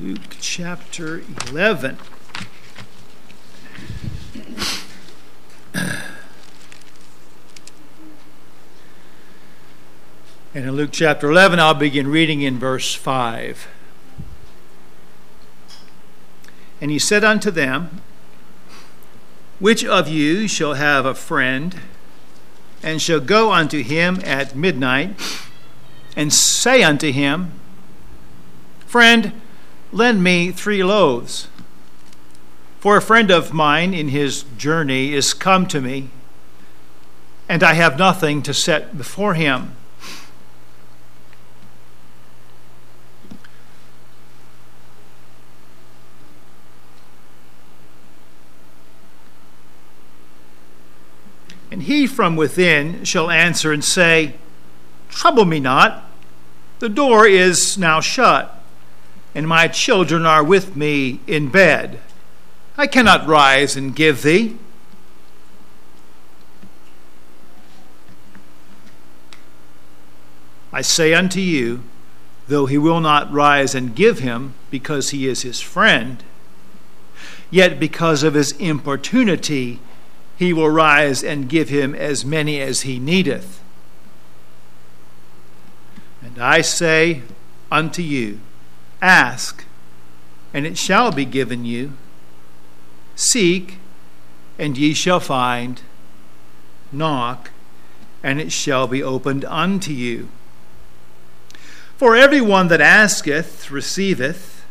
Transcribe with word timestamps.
Luke 0.00 0.36
chapter 0.40 1.22
11. 1.48 1.98
And 10.54 10.64
in 10.64 10.76
Luke 10.76 10.90
chapter 10.92 11.30
11, 11.30 11.58
I'll 11.60 11.74
begin 11.74 12.08
reading 12.08 12.42
in 12.42 12.58
verse 12.58 12.94
5. 12.94 13.68
And 16.80 16.90
he 16.90 16.98
said 16.98 17.22
unto 17.22 17.50
them, 17.50 18.00
Which 19.58 19.84
of 19.84 20.08
you 20.08 20.48
shall 20.48 20.74
have 20.74 21.06
a 21.06 21.14
friend, 21.14 21.76
and 22.82 23.02
shall 23.02 23.20
go 23.20 23.52
unto 23.52 23.82
him 23.82 24.20
at 24.24 24.56
midnight, 24.56 25.20
and 26.16 26.32
say 26.32 26.82
unto 26.82 27.12
him, 27.12 27.52
Friend, 28.86 29.32
lend 29.92 30.22
me 30.22 30.52
three 30.52 30.82
loaves? 30.82 31.48
For 32.80 32.96
a 32.96 33.02
friend 33.02 33.30
of 33.30 33.52
mine 33.52 33.92
in 33.92 34.08
his 34.08 34.44
journey 34.56 35.12
is 35.12 35.34
come 35.34 35.66
to 35.66 35.80
me, 35.80 36.10
and 37.48 37.62
I 37.62 37.74
have 37.74 37.98
nothing 37.98 38.42
to 38.42 38.54
set 38.54 38.96
before 38.96 39.34
him. 39.34 39.72
And 51.70 51.82
he 51.82 52.06
from 52.06 52.36
within 52.36 53.04
shall 53.04 53.30
answer 53.30 53.72
and 53.72 53.84
say, 53.84 54.34
Trouble 55.08 55.44
me 55.44 55.60
not, 55.60 56.04
the 56.78 56.88
door 56.88 57.26
is 57.26 57.76
now 57.76 58.00
shut, 58.00 58.57
and 59.34 59.46
my 59.46 59.68
children 59.68 60.26
are 60.26 60.42
with 60.42 60.76
me 60.76 61.20
in 61.26 61.48
bed. 61.48 62.00
I 62.76 62.86
cannot 62.86 63.26
rise 63.26 63.76
and 63.76 63.94
give 63.94 64.22
thee. 64.22 64.56
I 70.72 70.82
say 70.82 71.14
unto 71.14 71.40
you, 71.40 71.82
though 72.46 72.66
he 72.66 72.78
will 72.78 73.00
not 73.00 73.32
rise 73.32 73.74
and 73.74 73.94
give 73.94 74.20
him 74.20 74.54
because 74.70 75.10
he 75.10 75.26
is 75.26 75.42
his 75.42 75.60
friend, 75.60 76.22
yet 77.50 77.80
because 77.80 78.22
of 78.22 78.34
his 78.34 78.52
importunity, 78.52 79.80
he 80.36 80.52
will 80.52 80.70
rise 80.70 81.24
and 81.24 81.48
give 81.48 81.68
him 81.68 81.94
as 81.94 82.24
many 82.24 82.60
as 82.60 82.82
he 82.82 82.98
needeth. 82.98 83.60
And 86.22 86.38
I 86.38 86.60
say 86.60 87.22
unto 87.72 88.02
you, 88.02 88.40
Ask, 89.00 89.64
and 90.52 90.66
it 90.66 90.76
shall 90.76 91.12
be 91.12 91.24
given 91.24 91.64
you. 91.64 91.92
Seek, 93.16 93.78
and 94.58 94.76
ye 94.76 94.94
shall 94.94 95.20
find. 95.20 95.82
Knock, 96.90 97.50
and 98.22 98.40
it 98.40 98.52
shall 98.52 98.86
be 98.86 99.02
opened 99.02 99.44
unto 99.44 99.92
you. 99.92 100.28
For 101.96 102.16
every 102.16 102.40
one 102.40 102.68
that 102.68 102.80
asketh 102.80 103.70
receiveth, 103.70 104.64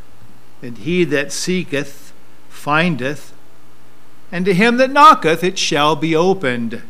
and 0.62 0.78
he 0.78 1.04
that 1.06 1.32
seeketh 1.32 2.14
findeth 2.50 3.34
and 4.32 4.46
to 4.46 4.54
him 4.54 4.78
that 4.78 4.92
knocketh 4.92 5.44
it 5.44 5.58
shall 5.58 5.96
be 5.96 6.16
opened. 6.16 6.82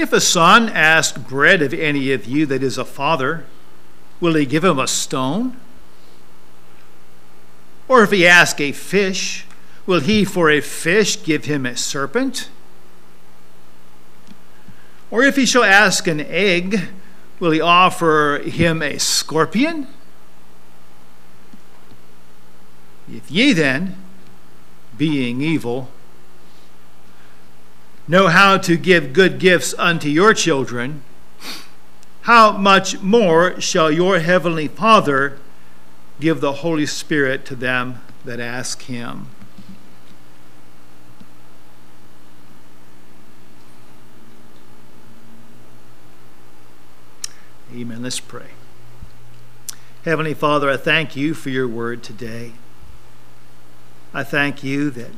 If 0.00 0.14
a 0.14 0.20
son 0.20 0.70
ask 0.70 1.28
bread 1.28 1.60
of 1.60 1.74
any 1.74 2.10
of 2.12 2.24
you 2.24 2.46
that 2.46 2.62
is 2.62 2.78
a 2.78 2.86
father, 2.86 3.44
will 4.18 4.34
he 4.34 4.46
give 4.46 4.64
him 4.64 4.78
a 4.78 4.88
stone? 4.88 5.58
Or 7.86 8.02
if 8.02 8.10
he 8.10 8.26
ask 8.26 8.58
a 8.62 8.72
fish, 8.72 9.44
will 9.84 10.00
he 10.00 10.24
for 10.24 10.48
a 10.48 10.62
fish 10.62 11.22
give 11.22 11.44
him 11.44 11.66
a 11.66 11.76
serpent? 11.76 12.48
Or 15.10 15.22
if 15.22 15.36
he 15.36 15.44
shall 15.44 15.64
ask 15.64 16.06
an 16.06 16.20
egg, 16.20 16.88
will 17.38 17.50
he 17.50 17.60
offer 17.60 18.40
him 18.42 18.80
a 18.80 18.96
scorpion? 18.96 19.86
If 23.06 23.30
ye 23.30 23.52
then, 23.52 23.96
being 24.96 25.42
evil, 25.42 25.90
know 28.10 28.26
how 28.26 28.58
to 28.58 28.76
give 28.76 29.12
good 29.12 29.38
gifts 29.38 29.72
unto 29.78 30.08
your 30.08 30.34
children, 30.34 31.00
how 32.22 32.50
much 32.50 33.00
more 33.00 33.60
shall 33.60 33.88
your 33.88 34.18
heavenly 34.18 34.66
Father 34.66 35.38
give 36.18 36.40
the 36.40 36.54
Holy 36.54 36.86
Spirit 36.86 37.44
to 37.46 37.54
them 37.54 38.02
that 38.24 38.40
ask 38.40 38.82
him? 38.82 39.28
Amen. 47.72 48.02
Let's 48.02 48.18
pray. 48.18 48.50
Heavenly 50.04 50.34
Father, 50.34 50.68
I 50.68 50.76
thank 50.76 51.14
you 51.14 51.32
for 51.32 51.50
your 51.50 51.68
word 51.68 52.02
today. 52.02 52.54
I 54.12 54.24
thank 54.24 54.64
you 54.64 54.90
that 54.90 55.12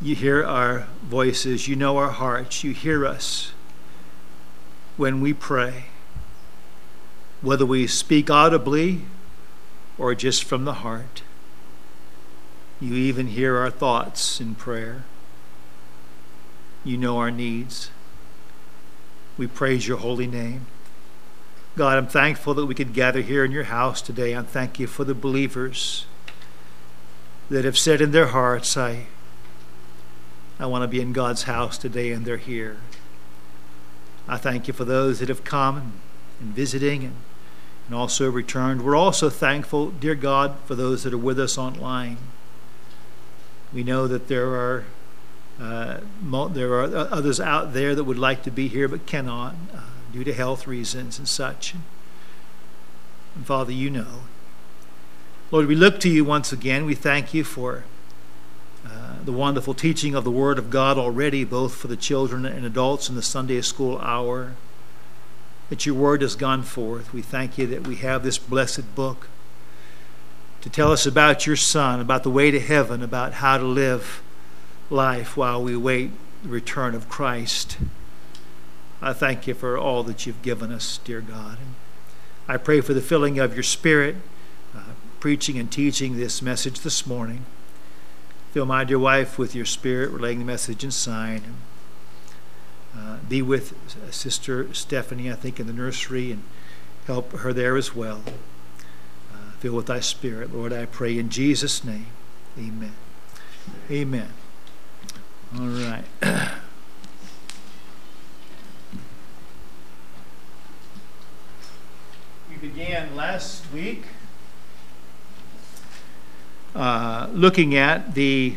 you 0.00 0.14
hear 0.14 0.44
our 0.44 0.86
voices, 1.02 1.66
you 1.66 1.76
know 1.76 1.96
our 1.96 2.10
hearts, 2.10 2.62
you 2.62 2.72
hear 2.72 3.04
us 3.04 3.52
when 4.96 5.20
we 5.20 5.32
pray, 5.32 5.84
whether 7.40 7.66
we 7.66 7.86
speak 7.86 8.30
audibly 8.30 9.02
or 9.96 10.14
just 10.14 10.44
from 10.44 10.64
the 10.64 10.74
heart. 10.74 11.22
You 12.80 12.94
even 12.94 13.28
hear 13.28 13.56
our 13.56 13.70
thoughts 13.70 14.40
in 14.40 14.54
prayer. 14.54 15.04
You 16.84 16.96
know 16.96 17.18
our 17.18 17.30
needs. 17.30 17.90
We 19.36 19.48
praise 19.48 19.88
your 19.88 19.98
holy 19.98 20.28
name. 20.28 20.66
God, 21.76 21.98
I'm 21.98 22.06
thankful 22.06 22.54
that 22.54 22.66
we 22.66 22.74
could 22.74 22.92
gather 22.92 23.20
here 23.20 23.44
in 23.44 23.52
your 23.52 23.64
house 23.64 24.00
today. 24.00 24.36
I 24.36 24.42
thank 24.42 24.78
you 24.78 24.86
for 24.86 25.04
the 25.04 25.14
believers 25.14 26.06
that 27.50 27.64
have 27.64 27.78
said 27.78 28.00
in 28.00 28.10
their 28.12 28.28
hearts, 28.28 28.76
I, 28.76 29.06
I 30.60 30.66
want 30.66 30.82
to 30.82 30.88
be 30.88 31.00
in 31.00 31.12
God's 31.12 31.44
house 31.44 31.78
today, 31.78 32.10
and 32.10 32.24
they're 32.24 32.36
here. 32.36 32.78
I 34.26 34.36
thank 34.36 34.66
you 34.66 34.74
for 34.74 34.84
those 34.84 35.20
that 35.20 35.28
have 35.28 35.44
come 35.44 36.00
and, 36.40 36.54
visiting 36.54 37.04
and, 37.04 37.14
and 37.86 37.94
also 37.94 38.30
returned. 38.30 38.84
We're 38.84 38.96
also 38.96 39.30
thankful, 39.30 39.90
dear 39.90 40.16
God, 40.16 40.56
for 40.66 40.74
those 40.74 41.04
that 41.04 41.14
are 41.14 41.18
with 41.18 41.38
us 41.38 41.56
online. 41.56 42.18
We 43.72 43.84
know 43.84 44.06
that 44.06 44.28
there 44.28 44.48
are 44.48 44.84
uh, 45.60 46.00
there 46.52 46.72
are 46.72 46.84
others 46.84 47.40
out 47.40 47.72
there 47.72 47.94
that 47.94 48.04
would 48.04 48.18
like 48.18 48.44
to 48.44 48.50
be 48.50 48.68
here 48.68 48.86
but 48.86 49.06
cannot 49.06 49.56
uh, 49.74 49.80
due 50.12 50.22
to 50.22 50.32
health 50.32 50.66
reasons 50.66 51.18
and 51.18 51.28
such. 51.28 51.74
And 53.34 53.44
Father, 53.44 53.72
you 53.72 53.90
know. 53.90 54.20
Lord, 55.50 55.66
we 55.66 55.74
look 55.74 55.98
to 56.00 56.08
you 56.08 56.24
once 56.24 56.52
again. 56.52 56.84
We 56.84 56.94
thank 56.94 57.34
you 57.34 57.42
for 57.42 57.84
the 59.28 59.32
wonderful 59.32 59.74
teaching 59.74 60.14
of 60.14 60.24
the 60.24 60.30
Word 60.30 60.58
of 60.58 60.70
God 60.70 60.96
already, 60.96 61.44
both 61.44 61.74
for 61.74 61.86
the 61.86 61.98
children 61.98 62.46
and 62.46 62.64
adults 62.64 63.10
in 63.10 63.14
the 63.14 63.20
Sunday 63.20 63.60
school 63.60 63.98
hour. 63.98 64.54
That 65.68 65.84
your 65.84 65.96
Word 65.96 66.22
has 66.22 66.34
gone 66.34 66.62
forth. 66.62 67.12
We 67.12 67.20
thank 67.20 67.58
you 67.58 67.66
that 67.66 67.86
we 67.86 67.96
have 67.96 68.22
this 68.22 68.38
blessed 68.38 68.94
book 68.94 69.28
to 70.62 70.70
tell 70.70 70.90
us 70.92 71.04
about 71.04 71.46
your 71.46 71.56
Son, 71.56 72.00
about 72.00 72.22
the 72.22 72.30
way 72.30 72.50
to 72.50 72.58
heaven, 72.58 73.02
about 73.02 73.34
how 73.34 73.58
to 73.58 73.66
live 73.66 74.22
life 74.88 75.36
while 75.36 75.62
we 75.62 75.76
wait 75.76 76.10
the 76.42 76.48
return 76.48 76.94
of 76.94 77.10
Christ. 77.10 77.76
I 79.02 79.12
thank 79.12 79.46
you 79.46 79.52
for 79.52 79.76
all 79.76 80.02
that 80.04 80.24
you've 80.24 80.40
given 80.40 80.72
us, 80.72 81.00
dear 81.04 81.20
God. 81.20 81.58
I 82.48 82.56
pray 82.56 82.80
for 82.80 82.94
the 82.94 83.02
filling 83.02 83.38
of 83.38 83.52
your 83.52 83.62
Spirit 83.62 84.16
uh, 84.74 84.84
preaching 85.20 85.58
and 85.58 85.70
teaching 85.70 86.16
this 86.16 86.40
message 86.40 86.80
this 86.80 87.06
morning. 87.06 87.44
Fill 88.52 88.64
my 88.64 88.82
dear 88.82 88.98
wife 88.98 89.38
with 89.38 89.54
your 89.54 89.66
spirit, 89.66 90.10
relaying 90.10 90.38
the 90.38 90.44
message 90.44 90.82
and 90.82 90.92
sign. 90.92 91.42
Uh, 92.96 93.18
be 93.28 93.42
with 93.42 93.74
Sister 94.10 94.72
Stephanie, 94.72 95.30
I 95.30 95.34
think, 95.34 95.60
in 95.60 95.66
the 95.66 95.72
nursery 95.74 96.32
and 96.32 96.42
help 97.06 97.32
her 97.32 97.52
there 97.52 97.76
as 97.76 97.94
well. 97.94 98.22
Uh, 99.32 99.50
fill 99.58 99.74
with 99.74 99.84
thy 99.86 100.00
spirit, 100.00 100.54
Lord, 100.54 100.72
I 100.72 100.86
pray 100.86 101.18
in 101.18 101.28
Jesus' 101.28 101.84
name. 101.84 102.06
Amen. 102.58 102.94
Amen. 103.90 104.32
All 105.54 105.66
right. 105.66 106.04
we 112.50 112.56
began 112.56 113.14
last 113.14 113.70
week 113.72 114.04
uh, 116.78 117.28
looking 117.32 117.74
at 117.74 118.14
the 118.14 118.54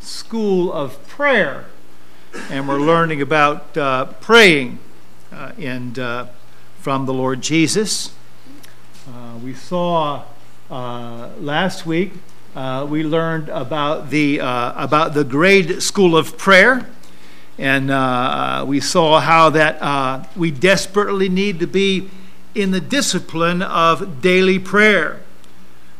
school 0.00 0.70
of 0.70 1.08
prayer, 1.08 1.64
and 2.50 2.68
we're 2.68 2.78
learning 2.78 3.22
about 3.22 3.74
uh, 3.78 4.04
praying 4.20 4.78
uh, 5.32 5.52
and 5.58 5.98
uh, 5.98 6.26
from 6.78 7.06
the 7.06 7.14
Lord 7.14 7.40
Jesus. 7.40 8.12
We 9.42 9.54
saw 9.54 10.24
last 10.68 11.86
week, 11.86 12.12
we 12.54 13.02
learned 13.02 13.48
about 13.48 14.10
the, 14.10 14.40
about 14.40 15.14
the 15.14 15.24
grade 15.24 15.82
school 15.82 16.18
of 16.18 16.36
prayer. 16.36 16.86
And 17.56 17.90
uh, 17.90 18.64
we 18.68 18.80
saw 18.80 19.20
how 19.20 19.48
that 19.50 19.80
uh, 19.80 20.24
we 20.36 20.50
desperately 20.50 21.30
need 21.30 21.60
to 21.60 21.66
be 21.66 22.10
in 22.54 22.72
the 22.72 22.80
discipline 22.80 23.62
of 23.62 24.20
daily 24.20 24.58
prayer. 24.58 25.23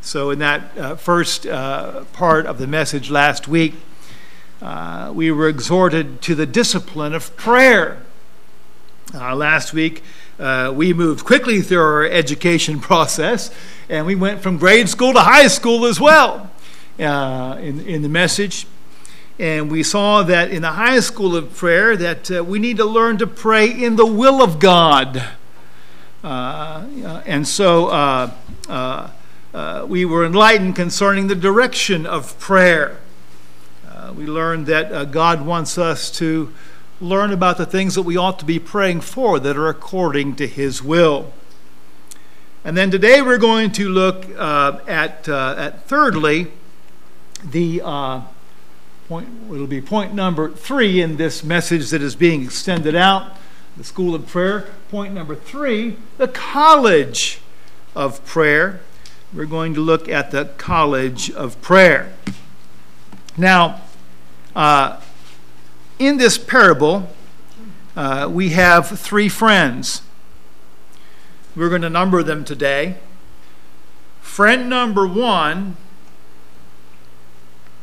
So, 0.05 0.29
in 0.29 0.37
that 0.37 0.99
first 0.99 1.47
part 1.47 2.45
of 2.45 2.59
the 2.59 2.67
message 2.67 3.09
last 3.09 3.47
week, 3.47 3.73
we 5.11 5.31
were 5.31 5.49
exhorted 5.49 6.21
to 6.21 6.35
the 6.35 6.45
discipline 6.45 7.15
of 7.15 7.35
prayer. 7.35 8.03
last 9.11 9.73
week, 9.73 10.03
uh, 10.39 10.71
we 10.75 10.93
moved 10.93 11.25
quickly 11.25 11.59
through 11.59 11.79
our 11.79 12.05
education 12.05 12.79
process, 12.91 13.49
and 13.89 14.05
we 14.05 14.13
went 14.13 14.41
from 14.41 14.57
grade 14.57 14.89
school 14.89 15.11
to 15.11 15.21
high 15.21 15.47
school 15.47 15.87
as 15.87 15.99
well 15.99 16.51
uh, 16.99 17.57
in, 17.59 17.79
in 17.81 18.03
the 18.03 18.09
message. 18.09 18.67
And 19.39 19.71
we 19.71 19.81
saw 19.81 20.21
that 20.21 20.51
in 20.51 20.61
the 20.61 20.73
high 20.73 20.99
school 20.99 21.35
of 21.35 21.55
prayer 21.57 21.97
that 21.97 22.29
uh, 22.29 22.43
we 22.43 22.59
need 22.59 22.77
to 22.77 22.85
learn 22.85 23.17
to 23.17 23.25
pray 23.25 23.71
in 23.71 23.95
the 23.95 24.05
will 24.05 24.43
of 24.43 24.59
God. 24.59 25.29
Uh, 26.23 26.85
and 27.25 27.47
so 27.47 27.87
uh, 29.55 29.83
uh, 29.83 29.85
we 29.87 30.03
were 30.03 30.25
enlightened 30.25 30.75
concerning 30.75 31.27
the 31.27 31.35
direction 31.35 32.05
of 32.05 32.37
prayer. 32.39 32.97
we 34.13 34.25
learned 34.25 34.67
that 34.67 35.11
God 35.11 35.45
wants 35.45 35.77
us 35.77 36.11
to 36.11 36.53
learn 36.99 37.31
about 37.31 37.57
the 37.57 37.65
things 37.65 37.95
that 37.95 38.03
we 38.03 38.17
ought 38.17 38.37
to 38.39 38.45
be 38.45 38.59
praying 38.59 39.01
for 39.01 39.39
that 39.39 39.57
are 39.57 39.69
according 39.69 40.35
to 40.35 40.47
His 40.47 40.83
will. 40.83 41.33
And 42.65 42.75
then 42.75 42.89
today 42.89 43.21
we're 43.21 43.37
going 43.37 43.71
to 43.73 43.89
look 43.89 44.25
uh, 44.37 44.79
at, 44.87 45.29
uh, 45.29 45.55
at 45.57 45.85
thirdly, 45.85 46.51
the 47.43 47.81
uh, 47.83 48.21
point, 49.07 49.29
it'll 49.51 49.67
be 49.67 49.81
point 49.81 50.13
number 50.13 50.49
three 50.49 50.99
in 50.99 51.17
this 51.17 51.43
message 51.43 51.91
that 51.91 52.01
is 52.01 52.15
being 52.15 52.43
extended 52.43 52.95
out, 52.95 53.37
the 53.77 53.83
School 53.83 54.15
of 54.15 54.25
Prayer. 54.25 54.67
Point 54.89 55.13
number 55.13 55.35
three, 55.35 55.97
the 56.17 56.27
College 56.27 57.39
of 57.95 58.25
Prayer. 58.25 58.81
We're 59.33 59.45
going 59.45 59.73
to 59.73 59.81
look 59.81 60.07
at 60.07 60.31
the 60.31 60.45
College 60.57 61.31
of 61.31 61.61
Prayer. 61.61 62.13
Now, 63.37 63.81
uh, 64.55 65.01
in 65.99 66.17
this 66.17 66.37
parable, 66.37 67.09
uh, 67.95 68.29
we 68.31 68.49
have 68.49 68.99
three 68.99 69.29
friends. 69.29 70.01
We're 71.55 71.69
going 71.69 71.81
to 71.81 71.89
number 71.89 72.23
them 72.23 72.45
today. 72.45 72.97
Friend 74.21 74.69
number 74.69 75.07
one 75.07 75.77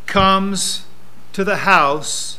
comes 0.07 0.85
to 1.33 1.45
the 1.45 1.59
house 1.59 2.39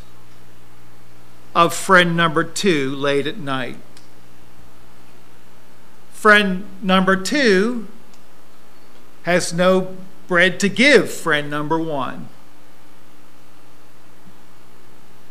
of 1.56 1.74
friend 1.74 2.16
number 2.16 2.44
two 2.44 2.96
late 2.96 3.26
at 3.28 3.38
night. 3.38 3.78
Friend 6.12 6.66
number 6.82 7.16
two 7.16 7.88
has 9.24 9.54
no 9.54 9.96
bread 10.28 10.60
to 10.60 10.70
give 10.70 11.12
friend 11.12 11.50
number 11.50 11.78
one. 11.78 12.30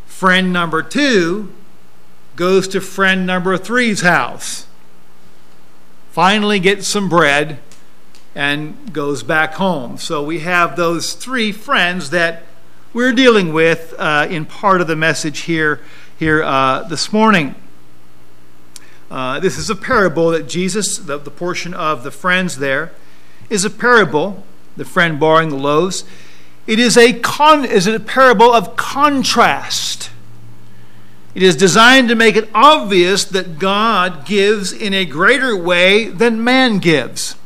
Friend 0.06 0.52
number 0.52 0.82
two 0.82 1.52
goes 2.36 2.68
to 2.68 2.80
friend 2.80 3.26
number 3.26 3.56
three's 3.58 4.02
house, 4.02 4.66
finally 6.10 6.60
gets 6.60 6.86
some 6.86 7.08
bread, 7.08 7.58
and 8.34 8.92
goes 8.92 9.22
back 9.22 9.54
home. 9.54 9.98
So 9.98 10.22
we 10.22 10.40
have 10.40 10.76
those 10.76 11.12
three 11.14 11.52
friends 11.52 12.10
that 12.10 12.44
we're 12.92 13.12
dealing 13.12 13.52
with 13.52 13.94
uh, 13.98 14.26
in 14.30 14.46
part 14.46 14.80
of 14.80 14.86
the 14.86 14.96
message 14.96 15.40
here, 15.40 15.80
here 16.18 16.42
uh, 16.42 16.82
this 16.84 17.12
morning. 17.12 17.54
Uh, 19.10 19.40
this 19.40 19.58
is 19.58 19.68
a 19.68 19.74
parable 19.74 20.30
that 20.30 20.48
Jesus, 20.48 20.96
the, 20.98 21.18
the 21.18 21.30
portion 21.30 21.74
of 21.74 22.02
the 22.02 22.10
friends 22.10 22.58
there, 22.58 22.92
is 23.50 23.64
a 23.64 23.70
parable, 23.70 24.44
the 24.76 24.84
friend 24.84 25.18
borrowing 25.18 25.50
the 25.50 25.56
loaves. 25.56 26.04
It 26.66 26.78
is 26.78 26.96
a, 26.96 27.12
con, 27.12 27.64
is 27.64 27.86
a 27.86 27.98
parable 28.00 28.52
of 28.52 28.76
contrast. 28.76 30.10
It 31.34 31.42
is 31.42 31.56
designed 31.56 32.08
to 32.08 32.14
make 32.14 32.36
it 32.36 32.48
obvious 32.54 33.24
that 33.24 33.58
God 33.58 34.26
gives 34.26 34.72
in 34.72 34.92
a 34.92 35.04
greater 35.04 35.56
way 35.56 36.06
than 36.06 36.44
man 36.44 36.78
gives. 36.78 37.36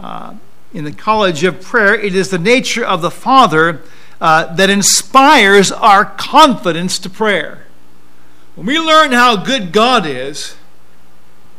Uh, 0.00 0.34
in 0.72 0.84
the 0.84 0.92
College 0.92 1.44
of 1.44 1.62
Prayer, 1.62 1.94
it 1.94 2.14
is 2.14 2.30
the 2.30 2.38
nature 2.38 2.84
of 2.84 3.02
the 3.02 3.10
Father 3.10 3.82
uh, 4.20 4.52
that 4.54 4.70
inspires 4.70 5.70
our 5.70 6.04
confidence 6.04 6.98
to 6.98 7.10
prayer. 7.10 7.66
When 8.54 8.66
we 8.66 8.78
learn 8.78 9.12
how 9.12 9.36
good 9.36 9.72
God 9.72 10.06
is 10.06 10.56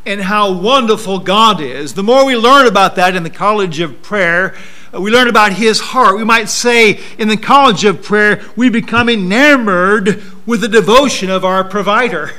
and 0.05 0.21
how 0.21 0.51
wonderful 0.51 1.19
God 1.19 1.59
is, 1.61 1.93
the 1.93 2.03
more 2.03 2.25
we 2.25 2.35
learn 2.35 2.67
about 2.67 2.95
that 2.95 3.15
in 3.15 3.23
the 3.23 3.29
College 3.29 3.79
of 3.79 4.01
Prayer, 4.01 4.55
uh, 4.93 5.01
we 5.01 5.11
learn 5.11 5.27
about 5.27 5.53
his 5.53 5.79
heart. 5.79 6.17
We 6.17 6.23
might 6.23 6.49
say 6.49 6.99
in 7.17 7.27
the 7.27 7.37
college 7.37 7.83
of 7.83 8.03
prayer, 8.03 8.41
we 8.55 8.69
become 8.69 9.09
enamored 9.09 10.23
with 10.45 10.61
the 10.61 10.67
devotion 10.67 11.29
of 11.29 11.43
our 11.43 11.63
provider. 11.63 12.31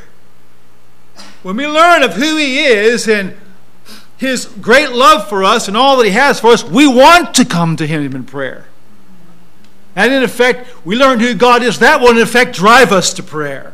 When 1.42 1.56
we 1.56 1.66
learn 1.66 2.02
of 2.02 2.14
who 2.14 2.36
he 2.36 2.64
is 2.64 3.08
and 3.08 3.36
his 4.16 4.46
great 4.46 4.92
love 4.92 5.28
for 5.28 5.44
us 5.44 5.68
and 5.68 5.76
all 5.76 5.96
that 5.98 6.06
he 6.06 6.12
has 6.12 6.40
for 6.40 6.48
us, 6.48 6.64
we 6.64 6.86
want 6.86 7.34
to 7.34 7.44
come 7.44 7.76
to 7.76 7.86
him 7.86 8.14
in 8.14 8.24
prayer. 8.24 8.66
And 9.94 10.12
in 10.12 10.22
effect, 10.22 10.68
we 10.84 10.96
learn 10.96 11.20
who 11.20 11.34
God 11.34 11.62
is. 11.62 11.78
That 11.78 12.00
will, 12.00 12.10
in 12.10 12.18
effect, 12.18 12.54
drive 12.54 12.92
us 12.92 13.12
to 13.14 13.22
prayer. 13.22 13.72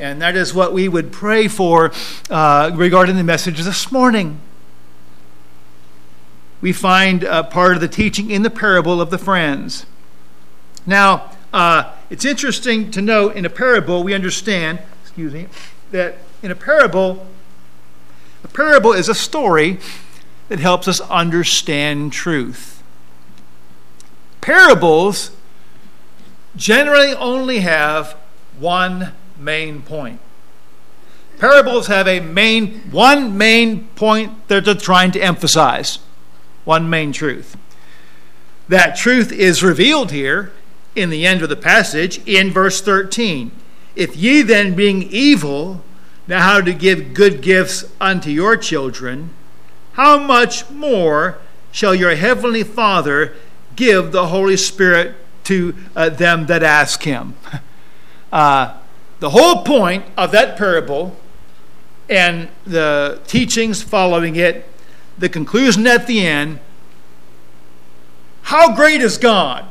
And 0.00 0.22
that 0.22 0.34
is 0.34 0.54
what 0.54 0.72
we 0.72 0.88
would 0.88 1.12
pray 1.12 1.46
for 1.46 1.92
uh, 2.30 2.70
regarding 2.74 3.16
the 3.16 3.22
message 3.22 3.60
this 3.60 3.92
morning 3.92 4.40
we 6.60 6.72
find 6.72 7.24
uh, 7.24 7.42
part 7.42 7.74
of 7.74 7.80
the 7.80 7.88
teaching 7.88 8.30
in 8.30 8.42
the 8.42 8.50
parable 8.50 9.00
of 9.00 9.10
the 9.10 9.18
friends. 9.18 9.86
Now, 10.86 11.32
uh, 11.52 11.92
it's 12.10 12.24
interesting 12.24 12.90
to 12.92 13.00
note 13.00 13.34
in 13.36 13.44
a 13.44 13.50
parable, 13.50 14.02
we 14.02 14.14
understand, 14.14 14.80
excuse 15.02 15.32
me, 15.32 15.48
that 15.90 16.18
in 16.42 16.50
a 16.50 16.54
parable, 16.54 17.26
a 18.44 18.48
parable 18.48 18.92
is 18.92 19.08
a 19.08 19.14
story 19.14 19.78
that 20.48 20.60
helps 20.60 20.86
us 20.88 21.00
understand 21.02 22.12
truth. 22.12 22.82
Parables 24.40 25.30
generally 26.56 27.14
only 27.14 27.60
have 27.60 28.16
one 28.58 29.12
main 29.40 29.82
point. 29.82 30.20
Parables 31.38 31.86
have 31.86 32.06
a 32.06 32.20
main, 32.20 32.80
one 32.90 33.38
main 33.38 33.88
point 33.96 34.46
that 34.48 34.64
they're 34.66 34.74
trying 34.74 35.10
to 35.12 35.20
emphasize 35.20 35.98
one 36.64 36.90
main 36.90 37.12
truth. 37.12 37.56
That 38.68 38.94
truth 38.94 39.32
is 39.32 39.62
revealed 39.62 40.12
here 40.12 40.52
in 40.94 41.10
the 41.10 41.26
end 41.26 41.42
of 41.42 41.48
the 41.48 41.56
passage 41.56 42.20
in 42.28 42.50
verse 42.50 42.80
13. 42.80 43.50
If 43.96 44.16
ye 44.16 44.42
then, 44.42 44.74
being 44.74 45.02
evil, 45.02 45.82
know 46.28 46.38
how 46.38 46.60
to 46.60 46.72
give 46.72 47.14
good 47.14 47.40
gifts 47.40 47.84
unto 48.00 48.30
your 48.30 48.56
children, 48.56 49.30
how 49.92 50.18
much 50.18 50.70
more 50.70 51.38
shall 51.72 51.94
your 51.94 52.14
heavenly 52.14 52.62
Father 52.62 53.34
give 53.76 54.12
the 54.12 54.26
Holy 54.26 54.56
Spirit 54.56 55.16
to 55.44 55.74
uh, 55.96 56.10
them 56.10 56.46
that 56.46 56.62
ask 56.62 57.02
him? 57.02 57.34
Uh, 58.32 58.78
the 59.20 59.30
whole 59.30 59.62
point 59.62 60.04
of 60.16 60.32
that 60.32 60.56
parable 60.56 61.16
and 62.08 62.48
the 62.66 63.20
teachings 63.26 63.82
following 63.82 64.36
it 64.36 64.66
the 65.16 65.28
conclusion 65.28 65.86
at 65.86 66.06
the 66.06 66.26
end 66.26 66.58
how 68.50 68.74
great 68.74 69.00
is 69.00 69.16
God? 69.16 69.64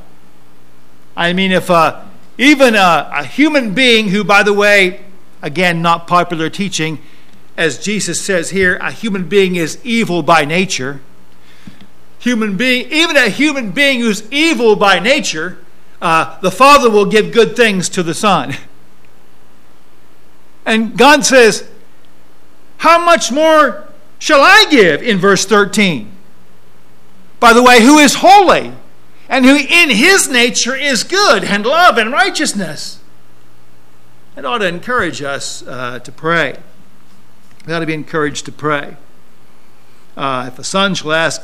I 1.14 1.34
mean, 1.34 1.52
if 1.52 1.70
uh, 1.70 2.06
even 2.38 2.76
a, 2.76 3.10
a 3.14 3.26
human 3.26 3.74
being 3.74 4.08
who, 4.08 4.24
by 4.24 4.42
the 4.42 4.54
way, 4.54 5.02
again, 5.42 5.82
not 5.82 6.08
popular 6.08 6.50
teaching, 6.50 7.00
as 7.58 7.78
Jesus 7.78 8.22
says 8.22 8.52
here, 8.52 8.78
a 8.78 8.90
human 8.90 9.28
being 9.28 9.58
is 9.58 9.80
evil 9.84 10.24
by 10.24 10.46
nature. 10.46 11.02
Human 12.20 12.56
being, 12.56 12.90
even 12.90 13.18
a 13.18 13.28
human 13.28 13.72
being 13.72 14.00
who's 14.00 14.32
evil 14.32 14.78
by 14.78 15.00
nature, 15.00 15.58
uh, 16.02 16.40
the 16.40 16.52
Father 16.52 16.90
will 16.90 17.06
give 17.06 17.34
good 17.34 17.58
things 17.58 17.90
to 17.90 18.02
the 18.02 18.14
Son. 18.14 18.56
And 20.66 20.98
God 20.98 21.26
says, 21.26 21.68
How 22.78 23.04
much 23.04 23.32
more 23.32 23.88
shall 24.20 24.42
I 24.42 24.66
give 24.70 25.02
in 25.02 25.18
verse 25.18 25.46
13? 25.46 26.12
By 27.40 27.54
the 27.54 27.64
way, 27.64 27.82
who 27.82 27.98
is 27.98 28.16
holy 28.16 28.74
and 29.30 29.46
who 29.46 29.56
in 29.56 29.92
his 29.92 30.28
nature 30.28 30.76
is 30.76 31.04
good 31.04 31.44
and 31.44 31.66
love 31.66 31.98
and 31.98 32.12
righteousness. 32.12 33.00
It 34.36 34.44
ought 34.44 34.58
to 34.58 34.68
encourage 34.68 35.22
us 35.22 35.66
uh, 35.66 36.00
to 36.00 36.12
pray. 36.12 36.58
We 37.66 37.74
ought 37.74 37.80
to 37.80 37.86
be 37.86 37.94
encouraged 37.94 38.46
to 38.46 38.52
pray. 38.52 38.98
Uh, 40.18 40.50
if 40.52 40.60
a 40.60 40.64
son 40.64 40.96
shall 40.96 41.14
ask 41.14 41.42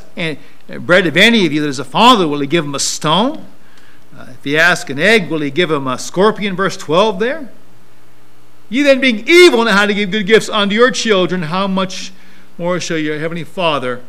bread 0.80 1.06
of 1.06 1.16
any 1.16 1.46
of 1.46 1.52
you 1.52 1.62
that 1.62 1.68
is 1.68 1.78
a 1.78 1.84
father, 1.84 2.26
will 2.26 2.40
he 2.40 2.46
give 2.46 2.64
him 2.64 2.74
a 2.74 2.80
stone? 2.80 3.46
Uh, 4.16 4.26
if 4.30 4.44
he 4.44 4.58
ask 4.58 4.90
an 4.90 4.98
egg, 4.98 5.30
will 5.30 5.40
he 5.40 5.50
give 5.50 5.70
him 5.70 5.86
a 5.86 5.98
scorpion? 5.98 6.56
Verse 6.56 6.76
12 6.76 7.18
there. 7.18 7.50
You 8.68 8.82
then, 8.82 9.00
being 9.00 9.26
evil, 9.28 9.64
know 9.64 9.70
how 9.70 9.86
to 9.86 9.94
give 9.94 10.10
good 10.10 10.26
gifts 10.26 10.48
unto 10.48 10.74
your 10.74 10.90
children, 10.90 11.42
how 11.42 11.66
much 11.66 12.12
more 12.58 12.80
shall 12.80 12.98
your 12.98 13.18
heavenly 13.18 13.44
Father 13.44 14.02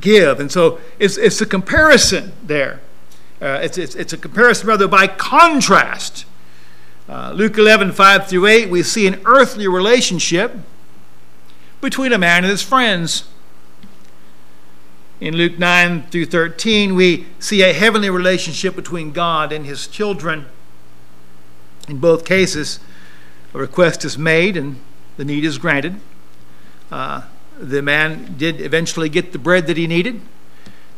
give? 0.00 0.40
And 0.40 0.50
so 0.50 0.80
it's, 0.98 1.16
it's 1.16 1.40
a 1.40 1.46
comparison 1.46 2.32
there. 2.42 2.80
Uh, 3.40 3.60
it's, 3.62 3.78
it's, 3.78 3.94
it's 3.94 4.12
a 4.12 4.18
comparison, 4.18 4.68
rather, 4.68 4.88
by 4.88 5.06
contrast. 5.06 6.26
Uh, 7.08 7.32
Luke 7.32 7.56
11, 7.56 7.92
5 7.92 8.28
through 8.28 8.46
8, 8.46 8.70
we 8.70 8.82
see 8.82 9.06
an 9.06 9.20
earthly 9.24 9.66
relationship 9.66 10.54
between 11.80 12.12
a 12.12 12.18
man 12.18 12.44
and 12.44 12.50
his 12.50 12.62
friends. 12.62 13.24
In 15.20 15.36
Luke 15.36 15.58
9 15.58 16.04
through 16.04 16.26
13, 16.26 16.94
we 16.94 17.26
see 17.38 17.62
a 17.62 17.72
heavenly 17.72 18.10
relationship 18.10 18.74
between 18.74 19.12
God 19.12 19.52
and 19.52 19.66
his 19.66 19.86
children. 19.86 20.46
In 21.88 21.98
both 21.98 22.24
cases, 22.24 22.80
a 23.54 23.58
request 23.58 24.04
is 24.04 24.16
made 24.16 24.56
and 24.56 24.80
the 25.16 25.24
need 25.24 25.44
is 25.44 25.58
granted. 25.58 26.00
Uh, 26.90 27.22
the 27.58 27.82
man 27.82 28.34
did 28.38 28.60
eventually 28.60 29.08
get 29.08 29.32
the 29.32 29.38
bread 29.38 29.66
that 29.66 29.76
he 29.76 29.86
needed. 29.86 30.20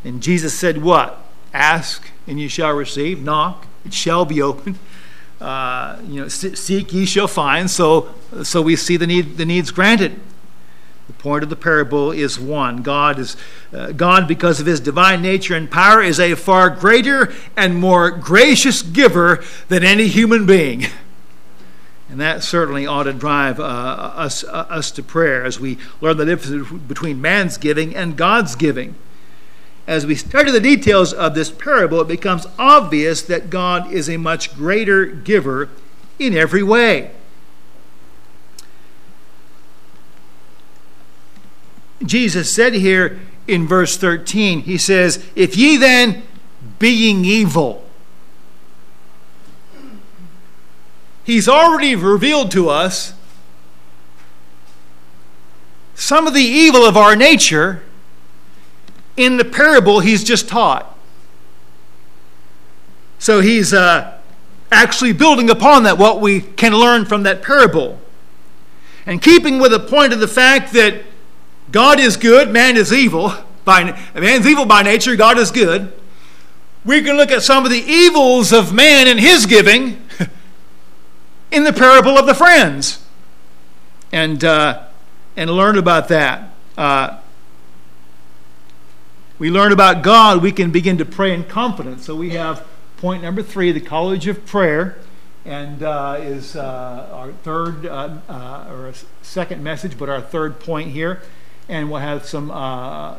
And 0.04 0.23
Jesus 0.23 0.59
said, 0.59 0.82
What? 0.82 1.18
Ask 1.52 2.11
and 2.26 2.40
you 2.40 2.49
shall 2.49 2.73
receive. 2.73 3.23
Knock, 3.23 3.66
it 3.85 3.92
shall 3.92 4.25
be 4.25 4.40
opened. 4.40 4.78
Uh, 5.40 5.99
you 6.06 6.21
know, 6.21 6.28
seek 6.28 6.92
ye 6.92 7.04
shall 7.04 7.26
find. 7.26 7.71
So, 7.71 8.14
so 8.42 8.62
we 8.62 8.76
see 8.76 8.97
the 8.97 9.06
need, 9.06 9.37
the 9.38 9.44
needs 9.44 9.71
granted. 9.71 10.21
The 11.09 11.12
point 11.14 11.42
of 11.42 11.50
the 11.50 11.56
parable 11.56 12.12
is 12.12 12.38
one: 12.38 12.82
God 12.82 13.18
is 13.18 13.37
uh, 13.73 13.90
God, 13.90 14.28
because 14.28 14.61
of 14.61 14.66
His 14.66 14.78
divine 14.78 15.21
nature 15.21 15.56
and 15.56 15.68
power, 15.68 16.00
is 16.00 16.21
a 16.21 16.37
far 16.37 16.71
greater 16.71 17.35
and 17.56 17.75
more 17.75 18.11
gracious 18.11 18.82
giver 18.82 19.42
than 19.68 19.82
any 19.82 20.06
human 20.06 20.47
being. 20.47 20.87
And 22.12 22.21
that 22.21 22.42
certainly 22.42 22.87
ought 22.87 23.04
to 23.04 23.14
drive 23.14 23.59
uh, 23.59 23.62
us, 23.62 24.45
uh, 24.45 24.66
us 24.69 24.90
to 24.90 25.02
prayer 25.02 25.47
as 25.47 25.59
we 25.59 25.78
learn 26.02 26.19
the 26.19 26.26
difference 26.26 26.71
between 26.87 27.23
man's 27.23 27.57
giving 27.57 27.97
and 27.97 28.19
God's 28.19 28.54
giving. 28.54 28.97
As 29.87 30.04
we 30.04 30.14
study 30.14 30.50
the 30.50 30.61
details 30.61 31.14
of 31.14 31.35
this 31.35 31.50
parable, 31.50 32.02
it 32.02 32.09
becomes 32.09 32.47
obvious 32.59 33.23
that 33.23 33.49
God 33.49 33.90
is 33.90 34.11
a 34.11 34.19
much 34.19 34.54
greater 34.54 35.07
giver 35.07 35.71
in 36.19 36.37
every 36.37 36.62
way. 36.62 37.12
Jesus 42.04 42.54
said 42.54 42.75
here 42.75 43.21
in 43.49 43.66
verse 43.66 43.97
13, 43.97 44.64
He 44.64 44.76
says, 44.76 45.26
If 45.35 45.57
ye 45.57 45.78
then, 45.78 46.25
being 46.78 47.25
evil, 47.25 47.81
He's 51.24 51.48
already 51.48 51.94
revealed 51.94 52.50
to 52.52 52.68
us 52.68 53.14
some 55.94 56.26
of 56.26 56.34
the 56.34 56.40
evil 56.40 56.84
of 56.84 56.96
our 56.96 57.14
nature 57.14 57.82
in 59.16 59.36
the 59.36 59.44
parable 59.44 60.00
he's 60.00 60.24
just 60.24 60.48
taught. 60.48 60.98
So 63.18 63.40
he's 63.40 63.72
uh, 63.72 64.18
actually 64.72 65.12
building 65.12 65.48
upon 65.48 65.84
that, 65.84 65.98
what 65.98 66.20
we 66.20 66.40
can 66.40 66.72
learn 66.72 67.04
from 67.04 67.22
that 67.22 67.40
parable. 67.40 68.00
And 69.06 69.22
keeping 69.22 69.60
with 69.60 69.70
the 69.70 69.80
point 69.80 70.12
of 70.12 70.18
the 70.18 70.28
fact 70.28 70.72
that 70.72 71.02
God 71.70 72.00
is 72.00 72.16
good, 72.16 72.50
man 72.50 72.76
is 72.76 72.92
evil. 72.92 73.32
By, 73.64 73.96
man's 74.14 74.44
evil 74.44 74.66
by 74.66 74.82
nature, 74.82 75.14
God 75.14 75.38
is 75.38 75.52
good. 75.52 75.92
We 76.84 77.00
can 77.00 77.16
look 77.16 77.30
at 77.30 77.42
some 77.42 77.64
of 77.64 77.70
the 77.70 77.78
evils 77.78 78.52
of 78.52 78.74
man 78.74 79.06
in 79.06 79.18
his 79.18 79.46
giving 79.46 80.02
in 81.52 81.64
the 81.64 81.73
parable 81.73 82.18
of 82.18 82.25
the 82.25 82.35
friends 82.35 83.04
and, 84.11 84.42
uh, 84.42 84.85
and 85.37 85.50
learn 85.50 85.76
about 85.76 86.09
that. 86.09 86.50
Uh, 86.78 87.18
we 89.38 89.50
learn 89.50 89.71
about 89.71 90.02
God, 90.02 90.42
we 90.42 90.50
can 90.50 90.71
begin 90.71 90.97
to 90.97 91.04
pray 91.04 91.35
in 91.35 91.44
confidence. 91.44 92.06
So 92.06 92.16
we 92.16 92.30
have 92.30 92.66
point 92.97 93.23
number 93.23 93.42
three, 93.42 93.71
the 93.71 93.80
College 93.80 94.26
of 94.26 94.47
Prayer, 94.47 94.97
and 95.44 95.82
uh, 95.82 96.16
is 96.21 96.56
uh, 96.56 97.11
our 97.12 97.32
third 97.32 97.85
uh, 97.85 98.16
uh, 98.28 98.71
or 98.71 98.92
second 99.21 99.62
message, 99.62 99.99
but 99.99 100.09
our 100.09 100.23
third 100.23 100.59
point 100.59 100.92
here. 100.92 101.21
And 101.68 101.90
we'll 101.90 102.00
have 102.00 102.25
some 102.25 102.49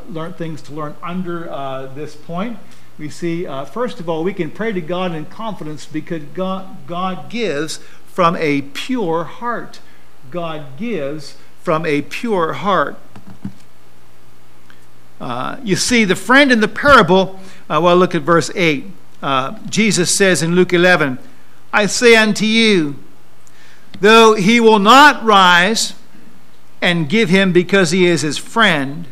learn 0.09 0.33
things 0.33 0.61
to 0.63 0.73
learn 0.73 0.95
under 1.03 1.91
this 1.93 2.15
point 2.15 2.57
we 2.97 3.09
see, 3.09 3.47
uh, 3.47 3.65
first 3.65 3.99
of 3.99 4.07
all, 4.07 4.23
we 4.23 4.33
can 4.33 4.51
pray 4.51 4.71
to 4.71 4.81
God 4.81 5.13
in 5.13 5.25
confidence 5.25 5.85
because 5.85 6.23
God, 6.33 6.85
God 6.85 7.29
gives 7.29 7.79
from 8.13 8.35
a 8.37 8.61
pure 8.61 9.23
heart. 9.23 9.79
God 10.29 10.77
gives 10.77 11.35
from 11.61 11.85
a 11.85 12.03
pure 12.03 12.53
heart. 12.53 12.97
Uh, 15.19 15.57
you 15.63 15.75
see, 15.75 16.03
the 16.03 16.15
friend 16.15 16.51
in 16.51 16.59
the 16.59 16.67
parable, 16.67 17.39
uh, 17.69 17.79
well, 17.81 17.95
look 17.95 18.13
at 18.13 18.21
verse 18.21 18.51
8. 18.53 18.85
Uh, 19.21 19.57
Jesus 19.67 20.15
says 20.15 20.43
in 20.43 20.53
Luke 20.53 20.73
11, 20.73 21.17
I 21.71 21.87
say 21.87 22.15
unto 22.15 22.45
you, 22.45 22.97
though 23.99 24.35
he 24.35 24.59
will 24.59 24.79
not 24.79 25.23
rise 25.23 25.95
and 26.81 27.09
give 27.09 27.29
him 27.29 27.51
because 27.53 27.91
he 27.91 28.05
is 28.05 28.21
his 28.21 28.37
friend, 28.37 29.05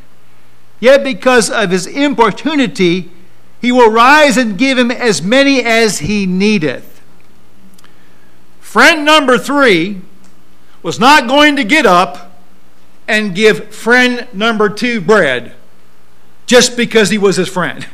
yet 0.79 1.03
because 1.03 1.49
of 1.49 1.71
his 1.71 1.87
importunity, 1.87 3.09
he 3.61 3.71
will 3.71 3.89
rise 3.89 4.37
and 4.37 4.57
give 4.57 4.77
him 4.77 4.91
as 4.91 5.21
many 5.21 5.63
as 5.63 5.99
he 5.99 6.25
needeth. 6.25 6.90
Friend 8.71 9.03
number 9.03 9.37
three 9.37 9.99
was 10.81 10.97
not 10.97 11.27
going 11.27 11.57
to 11.57 11.65
get 11.65 11.85
up 11.85 12.39
and 13.05 13.35
give 13.35 13.75
friend 13.75 14.29
number 14.31 14.69
two 14.69 15.01
bread 15.01 15.55
just 16.45 16.77
because 16.77 17.09
he 17.09 17.17
was 17.17 17.35
his 17.35 17.49
friend. 17.49 17.85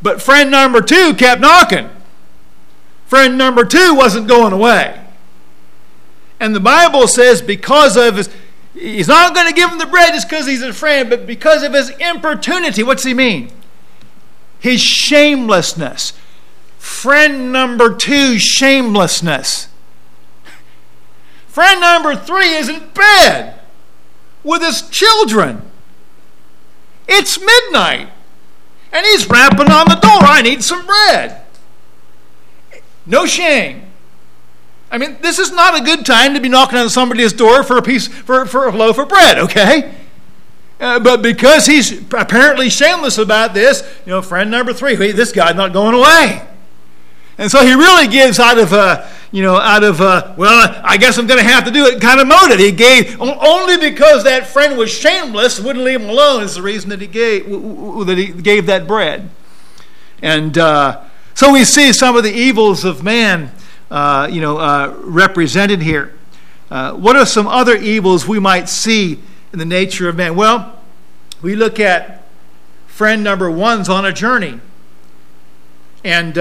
But 0.00 0.22
friend 0.22 0.50
number 0.50 0.80
two 0.80 1.12
kept 1.12 1.42
knocking. 1.42 1.90
Friend 3.04 3.36
number 3.36 3.62
two 3.62 3.94
wasn't 3.94 4.26
going 4.26 4.54
away. 4.54 5.04
And 6.40 6.54
the 6.54 6.60
Bible 6.60 7.08
says 7.08 7.42
because 7.42 7.94
of 7.98 8.16
his, 8.16 8.30
he's 8.72 9.08
not 9.08 9.34
going 9.34 9.48
to 9.48 9.52
give 9.52 9.68
him 9.68 9.76
the 9.76 9.84
bread 9.84 10.14
just 10.14 10.30
because 10.30 10.46
he's 10.46 10.62
a 10.62 10.72
friend, 10.72 11.10
but 11.10 11.26
because 11.26 11.62
of 11.62 11.74
his 11.74 11.90
importunity. 11.98 12.82
What's 12.82 13.04
he 13.04 13.12
mean? 13.12 13.50
His 14.58 14.80
shamelessness 14.80 16.14
Friend 16.78 17.52
number 17.52 17.94
two, 17.94 18.38
shamelessness. 18.38 19.68
Friend 21.46 21.80
number 21.80 22.14
three 22.14 22.54
is 22.54 22.68
in 22.68 22.88
bed 22.94 23.58
with 24.44 24.62
his 24.62 24.82
children. 24.90 25.62
It's 27.08 27.40
midnight. 27.40 28.10
And 28.92 29.04
he's 29.06 29.28
rapping 29.28 29.70
on 29.70 29.88
the 29.88 29.96
door. 29.96 30.20
I 30.20 30.42
need 30.42 30.62
some 30.62 30.86
bread. 30.86 31.42
No 33.04 33.26
shame. 33.26 33.82
I 34.90 34.98
mean, 34.98 35.16
this 35.20 35.38
is 35.38 35.52
not 35.52 35.78
a 35.80 35.84
good 35.84 36.06
time 36.06 36.34
to 36.34 36.40
be 36.40 36.48
knocking 36.48 36.78
on 36.78 36.88
somebody's 36.88 37.32
door 37.32 37.62
for 37.62 37.76
a 37.76 37.82
piece 37.82 38.08
for, 38.08 38.46
for 38.46 38.66
a 38.66 38.72
loaf 38.72 38.98
of 38.98 39.08
bread, 39.08 39.38
okay? 39.38 39.94
Uh, 40.78 41.00
but 41.00 41.22
because 41.22 41.66
he's 41.66 42.02
apparently 42.12 42.68
shameless 42.68 43.18
about 43.18 43.54
this, 43.54 43.82
you 44.04 44.10
know, 44.10 44.22
friend 44.22 44.50
number 44.50 44.72
three, 44.72 44.94
hey, 44.94 45.12
this 45.12 45.32
guy's 45.32 45.54
not 45.56 45.72
going 45.72 45.94
away. 45.94 46.46
And 47.38 47.50
so 47.50 47.64
he 47.64 47.74
really 47.74 48.08
gives 48.08 48.40
out 48.40 48.58
of, 48.58 48.72
uh, 48.72 49.06
you 49.30 49.42
know, 49.42 49.56
out 49.56 49.84
of, 49.84 50.00
uh, 50.00 50.34
well, 50.38 50.80
I 50.82 50.96
guess 50.96 51.18
I'm 51.18 51.26
going 51.26 51.38
to 51.38 51.44
have 51.44 51.64
to 51.66 51.70
do 51.70 51.84
it 51.84 52.00
kind 52.00 52.18
of 52.18 52.26
motive. 52.26 52.58
He 52.58 52.72
gave 52.72 53.20
only 53.20 53.76
because 53.76 54.24
that 54.24 54.46
friend 54.46 54.78
was 54.78 54.90
shameless, 54.90 55.60
wouldn't 55.60 55.84
leave 55.84 56.00
him 56.00 56.08
alone, 56.08 56.42
is 56.42 56.54
the 56.54 56.62
reason 56.62 56.88
that 56.90 57.00
he 57.00 57.06
gave, 57.06 57.46
that 57.46 58.16
he 58.16 58.28
gave 58.28 58.66
that 58.66 58.86
bread. 58.86 59.28
And 60.22 60.56
uh, 60.56 61.02
so 61.34 61.52
we 61.52 61.64
see 61.64 61.92
some 61.92 62.16
of 62.16 62.22
the 62.22 62.32
evils 62.32 62.84
of 62.84 63.02
man, 63.02 63.52
uh, 63.90 64.28
you 64.30 64.40
know, 64.40 64.56
uh, 64.56 64.96
represented 65.00 65.82
here. 65.82 66.14
Uh, 66.70 66.94
what 66.94 67.16
are 67.16 67.26
some 67.26 67.46
other 67.46 67.76
evils 67.76 68.26
we 68.26 68.38
might 68.38 68.68
see 68.68 69.20
in 69.52 69.58
the 69.58 69.66
nature 69.66 70.08
of 70.08 70.16
man? 70.16 70.36
Well, 70.36 70.80
we 71.42 71.54
look 71.54 71.78
at 71.78 72.24
friend 72.86 73.22
number 73.22 73.50
one's 73.50 73.90
on 73.90 74.06
a 74.06 74.12
journey. 74.12 74.58
And 76.02 76.38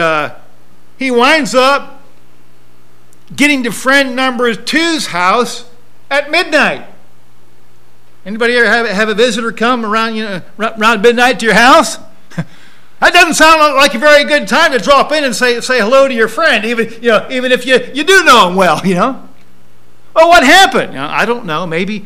he 0.97 1.11
winds 1.11 1.53
up 1.53 2.03
getting 3.35 3.63
to 3.63 3.71
friend 3.71 4.15
number 4.15 4.53
two's 4.53 5.07
house 5.07 5.69
at 6.09 6.29
midnight. 6.29 6.87
Anybody 8.25 8.55
ever 8.57 8.67
have, 8.67 8.87
have 8.87 9.09
a 9.09 9.13
visitor 9.13 9.51
come 9.51 9.85
around, 9.85 10.15
you 10.15 10.23
know, 10.23 10.41
around 10.57 11.01
midnight 11.01 11.39
to 11.39 11.45
your 11.45 11.55
house? 11.55 11.97
that 12.99 13.13
doesn't 13.13 13.35
sound 13.35 13.75
like 13.75 13.93
a 13.93 13.99
very 13.99 14.23
good 14.23 14.47
time 14.47 14.71
to 14.71 14.79
drop 14.79 15.11
in 15.11 15.23
and 15.23 15.35
say, 15.35 15.61
say 15.61 15.79
hello 15.79 16.07
to 16.07 16.13
your 16.13 16.27
friend, 16.27 16.65
even, 16.65 16.91
you 17.01 17.09
know, 17.09 17.27
even 17.29 17.51
if 17.51 17.65
you, 17.65 17.79
you 17.93 18.03
do 18.03 18.23
know 18.23 18.49
him 18.49 18.55
well, 18.55 18.85
you 18.85 18.95
know. 18.95 19.29
Well, 20.15 20.29
what 20.29 20.43
happened? 20.43 20.93
You 20.93 20.99
know, 20.99 21.07
I 21.07 21.25
don't 21.25 21.45
know. 21.45 21.67
Maybe, 21.67 22.05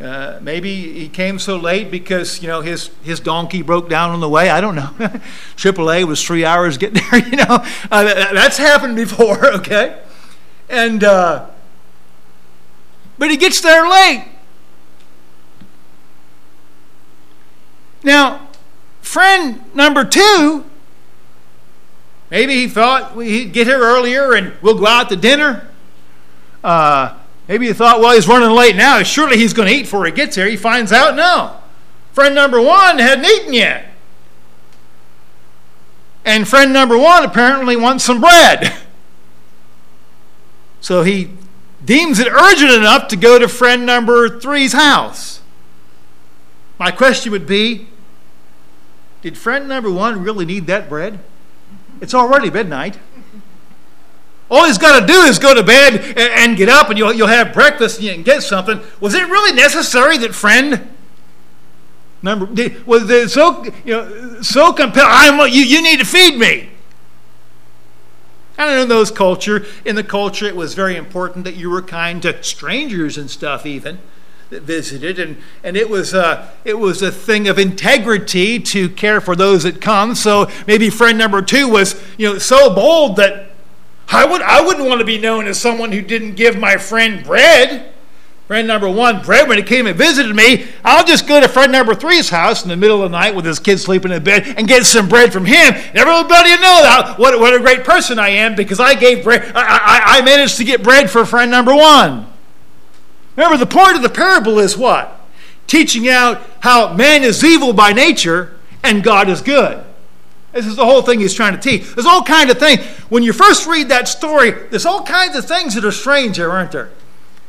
Uh, 0.00 0.38
maybe 0.42 0.92
he 0.92 1.08
came 1.08 1.38
so 1.38 1.56
late 1.56 1.90
because 1.90 2.42
you 2.42 2.48
know 2.48 2.60
his 2.60 2.90
his 3.02 3.18
donkey 3.18 3.62
broke 3.62 3.88
down 3.88 4.10
on 4.10 4.20
the 4.20 4.28
way. 4.28 4.50
I 4.50 4.60
don't 4.60 4.74
know. 4.74 4.90
AAA 5.56 6.04
was 6.04 6.22
three 6.22 6.44
hours 6.44 6.76
getting 6.76 7.02
there. 7.10 7.26
You 7.26 7.36
know 7.36 7.64
uh, 7.90 8.32
that's 8.34 8.58
happened 8.58 8.96
before. 8.96 9.44
Okay, 9.56 9.98
and 10.68 11.02
uh, 11.02 11.46
but 13.16 13.30
he 13.30 13.36
gets 13.38 13.60
there 13.62 13.88
late. 13.88 14.24
Now, 18.02 18.48
friend 19.00 19.62
number 19.74 20.04
two, 20.04 20.64
maybe 22.30 22.54
he 22.54 22.68
thought 22.68 23.20
he'd 23.20 23.52
get 23.52 23.66
here 23.66 23.80
earlier 23.80 24.34
and 24.34 24.52
we'll 24.60 24.78
go 24.78 24.86
out 24.86 25.08
to 25.08 25.16
dinner. 25.16 25.68
Uh, 26.62 27.14
maybe 27.48 27.66
you 27.66 27.74
thought, 27.74 28.00
well, 28.00 28.14
he's 28.14 28.28
running 28.28 28.50
late 28.50 28.76
now. 28.76 29.02
Surely 29.02 29.36
he's 29.36 29.52
going 29.52 29.68
to 29.68 29.74
eat 29.74 29.82
before 29.82 30.04
he 30.06 30.12
gets 30.12 30.36
here. 30.36 30.46
He 30.46 30.56
finds 30.56 30.92
out, 30.92 31.16
no. 31.16 31.56
Friend 32.12 32.34
number 32.34 32.60
one 32.60 32.98
hadn't 32.98 33.24
eaten 33.24 33.52
yet. 33.52 33.86
And 36.24 36.48
friend 36.48 36.72
number 36.72 36.98
one 36.98 37.24
apparently 37.24 37.76
wants 37.76 38.04
some 38.04 38.20
bread. 38.20 38.72
So 40.78 41.02
he 41.02 41.30
deems 41.84 42.20
it 42.20 42.28
urgent 42.28 42.70
enough 42.70 43.08
to 43.08 43.16
go 43.16 43.40
to 43.40 43.48
friend 43.48 43.84
number 43.84 44.38
three's 44.38 44.72
house. 44.72 45.40
My 46.78 46.92
question 46.92 47.32
would 47.32 47.44
be 47.44 47.88
did 49.20 49.36
friend 49.36 49.66
number 49.66 49.90
one 49.90 50.22
really 50.22 50.44
need 50.44 50.68
that 50.68 50.88
bread? 50.88 51.18
It's 52.00 52.14
already 52.14 52.50
midnight. 52.50 52.98
All 54.50 54.64
he's 54.64 54.78
got 54.78 55.00
to 55.00 55.06
do 55.06 55.20
is 55.22 55.38
go 55.38 55.54
to 55.54 55.62
bed 55.62 56.14
and, 56.16 56.56
get 56.56 56.68
up, 56.68 56.88
and 56.88 56.96
you'll, 56.96 57.12
you'll 57.12 57.26
have 57.26 57.52
breakfast 57.52 58.00
and 58.00 58.24
get 58.24 58.42
something. 58.42 58.80
Was 59.00 59.14
it 59.14 59.24
really 59.24 59.52
necessary 59.52 60.18
that 60.18 60.34
friend 60.34 60.88
number 62.22 62.46
was 62.86 63.32
so 63.32 63.64
you 63.84 63.92
know 63.92 64.42
so 64.42 64.72
compelled? 64.72 65.08
I'm 65.10 65.38
you. 65.50 65.62
You 65.62 65.82
need 65.82 65.98
to 65.98 66.06
feed 66.06 66.38
me. 66.38 66.70
And 68.58 68.80
in 68.80 68.88
those 68.88 69.10
culture, 69.10 69.66
in 69.84 69.96
the 69.96 70.04
culture, 70.04 70.46
it 70.46 70.56
was 70.56 70.74
very 70.74 70.96
important 70.96 71.44
that 71.44 71.56
you 71.56 71.68
were 71.68 71.82
kind 71.82 72.22
to 72.22 72.42
strangers 72.42 73.18
and 73.18 73.30
stuff, 73.30 73.66
even 73.66 73.98
that 74.50 74.62
visited, 74.62 75.18
and 75.18 75.36
and 75.64 75.76
it 75.76 75.90
was 75.90 76.14
a 76.14 76.52
it 76.64 76.78
was 76.78 77.02
a 77.02 77.10
thing 77.10 77.48
of 77.48 77.58
integrity 77.58 78.60
to 78.60 78.88
care 78.88 79.20
for 79.20 79.34
those 79.34 79.64
that 79.64 79.80
come. 79.80 80.14
So 80.14 80.48
maybe 80.66 80.88
friend 80.88 81.18
number 81.18 81.42
two 81.42 81.68
was 81.68 82.00
you 82.16 82.32
know 82.32 82.38
so 82.38 82.72
bold 82.72 83.16
that 83.16 83.45
I 84.08 84.24
would 84.24 84.42
I 84.42 84.64
wouldn't 84.64 84.86
want 84.86 85.00
to 85.00 85.06
be 85.06 85.18
known 85.18 85.46
as 85.46 85.60
someone 85.60 85.92
who 85.92 86.02
didn't 86.02 86.34
give 86.34 86.56
my 86.58 86.76
friend 86.76 87.24
bread. 87.24 87.92
Friend 88.46 88.68
number 88.68 88.88
one, 88.88 89.22
bread, 89.22 89.48
when 89.48 89.58
he 89.58 89.64
came 89.64 89.88
and 89.88 89.98
visited 89.98 90.34
me, 90.34 90.68
I'll 90.84 91.04
just 91.04 91.26
go 91.26 91.40
to 91.40 91.48
friend 91.48 91.72
number 91.72 91.96
three's 91.96 92.30
house 92.30 92.62
in 92.62 92.68
the 92.68 92.76
middle 92.76 93.02
of 93.02 93.10
the 93.10 93.18
night 93.18 93.34
with 93.34 93.44
his 93.44 93.58
kids 93.58 93.82
sleeping 93.82 94.12
in 94.12 94.22
bed 94.22 94.54
and 94.56 94.68
get 94.68 94.86
some 94.86 95.08
bread 95.08 95.32
from 95.32 95.44
him. 95.46 95.74
everybody 95.94 96.50
will 96.50 96.60
know 96.60 96.82
that, 96.82 97.16
what, 97.18 97.40
what 97.40 97.54
a 97.54 97.58
great 97.58 97.82
person 97.82 98.20
I 98.20 98.28
am 98.28 98.54
because 98.54 98.78
I 98.78 98.94
gave 98.94 99.24
bread, 99.24 99.50
I, 99.52 99.62
I, 99.62 100.18
I 100.18 100.24
managed 100.24 100.58
to 100.58 100.64
get 100.64 100.84
bread 100.84 101.10
for 101.10 101.24
friend 101.24 101.50
number 101.50 101.74
one. 101.74 102.32
Remember, 103.34 103.58
the 103.58 103.66
point 103.66 103.96
of 103.96 104.02
the 104.02 104.08
parable 104.08 104.60
is 104.60 104.78
what? 104.78 105.20
Teaching 105.66 106.08
out 106.08 106.40
how 106.60 106.94
man 106.94 107.24
is 107.24 107.42
evil 107.42 107.72
by 107.72 107.92
nature 107.92 108.56
and 108.84 109.02
God 109.02 109.28
is 109.28 109.40
good. 109.40 109.84
This 110.56 110.66
is 110.66 110.76
the 110.76 110.86
whole 110.86 111.02
thing 111.02 111.20
he's 111.20 111.34
trying 111.34 111.52
to 111.52 111.60
teach. 111.60 111.94
There's 111.94 112.06
all 112.06 112.22
kinds 112.22 112.50
of 112.50 112.58
things. 112.58 112.82
When 113.10 113.22
you 113.22 113.34
first 113.34 113.66
read 113.66 113.90
that 113.90 114.08
story, 114.08 114.52
there's 114.70 114.86
all 114.86 115.02
kinds 115.02 115.36
of 115.36 115.44
things 115.44 115.74
that 115.74 115.84
are 115.84 115.92
strange 115.92 116.38
there, 116.38 116.50
aren't 116.50 116.72
there? 116.72 116.88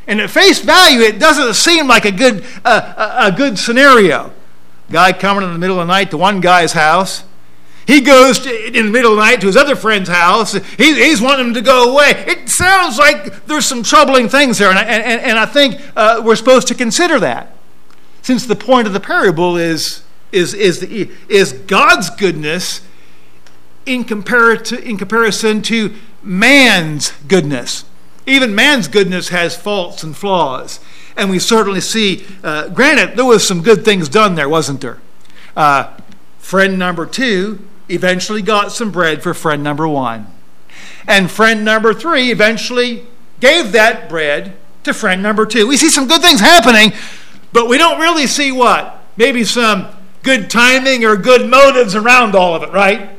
And 0.07 0.19
at 0.19 0.29
face 0.29 0.59
value, 0.59 0.99
it 0.99 1.17
doesn't 1.17 1.53
seem 1.53 1.87
like 1.87 2.03
a 2.03 2.11
good, 2.11 2.43
uh, 2.65 3.31
a 3.31 3.35
good 3.35 3.57
scenario. 3.57 4.33
Guy 4.91 5.13
coming 5.13 5.45
in 5.45 5.53
the 5.53 5.57
middle 5.57 5.79
of 5.79 5.87
the 5.87 5.93
night 5.93 6.11
to 6.11 6.17
one 6.17 6.41
guy's 6.41 6.73
house. 6.73 7.23
He 7.85 8.01
goes 8.01 8.39
to, 8.39 8.67
in 8.77 8.87
the 8.87 8.91
middle 8.91 9.11
of 9.11 9.17
the 9.17 9.23
night 9.23 9.39
to 9.39 9.47
his 9.47 9.55
other 9.55 9.77
friend's 9.77 10.09
house. 10.09 10.51
He, 10.51 10.93
he's 10.95 11.21
wanting 11.21 11.47
him 11.47 11.53
to 11.53 11.61
go 11.61 11.93
away. 11.93 12.11
It 12.27 12.49
sounds 12.49 12.97
like 12.97 13.45
there's 13.45 13.65
some 13.65 13.83
troubling 13.83 14.27
things 14.27 14.57
there, 14.57 14.69
and 14.69 14.77
I, 14.77 14.83
and, 14.83 15.21
and 15.21 15.39
I 15.39 15.45
think 15.45 15.81
uh, 15.95 16.21
we're 16.25 16.35
supposed 16.35 16.67
to 16.67 16.75
consider 16.75 17.21
that. 17.21 17.55
Since 18.21 18.45
the 18.45 18.57
point 18.57 18.87
of 18.87 18.93
the 18.93 18.99
parable 18.99 19.55
is, 19.55 20.03
is, 20.33 20.53
is, 20.53 20.81
the, 20.81 21.09
is 21.29 21.53
God's 21.53 22.09
goodness 22.09 22.81
in, 23.87 24.03
compar- 24.03 24.79
in 24.81 24.97
comparison 24.97 25.61
to 25.63 25.95
man's 26.21 27.11
goodness. 27.27 27.85
Even 28.25 28.53
man's 28.53 28.87
goodness 28.87 29.29
has 29.29 29.55
faults 29.55 30.03
and 30.03 30.15
flaws. 30.15 30.79
And 31.15 31.29
we 31.29 31.39
certainly 31.39 31.81
see, 31.81 32.25
uh, 32.43 32.67
granted, 32.69 33.17
there 33.17 33.25
was 33.25 33.47
some 33.47 33.63
good 33.63 33.83
things 33.85 34.09
done 34.09 34.35
there, 34.35 34.49
wasn't 34.49 34.81
there? 34.81 34.99
Uh, 35.55 35.95
friend 36.37 36.77
number 36.77 37.05
two 37.05 37.65
eventually 37.89 38.41
got 38.41 38.71
some 38.71 38.91
bread 38.91 39.23
for 39.23 39.33
friend 39.33 39.63
number 39.63 39.87
one. 39.87 40.27
And 41.07 41.31
friend 41.31 41.63
number 41.63 41.93
three 41.93 42.31
eventually 42.31 43.05
gave 43.39 43.71
that 43.71 44.09
bread 44.09 44.57
to 44.83 44.93
friend 44.93 45.23
number 45.23 45.45
two. 45.45 45.67
We 45.67 45.77
see 45.77 45.89
some 45.89 46.07
good 46.07 46.21
things 46.21 46.41
happening, 46.41 46.91
but 47.53 47.67
we 47.67 47.77
don't 47.77 47.99
really 47.99 48.27
see 48.27 48.51
what? 48.51 49.03
Maybe 49.15 49.43
some 49.45 49.87
good 50.21 50.49
timing 50.49 51.05
or 51.05 51.15
good 51.15 51.49
motives 51.49 51.95
around 51.95 52.35
all 52.35 52.53
of 52.53 52.63
it, 52.63 52.71
right? 52.71 53.16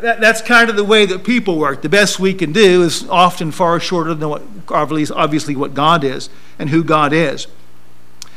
That, 0.00 0.20
that's 0.20 0.40
kind 0.40 0.70
of 0.70 0.76
the 0.76 0.84
way 0.84 1.06
that 1.06 1.24
people 1.24 1.58
work. 1.58 1.82
The 1.82 1.88
best 1.88 2.18
we 2.18 2.34
can 2.34 2.52
do 2.52 2.82
is 2.82 3.08
often 3.08 3.52
far 3.52 3.78
shorter 3.80 4.14
than 4.14 4.28
what 4.28 4.42
obviously 4.68 5.56
what 5.56 5.74
God 5.74 6.04
is 6.04 6.30
and 6.58 6.70
who 6.70 6.82
God 6.82 7.12
is. 7.12 7.46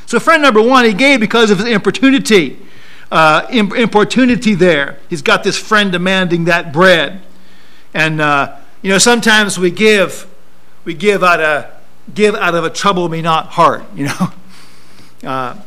So, 0.05 0.19
friend 0.19 0.41
number 0.41 0.61
one, 0.61 0.85
he 0.85 0.93
gave 0.93 1.19
because 1.19 1.51
of 1.51 1.59
his 1.59 1.67
importunity. 1.67 2.59
Uh, 3.11 3.45
importunity 3.51 4.55
there. 4.55 4.99
He's 5.09 5.21
got 5.21 5.43
this 5.43 5.57
friend 5.57 5.91
demanding 5.91 6.45
that 6.45 6.73
bread, 6.73 7.21
and 7.93 8.19
uh, 8.19 8.57
you 8.81 8.89
know 8.89 8.97
sometimes 8.97 9.59
we 9.59 9.71
give, 9.71 10.27
we 10.83 10.95
give 10.95 11.23
out 11.23 11.39
of 11.39 11.71
give 12.13 12.35
out 12.35 12.55
of 12.55 12.65
a 12.65 12.69
trouble 12.69 13.07
me 13.07 13.21
not 13.21 13.47
heart. 13.49 13.83
You 13.95 14.05
know. 14.07 14.33
Uh, 15.23 15.59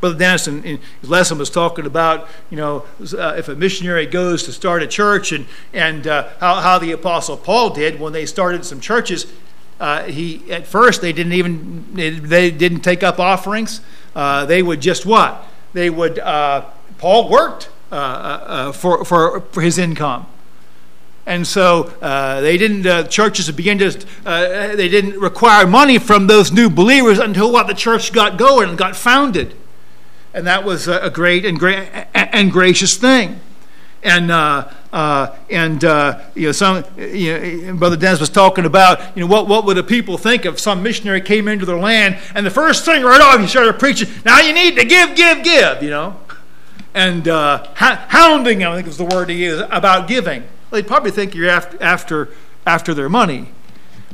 Brother 0.00 0.18
Dennis 0.18 0.46
in, 0.46 0.62
in, 0.64 0.78
his 1.00 1.08
lesson 1.08 1.38
was 1.38 1.50
talking 1.50 1.86
about, 1.86 2.28
you 2.50 2.56
know, 2.56 2.84
uh, 3.16 3.34
if 3.36 3.48
a 3.48 3.54
missionary 3.54 4.06
goes 4.06 4.42
to 4.44 4.52
start 4.52 4.82
a 4.82 4.86
church 4.86 5.32
and, 5.32 5.46
and 5.72 6.06
uh, 6.06 6.28
how, 6.38 6.56
how 6.56 6.78
the 6.78 6.92
Apostle 6.92 7.36
Paul 7.36 7.70
did 7.70 7.98
when 7.98 8.12
they 8.12 8.26
started 8.26 8.64
some 8.64 8.80
churches. 8.80 9.26
Uh, 9.78 10.04
he 10.04 10.50
at 10.50 10.66
first 10.66 11.02
they 11.02 11.12
didn't 11.12 11.34
even 11.34 11.84
they 11.94 12.50
didn't 12.50 12.80
take 12.80 13.02
up 13.02 13.18
offerings. 13.18 13.82
Uh, 14.14 14.46
they 14.46 14.62
would 14.62 14.80
just 14.80 15.04
what 15.04 15.46
they 15.74 15.90
would. 15.90 16.18
Uh, 16.18 16.64
Paul 16.96 17.28
worked 17.28 17.68
uh, 17.92 18.72
for, 18.72 19.04
for 19.04 19.40
for 19.40 19.60
his 19.60 19.76
income. 19.76 20.26
And 21.26 21.44
so 21.44 21.92
uh, 22.00 22.40
they 22.40 22.56
didn't. 22.56 22.86
Uh, 22.86 23.02
churches 23.02 23.50
began 23.50 23.78
to. 23.78 24.06
Uh, 24.24 24.76
they 24.76 24.88
didn't 24.88 25.18
require 25.20 25.66
money 25.66 25.98
from 25.98 26.28
those 26.28 26.52
new 26.52 26.70
believers 26.70 27.18
until 27.18 27.52
what 27.52 27.66
the 27.66 27.74
church 27.74 28.12
got 28.12 28.38
going 28.38 28.70
and 28.70 28.78
got 28.78 28.96
founded 28.96 29.54
and 30.36 30.46
that 30.46 30.64
was 30.64 30.86
a 30.86 31.08
great 31.08 31.46
and 31.46 31.58
great 31.58 31.88
and 32.14 32.52
gracious 32.52 32.94
thing. 32.94 33.40
And 34.02 34.30
uh, 34.30 34.70
uh, 34.92 35.34
and 35.50 35.82
uh, 35.82 36.20
you 36.34 36.48
know, 36.48 36.52
some 36.52 36.84
you 36.98 37.62
know, 37.62 37.74
Brother 37.76 37.96
Dennis 37.96 38.20
was 38.20 38.28
talking 38.28 38.66
about 38.66 39.16
you 39.16 39.22
know 39.22 39.26
what 39.26 39.48
what 39.48 39.64
would 39.64 39.78
the 39.78 39.82
people 39.82 40.18
think 40.18 40.44
if 40.44 40.60
some 40.60 40.82
missionary 40.82 41.22
came 41.22 41.48
into 41.48 41.64
their 41.64 41.78
land 41.78 42.18
and 42.34 42.44
the 42.44 42.50
first 42.50 42.84
thing 42.84 43.02
right 43.02 43.20
off 43.20 43.40
he 43.40 43.46
started 43.46 43.78
preaching. 43.78 44.10
Now 44.26 44.40
you 44.40 44.52
need 44.52 44.76
to 44.76 44.84
give, 44.84 45.16
give, 45.16 45.42
give. 45.42 45.82
You 45.82 45.88
know, 45.88 46.20
and 46.92 47.26
uh, 47.26 47.66
hounding. 47.74 48.62
I 48.62 48.76
think 48.76 48.88
is 48.88 48.98
the 48.98 49.06
word 49.06 49.30
he 49.30 49.42
used 49.42 49.64
about 49.70 50.06
giving. 50.06 50.42
Well, 50.42 50.82
they'd 50.82 50.86
probably 50.86 51.12
think 51.12 51.34
you're 51.34 51.48
after 51.48 51.82
after 51.82 52.28
after 52.66 52.92
their 52.92 53.08
money. 53.08 53.48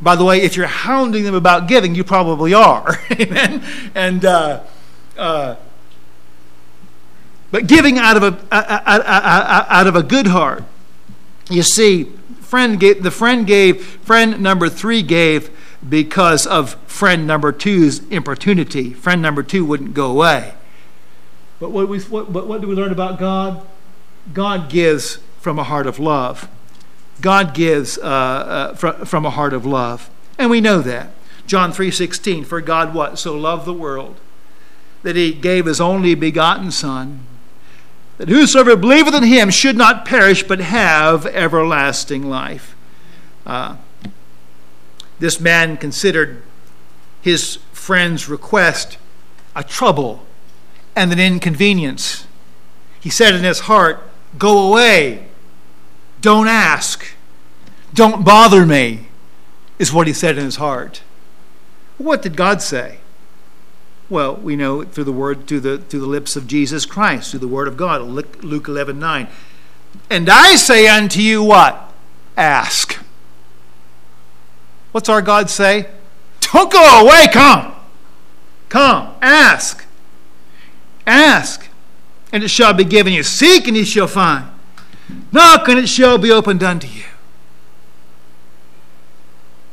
By 0.01 0.15
the 0.15 0.25
way, 0.25 0.41
if 0.41 0.57
you're 0.57 0.67
hounding 0.69 1.25
them 1.25 1.35
about 1.35 1.67
giving, 1.67 1.97
you 1.97 2.05
probably 2.05 2.55
are. 2.55 2.97
Amen. 3.11 3.65
And 3.95 4.25
uh, 4.25 4.63
uh, 5.19 5.57
but 7.53 7.69
giving 7.69 7.99
out 7.99 8.17
of 8.17 8.23
a, 8.25 8.39
out 8.51 9.87
of 9.87 9.95
a 9.95 10.03
good 10.03 10.27
heart. 10.27 10.65
You 11.49 11.63
see, 11.63 12.05
friend 12.41 12.81
gave, 12.81 13.03
the 13.03 13.11
friend 13.11 13.47
gave, 13.47 13.85
friend 13.85 14.41
number 14.41 14.71
three 14.71 15.03
gave 15.03 15.51
because 15.87 16.47
of 16.47 16.75
friend 16.87 17.27
number 17.27 17.53
two's 17.53 18.01
importunity. 18.09 18.95
Friend 18.95 19.21
number 19.21 19.43
two 19.43 19.65
wouldn't 19.67 19.93
go 19.93 20.11
away. 20.11 20.55
But 21.61 21.71
what, 21.71 21.89
we, 21.89 22.01
what, 22.01 22.33
but 22.33 22.49
what 22.49 22.63
do 22.63 22.69
we 22.69 22.75
learn 22.75 22.91
about 22.91 23.19
God? 23.19 23.65
God 24.33 24.71
gives 24.71 25.19
from 25.39 25.59
a 25.59 25.65
heart 25.65 25.87
of 25.87 25.99
love. 25.99 26.49
God 27.21 27.53
gives 27.53 27.99
uh, 27.99 28.03
uh, 28.03 28.75
from, 28.75 29.05
from 29.05 29.27
a 29.27 29.31
heart 29.31 29.53
of 29.53 29.67
love. 29.67 30.09
And 30.39 30.51
we 30.51 30.61
know 30.61 30.81
that. 30.81 31.11
John 31.47 31.73
3:16 31.73 32.47
For 32.47 32.61
God 32.61 32.95
what 32.95 33.19
so 33.19 33.37
loved 33.37 33.67
the 33.67 33.75
world 33.75 34.17
that 35.03 35.17
he 35.17 35.33
gave 35.33 35.67
his 35.67 35.81
only 35.81 36.15
begotten 36.15 36.71
son 36.71 37.27
that 38.23 38.29
whosoever 38.29 38.77
believeth 38.77 39.17
in 39.17 39.25
him 39.25 39.51
should 39.51 39.77
not 39.77 40.05
perish 40.05 40.45
but 40.45 40.61
have 40.61 41.27
everlasting 41.27 42.31
life. 42.31 42.77
Uh, 43.45 43.75
this 45.19 45.41
man 45.41 45.77
considered 45.77 46.41
his 47.21 47.57
friend's 47.73 48.29
request 48.29 48.97
a 49.57 49.65
trouble, 49.65 50.25
and 50.95 51.13
an 51.13 51.19
inconvenience. 51.19 52.25
He 53.01 53.11
said 53.11 53.35
in 53.35 53.43
his 53.43 53.61
heart, 53.61 54.01
Go 54.39 54.69
away. 54.69 55.27
Don't 56.21 56.47
ask. 56.47 57.17
Don't 57.93 58.25
bother 58.25 58.65
me, 58.65 59.09
is 59.81 59.93
what 59.93 60.07
he 60.07 60.13
said 60.13 60.39
in 60.39 60.45
his 60.45 60.57
heart. 60.57 61.03
What 61.99 62.23
did 62.23 62.37
God 62.37 62.63
say? 62.63 62.99
Well, 64.09 64.37
we 64.37 64.57
know 64.57 64.83
through 64.85 65.05
the 65.05 65.13
word, 65.13 65.47
through 65.47 65.61
the, 65.61 65.79
through 65.79 66.01
the 66.01 66.07
lips 66.07 66.37
of 66.37 66.47
Jesus 66.47 66.85
Christ, 66.85 67.31
through 67.31 67.41
the 67.41 67.49
word 67.49 67.69
of 67.69 67.77
God, 67.77 68.03
Luke 68.03 68.69
11 68.69 68.99
9. 68.99 69.29
And 70.11 70.29
I 70.29 70.57
say 70.57 70.89
unto 70.89 71.21
you 71.21 71.43
what? 71.43 71.93
Ask. 72.37 72.99
What's 74.93 75.09
our 75.09 75.23
God 75.23 75.49
say? 75.49 75.89
Don't 76.41 76.71
go 76.71 77.01
away, 77.01 77.27
come. 77.33 77.73
Come, 78.69 79.15
ask. 79.21 79.87
Ask, 81.07 81.69
and 82.33 82.45
it 82.45 82.49
shall 82.49 82.73
be 82.73 82.85
given 82.85 83.13
you. 83.13 83.23
Seek, 83.23 83.67
and 83.67 83.77
ye 83.77 83.85
shall 83.85 84.07
find. 84.07 84.47
Knock, 85.33 85.69
and 85.69 85.79
it 85.79 85.89
shall 85.89 86.17
be 86.17 86.31
opened 86.31 86.63
unto 86.63 86.87
you. 86.87 87.05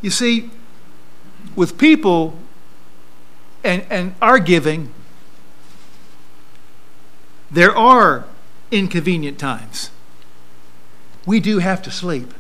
You 0.02 0.10
see, 0.10 0.50
with 1.56 1.78
people 1.78 2.38
and, 3.64 3.86
and 3.90 4.16
our 4.22 4.40
giving, 4.40 4.94
there 7.52 7.76
are 7.76 8.26
inconvenient 8.72 9.40
times. 9.40 9.92
We 11.26 11.40
do 11.40 11.60
have 11.60 11.82
to 11.84 11.92
sleep. 11.92 12.34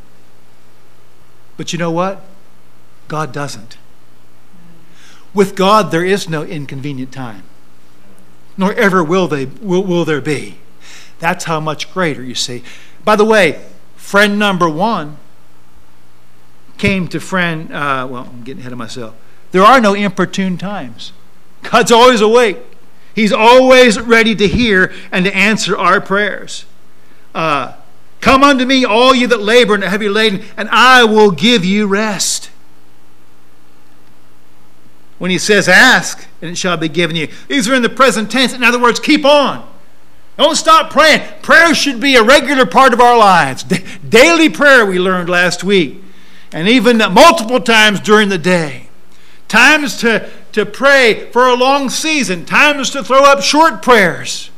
But 1.58 1.74
you 1.74 1.80
know 1.80 1.92
what? 1.92 2.24
God 3.08 3.34
doesn't. 3.34 3.78
With 5.34 5.56
God, 5.56 5.92
there 5.92 6.06
is 6.06 6.30
no 6.30 6.44
inconvenient 6.44 7.12
time, 7.12 7.44
nor 8.58 8.74
ever 8.74 9.04
will, 9.04 9.28
they, 9.28 9.46
will, 9.46 9.84
will 9.84 10.06
there 10.06 10.22
be. 10.22 10.60
That's 11.20 11.46
how 11.46 11.60
much 11.60 11.94
greater, 11.94 12.24
you 12.24 12.36
see. 12.36 12.64
By 13.04 13.16
the 13.16 13.26
way, 13.26 13.64
friend 13.96 14.40
number 14.40 14.70
one 14.70 15.18
came 16.78 17.08
to 17.10 17.20
friend, 17.20 17.72
uh, 17.72 18.08
well, 18.10 18.30
I'm 18.32 18.44
getting 18.44 18.62
ahead 18.62 18.72
of 18.72 18.78
myself. 18.78 19.14
There 19.52 19.64
are 19.64 19.80
no 19.80 19.94
importune 19.94 20.58
times. 20.58 21.12
God's 21.64 21.92
always 21.92 22.22
awake. 22.22 22.58
He's 23.14 23.34
always 23.34 24.00
ready 24.00 24.36
to 24.36 24.48
hear 24.48 24.94
and 25.12 25.26
to 25.26 25.36
answer 25.36 25.78
our 25.78 26.00
prayers. 26.00 26.66
Uh, 27.34 27.74
Come 28.22 28.44
unto 28.44 28.66
me, 28.66 28.84
all 28.84 29.16
you 29.16 29.28
that 29.28 29.42
labor 29.42 29.76
and 29.76 29.84
are 29.84 29.90
heavy 29.90 30.10
laden, 30.10 30.44
and 30.58 30.68
I 30.70 31.04
will 31.04 31.32
give 31.32 31.64
you 31.64 31.88
rest. 31.88 32.50
When 35.18 35.32
he 35.32 35.38
says, 35.38 35.68
Ask, 35.68 36.28
and 36.42 36.52
it 36.52 36.58
shall 36.58 36.78
be 36.78 36.90
given 36.90 37.16
you. 37.16 37.30
These 37.48 37.70
are 37.70 37.74
in 37.74 37.82
the 37.82 37.90
present 37.90 38.30
tense. 38.30 38.54
In 38.54 38.64
other 38.64 38.80
words, 38.80 39.00
keep 39.00 39.24
on. 39.24 39.68
Don't 40.38 40.56
stop 40.56 40.92
praying. 40.92 41.22
Prayer 41.42 41.74
should 41.74 42.00
be 42.00 42.16
a 42.16 42.24
regular 42.24 42.66
part 42.66 42.94
of 42.94 43.02
our 43.02 43.18
lives. 43.18 43.64
daily 44.10 44.50
prayer, 44.50 44.86
we 44.86 45.00
learned 45.00 45.30
last 45.30 45.64
week, 45.64 46.02
and 46.52 46.68
even 46.68 46.98
multiple 46.98 47.60
times 47.60 48.00
during 48.00 48.30
the 48.30 48.38
day. 48.38 48.89
Times 49.50 49.98
to, 49.98 50.30
to 50.54 50.66
pray 50.66 51.30
for 51.32 51.48
a 51.48 51.56
long 51.56 51.90
season, 51.90 52.46
times 52.46 52.90
to 52.92 53.04
throw 53.04 53.26
up 53.26 53.42
short 53.42 53.82
prayers, 53.82 54.50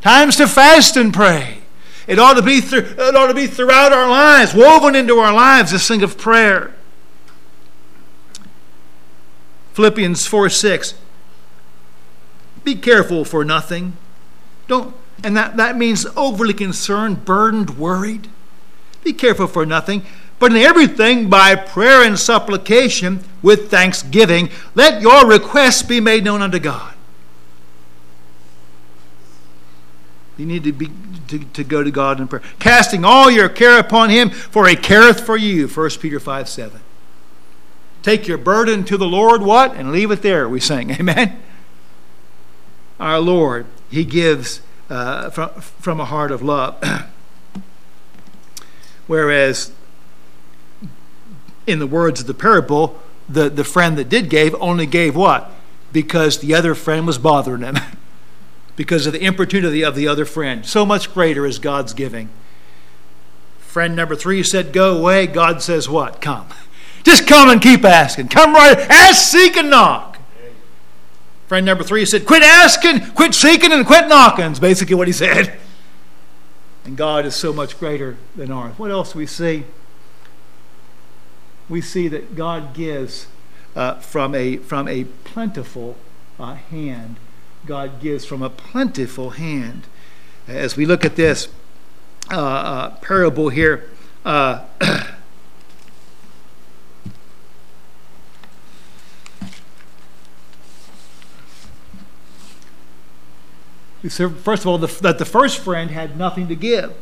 times 0.00 0.36
to 0.36 0.46
fast 0.46 0.96
and 0.96 1.12
pray. 1.12 1.62
It 2.06 2.20
ought 2.20 2.34
to 2.34 2.42
be, 2.42 2.58
it 2.58 3.16
ought 3.16 3.26
to 3.26 3.34
be 3.34 3.48
throughout 3.48 3.92
our 3.92 4.08
lives, 4.08 4.54
woven 4.54 4.94
into 4.94 5.18
our 5.18 5.34
lives, 5.34 5.72
this 5.72 5.88
thing 5.88 6.04
of 6.04 6.16
prayer. 6.16 6.72
Philippians 9.72 10.24
4 10.26 10.48
6. 10.48 10.94
Be 12.62 12.76
careful 12.76 13.24
for 13.24 13.44
nothing. 13.44 13.96
Don't 14.68 14.94
and 15.24 15.36
that, 15.36 15.56
that 15.56 15.76
means 15.76 16.06
overly 16.16 16.54
concerned, 16.54 17.24
burdened, 17.24 17.78
worried. 17.78 18.28
Be 19.02 19.12
careful 19.12 19.46
for 19.46 19.64
nothing, 19.64 20.04
but 20.38 20.52
in 20.52 20.58
everything, 20.58 21.30
by 21.30 21.54
prayer 21.54 22.02
and 22.02 22.18
supplication 22.18 23.24
with 23.42 23.70
thanksgiving, 23.70 24.50
let 24.74 25.00
your 25.00 25.26
requests 25.26 25.82
be 25.82 26.00
made 26.00 26.24
known 26.24 26.42
unto 26.42 26.58
God. 26.58 26.94
You 30.36 30.44
need 30.44 30.64
to, 30.64 30.72
be, 30.72 30.90
to, 31.28 31.38
to 31.38 31.64
go 31.64 31.82
to 31.82 31.90
God 31.90 32.20
in 32.20 32.28
prayer. 32.28 32.42
Casting 32.58 33.04
all 33.04 33.30
your 33.30 33.48
care 33.48 33.78
upon 33.78 34.10
Him, 34.10 34.28
for 34.28 34.68
He 34.68 34.76
careth 34.76 35.24
for 35.24 35.36
you. 35.36 35.66
1 35.66 35.90
Peter 36.00 36.20
5 36.20 36.48
7. 36.48 36.80
Take 38.02 38.28
your 38.28 38.38
burden 38.38 38.84
to 38.84 38.96
the 38.96 39.06
Lord, 39.06 39.42
what? 39.42 39.74
And 39.74 39.90
leave 39.90 40.10
it 40.10 40.22
there, 40.22 40.48
we 40.48 40.60
sing. 40.60 40.90
Amen? 41.00 41.42
Our 43.00 43.18
Lord, 43.18 43.66
He 43.90 44.04
gives 44.04 44.60
uh, 44.90 45.30
from, 45.30 45.48
from 45.60 46.00
a 46.00 46.04
heart 46.04 46.30
of 46.30 46.42
love. 46.42 46.76
Whereas, 49.06 49.72
in 51.66 51.78
the 51.78 51.86
words 51.86 52.20
of 52.20 52.26
the 52.26 52.34
parable, 52.34 53.00
the, 53.28 53.48
the 53.50 53.64
friend 53.64 53.98
that 53.98 54.08
did 54.08 54.30
gave 54.30 54.54
only 54.56 54.86
gave 54.86 55.16
what? 55.16 55.50
Because 55.92 56.38
the 56.38 56.54
other 56.54 56.74
friend 56.74 57.06
was 57.06 57.18
bothering 57.18 57.62
him. 57.62 57.76
because 58.76 59.06
of 59.06 59.12
the 59.14 59.24
importunity 59.24 59.82
of 59.82 59.94
the 59.94 60.06
other 60.06 60.24
friend. 60.24 60.64
So 60.66 60.84
much 60.84 61.12
greater 61.12 61.46
is 61.46 61.58
God's 61.58 61.94
giving. 61.94 62.28
Friend 63.58 63.96
number 63.96 64.14
three 64.14 64.42
said, 64.42 64.72
Go 64.72 64.96
away. 64.96 65.26
God 65.26 65.62
says, 65.62 65.88
What? 65.88 66.20
Come. 66.20 66.48
Just 67.02 67.26
come 67.26 67.48
and 67.48 67.60
keep 67.60 67.84
asking. 67.84 68.28
Come 68.28 68.54
right. 68.54 68.78
Ask, 68.78 69.30
seek, 69.30 69.56
and 69.56 69.70
knock. 69.70 70.18
Friend 71.46 71.64
number 71.64 71.84
three 71.84 72.04
said, 72.04 72.26
Quit 72.26 72.42
asking, 72.42 73.12
quit 73.12 73.34
seeking, 73.34 73.72
and 73.72 73.86
quit 73.86 74.08
knocking, 74.08 74.52
is 74.52 74.60
basically 74.60 74.96
what 74.96 75.06
he 75.06 75.12
said. 75.12 75.58
And 76.84 76.96
God 76.96 77.26
is 77.26 77.34
so 77.34 77.52
much 77.52 77.80
greater 77.80 78.16
than 78.36 78.52
ours. 78.52 78.78
What 78.78 78.92
else 78.92 79.12
do 79.12 79.18
we 79.18 79.26
see? 79.26 79.64
We 81.68 81.80
see 81.80 82.08
that 82.08 82.36
God 82.36 82.74
gives 82.74 83.26
uh, 83.74 83.94
from, 83.94 84.34
a, 84.34 84.56
from 84.58 84.88
a 84.88 85.04
plentiful 85.24 85.96
uh, 86.38 86.54
hand. 86.54 87.16
God 87.66 88.00
gives 88.00 88.24
from 88.24 88.42
a 88.42 88.50
plentiful 88.50 89.30
hand. 89.30 89.82
As 90.46 90.76
we 90.76 90.86
look 90.86 91.04
at 91.04 91.16
this 91.16 91.48
uh, 92.30 92.40
uh 92.40 92.90
parable 92.96 93.48
here, 93.48 93.90
uh, 94.24 94.64
First 104.08 104.62
of 104.62 104.66
all, 104.66 104.78
the, 104.78 104.86
that 105.02 105.18
the 105.18 105.24
first 105.24 105.58
friend 105.58 105.90
had 105.90 106.16
nothing 106.16 106.46
to 106.48 106.54
give. 106.54 106.94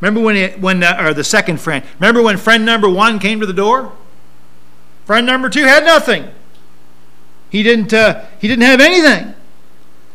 Remember 0.00 0.20
when, 0.20 0.36
it, 0.36 0.60
when 0.60 0.82
uh, 0.82 0.96
or 1.00 1.14
the 1.14 1.24
second 1.24 1.60
friend. 1.60 1.84
Remember 1.98 2.22
when 2.22 2.36
friend 2.36 2.66
number 2.66 2.88
one 2.88 3.18
came 3.18 3.40
to 3.40 3.46
the 3.46 3.52
door? 3.52 3.92
Friend 5.04 5.26
number 5.26 5.48
two 5.48 5.64
had 5.64 5.84
nothing. 5.84 6.28
He 7.50 7.62
didn't. 7.62 7.92
Uh, 7.92 8.24
he 8.40 8.48
didn't 8.48 8.64
have 8.64 8.80
anything. 8.80 9.34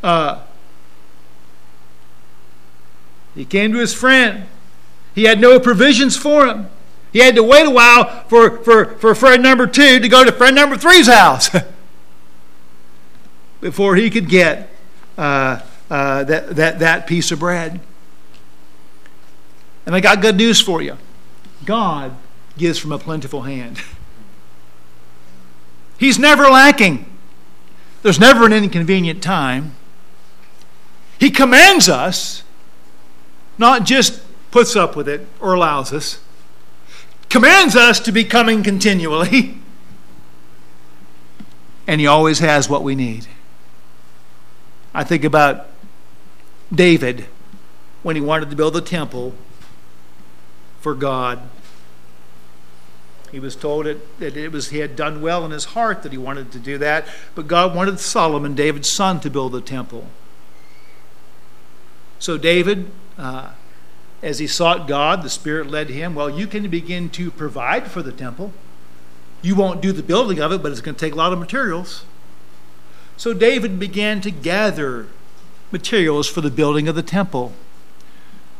Uh, 0.03 0.43
he 3.33 3.45
came 3.45 3.71
to 3.71 3.79
his 3.79 3.93
friend. 3.93 4.45
He 5.15 5.23
had 5.23 5.39
no 5.39 5.59
provisions 5.59 6.17
for 6.17 6.45
him. 6.45 6.69
He 7.11 7.19
had 7.19 7.35
to 7.35 7.43
wait 7.43 7.65
a 7.65 7.69
while 7.69 8.23
for, 8.27 8.63
for, 8.63 8.97
for 8.97 9.15
friend 9.15 9.43
number 9.43 9.67
two 9.67 9.99
to 9.99 10.07
go 10.07 10.23
to 10.23 10.31
friend 10.31 10.55
number 10.55 10.77
three's 10.77 11.07
house 11.07 11.49
before 13.61 13.95
he 13.95 14.09
could 14.09 14.29
get 14.29 14.69
uh, 15.17 15.59
uh, 15.89 16.23
that, 16.23 16.55
that, 16.55 16.79
that 16.79 17.07
piece 17.07 17.31
of 17.31 17.39
bread. 17.39 17.81
And 19.85 19.95
I 19.95 19.99
got 19.99 20.21
good 20.21 20.37
news 20.37 20.61
for 20.61 20.81
you 20.81 20.97
God 21.65 22.15
gives 22.57 22.79
from 22.79 22.91
a 22.91 22.97
plentiful 22.97 23.43
hand. 23.43 23.81
He's 25.97 26.17
never 26.17 26.43
lacking, 26.43 27.05
there's 28.01 28.19
never 28.19 28.45
an 28.45 28.53
inconvenient 28.53 29.21
time. 29.21 29.75
He 31.19 31.29
commands 31.29 31.87
us, 31.87 32.41
not 33.59 33.85
just 33.85 34.23
puts 34.49 34.75
up 34.75 34.95
with 34.95 35.07
it 35.07 35.27
or 35.39 35.53
allows 35.53 35.93
us, 35.93 36.19
commands 37.29 37.75
us 37.75 37.99
to 37.99 38.11
be 38.11 38.23
coming 38.23 38.63
continually. 38.63 39.57
And 41.87 41.99
He 41.99 42.07
always 42.07 42.39
has 42.39 42.69
what 42.69 42.83
we 42.83 42.95
need. 42.95 43.27
I 44.93 45.03
think 45.03 45.23
about 45.23 45.67
David 46.73 47.25
when 48.03 48.15
he 48.15 48.21
wanted 48.21 48.49
to 48.49 48.55
build 48.55 48.73
the 48.73 48.81
temple 48.81 49.33
for 50.81 50.95
God. 50.95 51.39
He 53.31 53.39
was 53.39 53.55
told 53.55 53.87
it, 53.87 54.19
that 54.19 54.35
it 54.35 54.51
was 54.51 54.69
he 54.69 54.79
had 54.79 54.97
done 54.97 55.21
well 55.21 55.45
in 55.45 55.51
his 55.51 55.65
heart 55.65 56.03
that 56.03 56.11
he 56.11 56.17
wanted 56.17 56.51
to 56.51 56.59
do 56.59 56.77
that, 56.79 57.07
but 57.33 57.47
God 57.47 57.73
wanted 57.73 57.99
Solomon, 57.99 58.55
David's 58.55 58.91
son, 58.91 59.21
to 59.21 59.29
build 59.29 59.53
the 59.53 59.61
temple. 59.61 60.07
So 62.19 62.37
David, 62.37 62.91
uh, 63.17 63.51
as 64.21 64.39
he 64.39 64.47
sought 64.47 64.87
God, 64.87 65.23
the 65.23 65.29
Spirit 65.29 65.67
led 65.67 65.89
him. 65.89 66.13
Well, 66.13 66.29
you 66.29 66.45
can 66.45 66.69
begin 66.69 67.09
to 67.11 67.31
provide 67.31 67.89
for 67.89 68.01
the 68.01 68.11
temple. 68.11 68.51
You 69.41 69.55
won't 69.55 69.81
do 69.81 69.91
the 69.91 70.03
building 70.03 70.39
of 70.39 70.51
it, 70.51 70.61
but 70.61 70.71
it's 70.71 70.81
going 70.81 70.95
to 70.95 70.99
take 70.99 71.13
a 71.13 71.17
lot 71.17 71.31
of 71.31 71.39
materials. 71.39 72.03
So 73.15 73.33
David 73.33 73.79
began 73.79 74.19
to 74.21 74.31
gather 74.31 75.07
materials 75.71 76.27
for 76.27 76.41
the 76.41 76.51
building 76.51 76.87
of 76.87 76.95
the 76.95 77.03
temple 77.03 77.53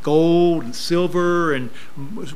gold 0.02 0.64
and 0.64 0.74
silver 0.74 1.52
and 1.52 1.70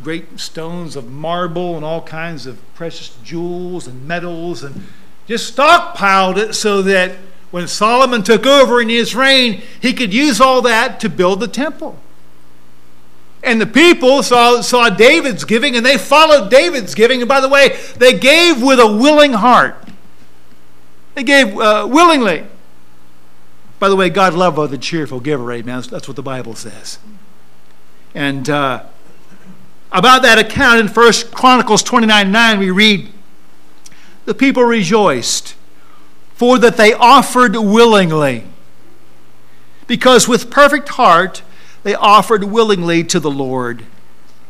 great 0.03 0.39
stones 0.39 0.97
of 0.97 1.11
marble 1.11 1.77
and 1.77 1.85
all 1.85 2.03
kinds 2.03 2.47
of 2.47 2.59
precious 2.75 3.17
jewels 3.23 3.87
and 3.87 4.07
metals 4.07 4.63
and 4.63 4.85
just 5.27 5.57
stockpiled 5.57 6.37
it 6.37 6.55
so 6.55 6.83
that 6.83 7.17
when 7.51 7.67
Solomon 7.67 8.23
took 8.23 8.47
over 8.47 8.81
in 8.81 8.89
his 8.89 9.15
reign, 9.15 9.63
he 9.81 9.93
could 9.93 10.13
use 10.13 10.41
all 10.41 10.63
that 10.63 11.01
to 11.01 11.09
build 11.09 11.41
the 11.41 11.49
temple. 11.49 11.99
And 13.43 13.61
the 13.61 13.67
people 13.67 14.23
saw, 14.23 14.61
saw 14.61 14.91
David's 14.91 15.45
giving 15.45 15.77
and 15.77 15.87
they 15.87 15.99
followed 15.99 16.51
David's 16.51 16.95
giving. 16.95 17.23
And 17.23 17.29
by 17.29 17.41
the 17.41 17.49
way, 17.49 17.77
they 17.97 18.19
gave 18.19 18.63
with 18.63 18.81
a 18.81 18.87
willing 18.87 19.33
heart. 19.33 19.77
They 21.15 21.23
gave 21.23 21.57
uh, 21.57 21.87
willingly. 21.89 22.47
By 23.79 23.89
the 23.89 23.97
way, 23.97 24.11
God 24.11 24.35
loved 24.35 24.71
the 24.71 24.79
cheerful 24.79 25.21
giver, 25.21 25.53
amen. 25.53 25.83
That's 25.91 26.09
what 26.09 26.17
the 26.17 26.23
Bible 26.23 26.55
says. 26.55 26.99
And 28.17 28.49
uh, 28.49 28.83
about 29.93 30.23
that 30.23 30.39
account 30.39 30.81
in 30.81 30.89
First 30.89 31.33
Chronicles 31.33 31.83
29 31.83 32.33
9, 32.33 32.59
we 32.59 32.71
read, 32.71 33.13
The 34.25 34.33
people 34.33 34.65
rejoiced, 34.65 35.55
for 36.33 36.59
that 36.59 36.79
they 36.79 36.95
offered 36.95 37.55
willingly. 37.57 38.45
Because 39.87 40.27
with 40.27 40.51
perfect 40.51 40.89
heart 40.89 41.43
they 41.83 41.95
offered 41.95 42.45
willingly 42.45 43.05
to 43.05 43.21
the 43.21 43.31
Lord. 43.31 43.85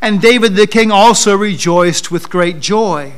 And 0.00 0.22
David 0.22 0.54
the 0.54 0.68
king 0.68 0.92
also 0.92 1.36
rejoiced 1.36 2.12
with 2.12 2.30
great 2.30 2.60
joy. 2.60 3.14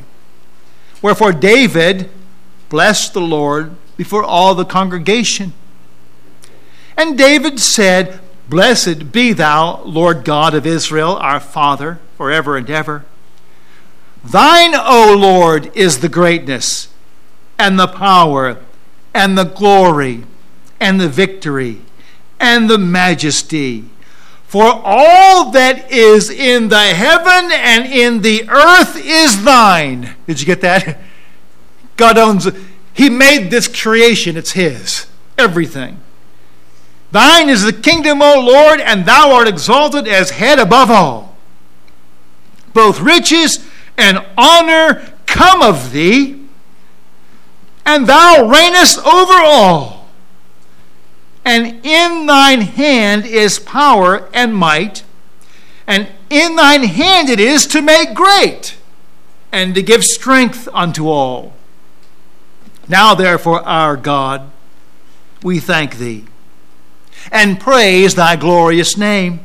Wherefore 1.02 1.32
David 1.32 2.08
blessed 2.70 3.12
the 3.12 3.20
Lord 3.20 3.76
before 3.98 4.24
all 4.24 4.54
the 4.54 4.64
congregation. 4.64 5.52
And 6.96 7.18
David 7.18 7.60
said, 7.60 8.20
Blessed 8.48 9.12
be 9.12 9.32
thou, 9.34 9.82
Lord 9.82 10.24
God 10.24 10.54
of 10.54 10.66
Israel, 10.66 11.16
our 11.16 11.40
Father, 11.40 11.98
forever 12.16 12.56
and 12.56 12.68
ever. 12.70 13.04
Thine, 14.24 14.74
O 14.74 15.14
Lord, 15.18 15.70
is 15.76 15.98
the 15.98 16.08
greatness, 16.08 16.88
and 17.58 17.78
the 17.78 17.86
power, 17.86 18.58
and 19.14 19.36
the 19.36 19.44
glory, 19.44 20.24
and 20.80 21.00
the 21.00 21.08
victory, 21.08 21.82
and 22.40 22.70
the 22.70 22.78
majesty. 22.78 23.84
For 24.46 24.64
all 24.64 25.50
that 25.50 25.92
is 25.92 26.30
in 26.30 26.68
the 26.68 26.78
heaven 26.78 27.50
and 27.52 27.84
in 27.84 28.22
the 28.22 28.48
earth 28.48 28.96
is 28.96 29.44
thine. 29.44 30.16
Did 30.26 30.40
you 30.40 30.46
get 30.46 30.62
that? 30.62 30.98
God 31.98 32.16
owns, 32.16 32.48
He 32.94 33.10
made 33.10 33.50
this 33.50 33.68
creation, 33.68 34.38
it's 34.38 34.52
His. 34.52 35.06
Everything. 35.36 36.00
Thine 37.10 37.48
is 37.48 37.62
the 37.62 37.72
kingdom, 37.72 38.20
O 38.20 38.38
Lord, 38.40 38.80
and 38.80 39.06
thou 39.06 39.32
art 39.32 39.48
exalted 39.48 40.06
as 40.06 40.30
head 40.30 40.58
above 40.58 40.90
all. 40.90 41.36
Both 42.74 43.00
riches 43.00 43.66
and 43.96 44.24
honor 44.36 45.12
come 45.26 45.62
of 45.62 45.92
thee, 45.92 46.40
and 47.86 48.06
thou 48.06 48.44
reignest 48.44 48.98
over 48.98 49.34
all. 49.42 50.08
And 51.44 51.84
in 51.84 52.26
thine 52.26 52.60
hand 52.60 53.24
is 53.24 53.58
power 53.58 54.28
and 54.34 54.54
might, 54.54 55.02
and 55.86 56.08
in 56.28 56.56
thine 56.56 56.84
hand 56.84 57.30
it 57.30 57.40
is 57.40 57.66
to 57.68 57.80
make 57.80 58.12
great, 58.12 58.76
and 59.50 59.74
to 59.74 59.82
give 59.82 60.04
strength 60.04 60.68
unto 60.74 61.08
all. 61.08 61.54
Now, 62.86 63.14
therefore, 63.14 63.62
our 63.62 63.96
God, 63.96 64.50
we 65.42 65.58
thank 65.58 65.96
thee 65.96 66.27
and 67.30 67.60
praise 67.60 68.14
thy 68.14 68.36
glorious 68.36 68.96
name. 68.96 69.40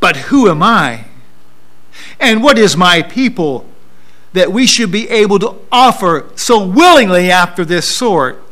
But 0.00 0.16
who 0.16 0.50
am 0.50 0.62
I? 0.62 1.04
And 2.18 2.42
what 2.42 2.58
is 2.58 2.76
my 2.76 3.02
people 3.02 3.66
that 4.32 4.52
we 4.52 4.66
should 4.66 4.90
be 4.90 5.08
able 5.08 5.38
to 5.38 5.56
offer 5.70 6.28
so 6.34 6.66
willingly 6.66 7.30
after 7.30 7.64
this 7.64 7.94
sort? 7.94 8.42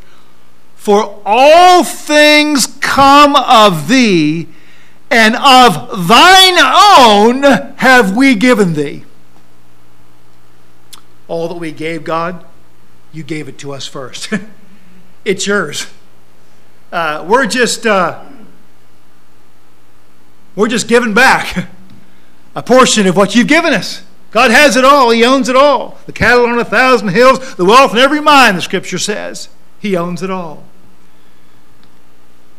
For 0.76 1.20
all 1.26 1.84
things 1.84 2.66
come 2.80 3.36
of 3.36 3.88
thee, 3.88 4.48
and 5.10 5.34
of 5.36 6.08
thine 6.08 6.58
own 6.58 7.42
have 7.76 8.16
we 8.16 8.34
given 8.34 8.74
thee. 8.74 9.04
All 11.28 11.48
that 11.48 11.58
we 11.58 11.72
gave 11.72 12.04
God, 12.04 12.44
you 13.12 13.22
gave 13.22 13.48
it 13.48 13.58
to 13.58 13.72
us 13.72 13.86
first. 13.86 14.32
it's 15.24 15.46
yours. 15.46 15.86
Uh, 16.92 17.24
we're 17.28 17.46
just 17.46 17.86
uh, 17.86 18.24
we're 20.56 20.68
just 20.68 20.88
giving 20.88 21.14
back 21.14 21.68
a 22.54 22.62
portion 22.62 23.06
of 23.06 23.16
what 23.16 23.34
you've 23.34 23.46
given 23.46 23.72
us. 23.72 24.02
God 24.30 24.50
has 24.50 24.76
it 24.76 24.84
all. 24.84 25.10
He 25.10 25.24
owns 25.24 25.48
it 25.48 25.56
all. 25.56 25.98
The 26.06 26.12
cattle 26.12 26.46
on 26.46 26.58
a 26.58 26.64
thousand 26.64 27.08
hills, 27.08 27.56
the 27.56 27.64
wealth 27.64 27.92
in 27.92 27.98
every 27.98 28.20
mine, 28.20 28.54
the 28.54 28.62
scripture 28.62 28.98
says. 28.98 29.48
He 29.78 29.96
owns 29.96 30.22
it 30.22 30.30
all. 30.30 30.64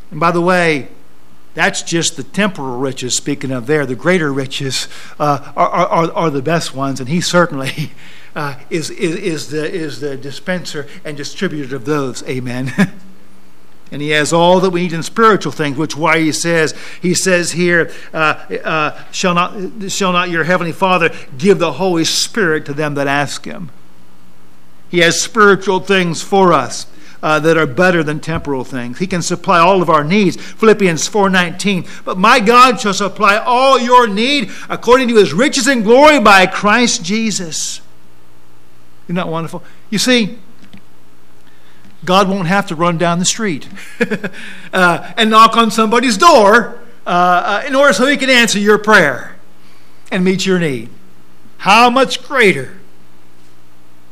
And 0.09 0.19
by 0.19 0.31
the 0.31 0.41
way, 0.41 0.89
that's 1.53 1.81
just 1.81 2.17
the 2.17 2.23
temporal 2.23 2.77
riches, 2.77 3.15
speaking 3.15 3.51
of 3.51 3.67
there. 3.67 3.85
The 3.85 3.95
greater 3.95 4.31
riches 4.33 4.87
uh, 5.19 5.51
are, 5.55 5.69
are, 5.69 6.11
are, 6.11 6.29
the 6.29 6.41
best 6.41 6.73
ones, 6.73 6.99
and 6.99 7.07
He 7.07 7.21
certainly 7.21 7.91
uh, 8.35 8.55
is, 8.69 8.89
is, 8.89 9.15
is, 9.15 9.49
the, 9.49 9.71
is 9.71 9.99
the 9.99 10.17
dispenser 10.17 10.87
and 11.05 11.15
distributor 11.15 11.75
of 11.75 11.85
those. 11.85 12.23
Amen. 12.23 12.73
and 13.91 14.01
he 14.01 14.09
has 14.11 14.31
all 14.31 14.61
that 14.61 14.69
we 14.69 14.83
need 14.83 14.93
in 14.93 15.03
spiritual 15.03 15.51
things 15.51 15.77
which 15.77 15.97
why 15.97 16.19
he 16.19 16.31
says 16.31 16.73
he 17.01 17.13
says 17.13 17.51
here 17.51 17.91
uh, 18.13 18.45
uh, 18.63 19.03
shall 19.11 19.33
not 19.33 19.91
shall 19.91 20.13
not 20.13 20.29
your 20.29 20.45
heavenly 20.45 20.71
father 20.71 21.09
give 21.37 21.59
the 21.59 21.73
holy 21.73 22.05
spirit 22.05 22.65
to 22.65 22.73
them 22.73 22.95
that 22.95 23.07
ask 23.07 23.45
him? 23.45 23.69
He 24.89 24.99
has 24.99 25.21
spiritual 25.21 25.81
things 25.81 26.21
for 26.21 26.51
us 26.51 26.85
uh, 27.23 27.39
that 27.39 27.55
are 27.55 27.67
better 27.67 28.03
than 28.03 28.19
temporal 28.19 28.63
things. 28.63 28.99
He 28.99 29.07
can 29.07 29.21
supply 29.21 29.59
all 29.59 29.81
of 29.81 29.89
our 29.89 30.03
needs. 30.03 30.35
Philippians 30.37 31.07
4.19 31.09 32.03
but 32.05 32.17
my 32.17 32.39
god 32.39 32.79
shall 32.79 32.93
supply 32.93 33.37
all 33.37 33.77
your 33.77 34.07
need 34.07 34.51
according 34.69 35.09
to 35.09 35.15
his 35.17 35.33
riches 35.33 35.67
and 35.67 35.83
glory 35.83 36.19
by 36.19 36.45
christ 36.45 37.03
jesus. 37.03 37.81
Isn't 39.05 39.15
that 39.15 39.27
wonderful? 39.27 39.63
You 39.89 39.97
see 39.97 40.39
God 42.03 42.29
won't 42.29 42.47
have 42.47 42.67
to 42.67 42.75
run 42.75 42.97
down 42.97 43.19
the 43.19 43.25
street 43.25 43.67
uh, 44.73 45.13
and 45.17 45.29
knock 45.29 45.55
on 45.55 45.69
somebody's 45.69 46.17
door 46.17 46.79
uh, 47.05 47.09
uh, 47.09 47.63
in 47.67 47.75
order 47.75 47.93
so 47.93 48.07
he 48.07 48.17
can 48.17 48.29
answer 48.29 48.59
your 48.59 48.77
prayer 48.77 49.35
and 50.11 50.23
meet 50.23 50.45
your 50.45 50.59
need. 50.59 50.89
How 51.59 51.89
much 51.89 52.23
greater 52.23 52.79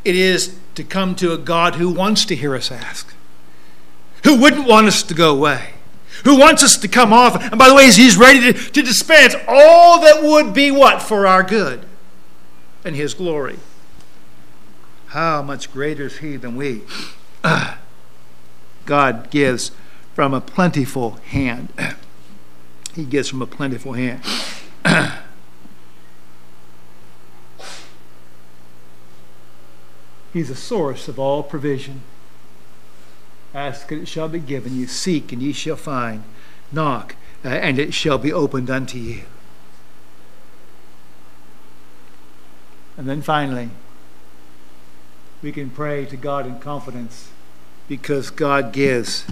it 0.06 0.16
is 0.16 0.58
to 0.76 0.84
come 0.84 1.16
to 1.16 1.34
a 1.34 1.38
God 1.38 1.76
who 1.76 1.90
wants 1.90 2.26
to 2.26 2.36
hear 2.36 2.56
us 2.56 2.72
ask, 2.72 3.14
who 4.24 4.40
wouldn't 4.40 4.68
want 4.68 4.88
us 4.88 5.04
to 5.04 5.14
go 5.14 5.36
away, 5.36 5.74
who 6.24 6.40
wants 6.40 6.64
us 6.64 6.78
to 6.78 6.88
come 6.88 7.12
off. 7.12 7.42
And 7.42 7.58
by 7.58 7.68
the 7.68 7.76
way, 7.76 7.86
he's 7.92 8.18
ready 8.18 8.54
to, 8.54 8.54
to 8.54 8.82
dispense 8.82 9.36
all 9.48 10.02
that 10.02 10.24
would 10.24 10.54
be 10.54 10.72
what? 10.72 11.02
For 11.02 11.26
our 11.26 11.44
good 11.44 11.86
and 12.84 12.96
his 12.96 13.14
glory. 13.14 13.60
How 15.08 15.42
much 15.42 15.72
greater 15.72 16.06
is 16.06 16.20
he 16.20 16.38
than 16.38 16.56
we? 16.56 16.84
God 18.86 19.30
gives 19.30 19.72
from 20.14 20.34
a 20.34 20.42
plentiful 20.42 21.12
hand. 21.12 21.70
he 22.96 23.06
gives 23.06 23.30
from 23.30 23.42
a 23.42 23.48
plentiful 23.48 23.94
hand. 23.94 24.22
He's 30.34 30.50
the 30.50 30.56
source 30.56 31.08
of 31.08 31.18
all 31.18 31.42
provision. 31.44 32.02
Ask 33.54 33.92
and 33.92 34.04
it 34.04 34.08
shall 34.08 34.30
be 34.30 34.40
given 34.40 34.76
you. 34.76 34.86
Seek 34.86 35.32
and 35.32 35.42
ye 35.42 35.54
shall 35.54 35.76
find. 35.76 36.24
Knock 36.72 37.16
uh, 37.44 37.50
and 37.50 37.80
it 37.80 37.94
shall 37.94 38.18
be 38.18 38.32
opened 38.32 38.70
unto 38.70 38.98
you. 38.98 39.24
And 42.98 43.08
then 43.08 43.22
finally, 43.22 43.70
we 45.42 45.52
can 45.52 45.70
pray 45.70 46.06
to 46.06 46.18
God 46.18 46.46
in 46.46 46.60
confidence 46.60 47.32
because 47.88 48.30
God 48.30 48.74
gives 48.74 49.26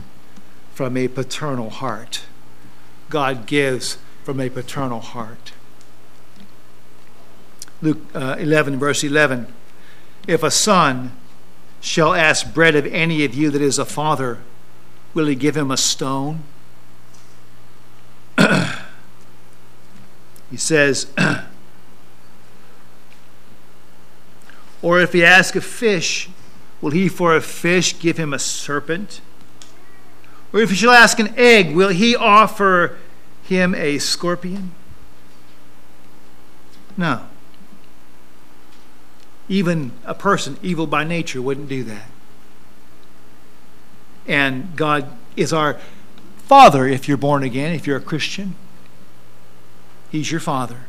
from 0.73 0.95
a 0.95 1.07
paternal 1.07 1.69
heart. 1.69 2.23
God 3.09 3.45
gives 3.45 3.97
from 4.23 4.39
a 4.39 4.49
paternal 4.49 4.99
heart. 4.99 5.51
Luke 7.81 7.99
uh, 8.13 8.35
11, 8.39 8.79
verse 8.79 9.03
11. 9.03 9.53
If 10.27 10.43
a 10.43 10.51
son 10.51 11.11
shall 11.79 12.13
ask 12.13 12.53
bread 12.53 12.75
of 12.75 12.85
any 12.87 13.23
of 13.23 13.33
you 13.33 13.49
that 13.51 13.61
is 13.61 13.77
a 13.77 13.85
father, 13.85 14.39
will 15.13 15.27
he 15.27 15.35
give 15.35 15.55
him 15.55 15.71
a 15.71 15.77
stone? 15.77 16.43
he 18.37 18.45
says, 20.57 21.07
or 24.87 25.01
if 25.01 25.11
he 25.11 25.21
ask 25.21 25.53
a 25.57 25.59
fish, 25.59 26.29
will 26.79 26.91
he 26.91 27.09
for 27.09 27.35
a 27.35 27.41
fish 27.41 27.99
give 27.99 28.15
him 28.15 28.33
a 28.33 28.39
serpent? 28.39 29.19
Or 30.53 30.61
if 30.61 30.69
he 30.69 30.77
shall 30.77 30.93
ask 30.93 31.19
an 31.19 31.33
egg, 31.35 31.75
will 31.75 31.89
he 31.89 32.15
offer 32.15 32.97
him 33.43 33.75
a 33.75 33.97
scorpion? 33.97 34.71
No. 36.95 37.23
Even 39.49 39.91
a 40.05 40.13
person, 40.13 40.55
evil 40.61 40.87
by 40.87 41.03
nature, 41.03 41.41
wouldn't 41.41 41.67
do 41.67 41.83
that. 41.83 42.09
And 44.25 44.73
God 44.77 45.11
is 45.35 45.51
our 45.51 45.81
Father 46.37 46.87
if 46.87 47.09
you're 47.09 47.17
born 47.17 47.43
again, 47.43 47.73
if 47.73 47.85
you're 47.85 47.97
a 47.97 47.99
Christian. 47.99 48.55
He's 50.09 50.31
your 50.31 50.39
Father. 50.39 50.85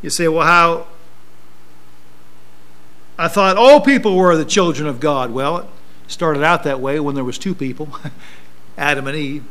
You 0.00 0.08
say, 0.08 0.28
well, 0.28 0.46
how? 0.46 0.86
I 3.18 3.28
thought 3.28 3.56
all 3.56 3.80
people 3.80 4.16
were 4.16 4.36
the 4.36 4.44
children 4.44 4.88
of 4.88 5.00
God. 5.00 5.30
Well, 5.30 5.58
it 5.58 5.66
started 6.06 6.42
out 6.42 6.62
that 6.64 6.80
way 6.80 6.98
when 7.00 7.14
there 7.14 7.24
was 7.24 7.38
two 7.38 7.54
people, 7.54 7.96
Adam 8.78 9.06
and 9.06 9.16
Eve. 9.16 9.44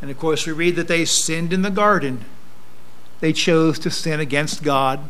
And 0.00 0.10
of 0.10 0.18
course, 0.18 0.46
we 0.46 0.52
read 0.52 0.76
that 0.76 0.88
they 0.88 1.04
sinned 1.04 1.52
in 1.52 1.62
the 1.62 1.70
garden. 1.70 2.24
They 3.20 3.32
chose 3.32 3.78
to 3.80 3.90
sin 3.90 4.20
against 4.20 4.62
God. 4.62 5.00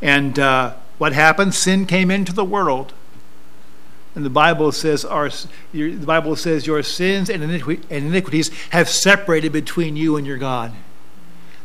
And 0.00 0.38
uh, 0.38 0.74
what 0.98 1.12
happened? 1.12 1.54
Sin 1.54 1.86
came 1.86 2.10
into 2.10 2.32
the 2.32 2.44
world. 2.44 2.94
And 4.14 4.24
the 4.24 4.30
Bible 4.30 4.72
says 4.72 5.04
our 5.04 5.30
the 5.72 5.94
Bible 5.96 6.34
says 6.34 6.66
your 6.66 6.82
sins 6.82 7.30
and 7.30 7.42
iniquities 7.42 8.50
have 8.70 8.88
separated 8.88 9.52
between 9.52 9.96
you 9.96 10.16
and 10.16 10.26
your 10.26 10.38
God. 10.38 10.72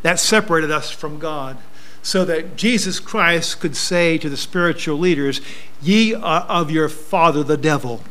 That 0.03 0.19
separated 0.19 0.69
us 0.69 0.91
from 0.91 1.17
God. 1.17 1.57
So 2.05 2.23
that 2.25 2.55
Jesus 2.55 2.99
Christ 2.99 3.59
could 3.59 3.75
say 3.75 4.19
to 4.19 4.29
the 4.29 4.37
spiritual 4.37 4.99
leaders, 4.99 5.41
Ye 5.81 6.13
are 6.13 6.41
of 6.41 6.69
your 6.69 6.87
father 6.87 7.43
the 7.43 7.57
devil. 7.57 8.03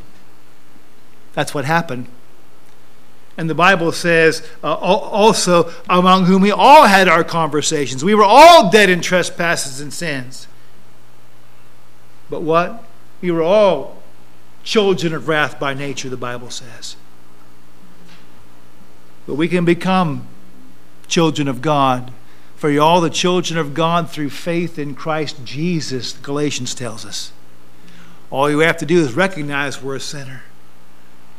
That's 1.34 1.54
what 1.54 1.64
happened. 1.64 2.08
And 3.36 3.48
the 3.48 3.54
Bible 3.54 3.92
says 3.92 4.44
uh, 4.64 4.74
also, 4.74 5.72
among 5.88 6.24
whom 6.24 6.42
we 6.42 6.50
all 6.50 6.86
had 6.86 7.06
our 7.06 7.22
conversations. 7.22 8.02
We 8.02 8.16
were 8.16 8.24
all 8.24 8.68
dead 8.68 8.90
in 8.90 9.00
trespasses 9.00 9.80
and 9.80 9.92
sins. 9.92 10.48
But 12.28 12.42
what? 12.42 12.82
We 13.20 13.30
were 13.30 13.42
all 13.42 14.02
children 14.64 15.14
of 15.14 15.28
wrath 15.28 15.60
by 15.60 15.72
nature, 15.72 16.08
the 16.08 16.16
Bible 16.16 16.50
says. 16.50 16.96
But 19.24 19.36
we 19.36 19.46
can 19.46 19.64
become 19.64 20.26
children 21.06 21.46
of 21.46 21.62
God. 21.62 22.12
For 22.56 22.70
you 22.70 22.82
all 22.82 23.00
the 23.00 23.10
children 23.10 23.58
of 23.58 23.74
God 23.74 24.10
through 24.10 24.30
faith 24.30 24.78
in 24.78 24.94
Christ 24.94 25.44
Jesus, 25.44 26.12
Galatians 26.12 26.74
tells 26.74 27.04
us. 27.04 27.32
All 28.30 28.50
you 28.50 28.60
have 28.60 28.78
to 28.78 28.86
do 28.86 29.00
is 29.00 29.14
recognize 29.14 29.82
we're 29.82 29.96
a 29.96 30.00
sinner. 30.00 30.42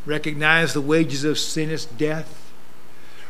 Recognize 0.06 0.74
the 0.74 0.82
wages 0.82 1.24
of 1.24 1.40
sin 1.40 1.70
is 1.70 1.86
death. 1.86 2.42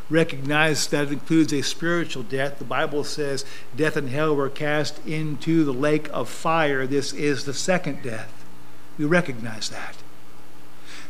Recognize 0.10 0.88
that 0.88 1.06
it 1.06 1.13
includes 1.13 1.52
a 1.52 1.63
spiritual 1.63 2.21
death. 2.21 2.60
The 2.60 2.65
Bible 2.65 3.04
says 3.04 3.45
death 3.76 3.95
and 3.95 4.10
hell 4.10 4.36
were 4.36 4.50
cast 4.50 5.04
into 5.08 5.63
the 5.63 5.74
lake 5.74 6.10
of 6.13 6.30
fire. 6.30 6.86
This 6.86 7.12
is 7.13 7.45
the 7.45 7.54
second 7.54 8.04
death. 8.04 8.45
We 8.98 9.06
recognize 9.06 9.69
that. 9.69 9.95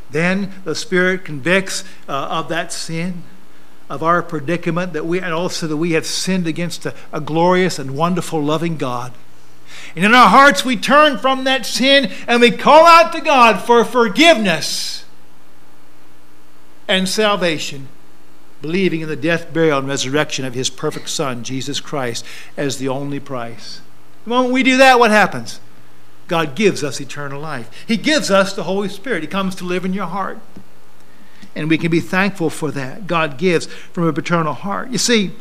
Then 0.09 0.53
the 0.63 0.75
Spirit 0.75 1.25
convicts 1.25 1.83
uh, 2.07 2.13
of 2.13 2.47
that 2.49 2.71
sin, 2.71 3.23
of 3.89 4.01
our 4.01 4.23
predicament, 4.23 4.93
that 4.93 5.05
we, 5.05 5.19
and 5.19 5.33
also 5.33 5.67
that 5.67 5.77
we 5.77 5.91
have 5.91 6.05
sinned 6.05 6.47
against 6.47 6.85
a, 6.85 6.93
a 7.13 7.21
glorious 7.21 7.77
and 7.77 7.95
wonderful, 7.95 8.41
loving 8.41 8.77
God. 8.77 9.13
And 9.95 10.03
in 10.03 10.13
our 10.13 10.29
hearts, 10.29 10.65
we 10.65 10.75
turn 10.75 11.17
from 11.17 11.43
that 11.43 11.65
sin 11.65 12.11
and 12.27 12.41
we 12.41 12.51
call 12.51 12.85
out 12.85 13.13
to 13.13 13.21
God 13.21 13.61
for 13.65 13.83
forgiveness 13.85 15.05
and 16.87 17.07
salvation, 17.07 17.87
believing 18.61 19.01
in 19.01 19.09
the 19.09 19.15
death, 19.15 19.53
burial, 19.53 19.79
and 19.79 19.87
resurrection 19.87 20.45
of 20.45 20.53
His 20.53 20.69
perfect 20.69 21.09
Son, 21.09 21.43
Jesus 21.43 21.79
Christ, 21.79 22.25
as 22.57 22.77
the 22.77 22.89
only 22.89 23.19
price. 23.19 23.81
The 24.23 24.29
moment 24.31 24.53
we 24.53 24.63
do 24.63 24.77
that, 24.77 24.99
what 24.99 25.11
happens? 25.11 25.59
God 26.27 26.55
gives 26.55 26.83
us 26.83 26.99
eternal 26.99 27.39
life. 27.39 27.69
He 27.87 27.97
gives 27.97 28.31
us 28.31 28.53
the 28.53 28.63
Holy 28.63 28.89
Spirit. 28.89 29.21
He 29.21 29.27
comes 29.27 29.55
to 29.55 29.63
live 29.63 29.85
in 29.85 29.93
your 29.93 30.07
heart. 30.07 30.39
And 31.55 31.69
we 31.69 31.77
can 31.77 31.89
be 31.89 32.01
thankful 32.01 32.49
for 32.49 32.71
that. 32.71 33.07
God 33.07 33.37
gives 33.37 33.65
from 33.67 34.05
a 34.05 34.13
paternal 34.13 34.53
heart. 34.53 34.89
You 34.89 34.97
see, 34.97 35.31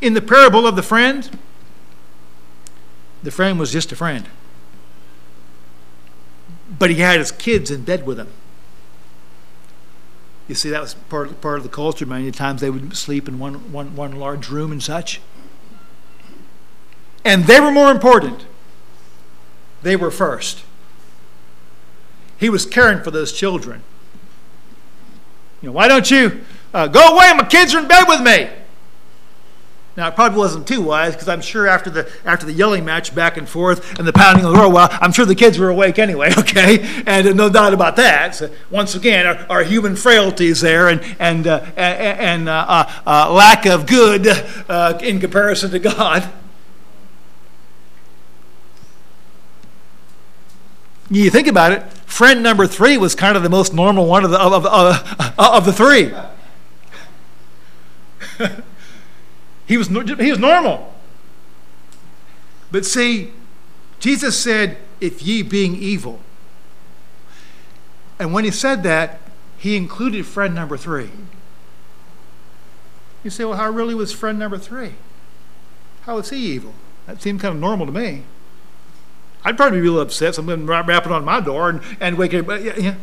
in 0.00 0.14
the 0.14 0.22
parable 0.22 0.66
of 0.66 0.76
the 0.76 0.82
friend, 0.82 1.38
the 3.22 3.30
friend 3.30 3.58
was 3.58 3.72
just 3.72 3.90
a 3.90 3.96
friend. 3.96 4.28
But 6.78 6.90
he 6.90 6.96
had 6.96 7.18
his 7.18 7.32
kids 7.32 7.70
in 7.70 7.82
bed 7.82 8.06
with 8.06 8.18
him. 8.18 8.28
You 10.46 10.54
see, 10.54 10.70
that 10.70 10.80
was 10.80 10.94
part, 10.94 11.40
part 11.40 11.58
of 11.58 11.64
the 11.64 11.68
culture. 11.68 12.06
Many 12.06 12.30
times 12.30 12.60
they 12.60 12.70
would 12.70 12.96
sleep 12.96 13.26
in 13.26 13.40
one, 13.40 13.72
one, 13.72 13.96
one 13.96 14.12
large 14.12 14.48
room 14.48 14.70
and 14.70 14.82
such. 14.82 15.20
And 17.24 17.44
they 17.44 17.58
were 17.58 17.72
more 17.72 17.90
important 17.90 18.46
they 19.86 19.94
were 19.94 20.10
first. 20.10 20.64
He 22.38 22.50
was 22.50 22.66
caring 22.66 23.04
for 23.04 23.12
those 23.12 23.32
children. 23.32 23.84
Know, 25.66 25.72
why 25.72 25.88
don't 25.88 26.08
you 26.08 26.44
uh, 26.72 26.86
go 26.86 27.14
away? 27.14 27.32
My 27.36 27.44
kids 27.44 27.74
are 27.74 27.80
in 27.80 27.88
bed 27.88 28.04
with 28.06 28.20
me. 28.20 28.48
Now, 29.96 30.08
it 30.08 30.14
probably 30.14 30.38
wasn't 30.38 30.68
too 30.68 30.80
wise 30.80 31.14
because 31.14 31.28
I'm 31.28 31.40
sure 31.40 31.66
after 31.66 31.90
the 31.90 32.08
after 32.24 32.46
the 32.46 32.52
yelling 32.52 32.84
match 32.84 33.14
back 33.14 33.36
and 33.36 33.48
forth 33.48 33.98
and 33.98 34.06
the 34.06 34.12
pounding 34.12 34.44
of 34.44 34.52
the 34.52 34.58
door, 34.58 34.70
well, 34.70 34.88
I'm 34.92 35.10
sure 35.10 35.24
the 35.24 35.34
kids 35.34 35.58
were 35.58 35.70
awake 35.70 35.98
anyway, 35.98 36.32
okay? 36.38 37.02
And 37.06 37.34
no 37.34 37.48
doubt 37.48 37.72
about 37.72 37.96
that. 37.96 38.34
So 38.36 38.50
once 38.70 38.94
again, 38.94 39.26
our, 39.26 39.46
our, 39.50 39.62
human 39.64 39.96
frailties 39.96 40.60
there 40.60 40.88
and 40.88 41.02
and 41.18 41.46
uh, 41.46 41.64
and 41.76 42.48
uh, 42.48 42.66
uh, 42.68 42.92
uh, 43.06 43.32
lack 43.32 43.66
of 43.66 43.86
good 43.86 44.28
uh, 44.68 44.98
in 45.02 45.18
comparison 45.18 45.70
to 45.72 45.78
God. 45.80 46.30
You 51.10 51.30
think 51.30 51.46
about 51.46 51.72
it, 51.72 51.84
friend 52.04 52.42
number 52.42 52.66
three 52.66 52.98
was 52.98 53.14
kind 53.14 53.36
of 53.36 53.42
the 53.42 53.48
most 53.48 53.72
normal 53.72 54.06
one 54.06 54.24
of 54.24 54.30
the, 54.30 54.40
of, 54.40 54.66
of, 54.66 55.34
of 55.38 55.64
the 55.64 55.72
three. 55.72 56.12
he, 59.66 59.76
was, 59.76 59.88
he 59.88 60.30
was 60.30 60.38
normal. 60.38 60.92
But 62.72 62.84
see, 62.84 63.32
Jesus 64.00 64.38
said, 64.38 64.78
if 65.00 65.22
ye 65.22 65.42
being 65.42 65.76
evil. 65.76 66.20
And 68.18 68.32
when 68.32 68.44
he 68.44 68.50
said 68.50 68.82
that, 68.82 69.20
he 69.58 69.76
included 69.76 70.26
friend 70.26 70.54
number 70.54 70.76
three. 70.76 71.10
You 73.22 73.30
say, 73.30 73.44
well, 73.44 73.56
how 73.56 73.70
really 73.70 73.94
was 73.94 74.12
friend 74.12 74.38
number 74.38 74.58
three? 74.58 74.94
How 76.02 76.16
was 76.16 76.30
he 76.30 76.36
evil? 76.36 76.74
That 77.06 77.20
seemed 77.22 77.40
kind 77.40 77.54
of 77.54 77.60
normal 77.60 77.86
to 77.86 77.92
me. 77.92 78.24
I'd 79.46 79.56
probably 79.56 79.80
be 79.80 79.86
a 79.86 79.90
little 79.92 80.02
upset. 80.02 80.34
Someone 80.34 80.66
rapping 80.66 81.12
on 81.12 81.24
my 81.24 81.38
door 81.38 81.70
and, 81.70 81.80
and 82.00 82.18
waking 82.18 82.40
up. 82.40 82.60
Yeah, 82.60 82.74
yeah. 82.76 82.94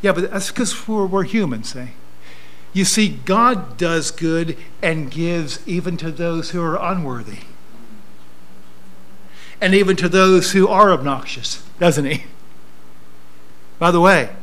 yeah, 0.00 0.12
but 0.12 0.30
that's 0.30 0.50
because 0.50 0.88
we're, 0.88 1.04
we're 1.04 1.24
humans, 1.24 1.74
see. 1.74 1.90
You 2.72 2.86
see, 2.86 3.10
God 3.10 3.76
does 3.76 4.10
good 4.10 4.56
and 4.80 5.10
gives 5.10 5.60
even 5.68 5.98
to 5.98 6.10
those 6.10 6.52
who 6.52 6.62
are 6.62 6.76
unworthy. 6.82 7.40
And 9.60 9.74
even 9.74 9.96
to 9.96 10.08
those 10.08 10.52
who 10.52 10.66
are 10.66 10.90
obnoxious, 10.90 11.62
doesn't 11.78 12.06
He? 12.06 12.24
By 13.78 13.90
the 13.90 14.00
way, 14.00 14.34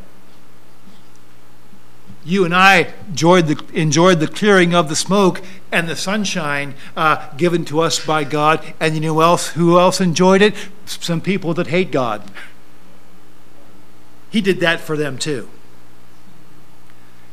you 2.24 2.46
and 2.46 2.54
I 2.56 2.94
enjoyed 3.08 3.48
the, 3.48 3.64
enjoyed 3.74 4.20
the 4.20 4.28
clearing 4.28 4.76
of 4.76 4.90
the 4.90 4.96
smoke 4.96 5.42
and 5.72 5.88
the 5.88 5.96
sunshine 5.96 6.76
uh, 6.96 7.34
given 7.36 7.66
to 7.66 7.80
us 7.82 8.04
by 8.06 8.24
God. 8.24 8.74
And 8.80 8.94
you 8.94 9.02
know 9.02 9.20
else, 9.22 9.50
who 9.50 9.80
else 9.80 10.00
enjoyed 10.00 10.42
it? 10.42 10.56
Some 10.86 11.22
people 11.22 11.54
that 11.56 11.68
hate 11.68 11.92
God. 11.92 12.30
He 14.30 14.42
did 14.42 14.60
that 14.60 14.80
for 14.80 14.96
them 14.96 15.18
too. 15.18 15.50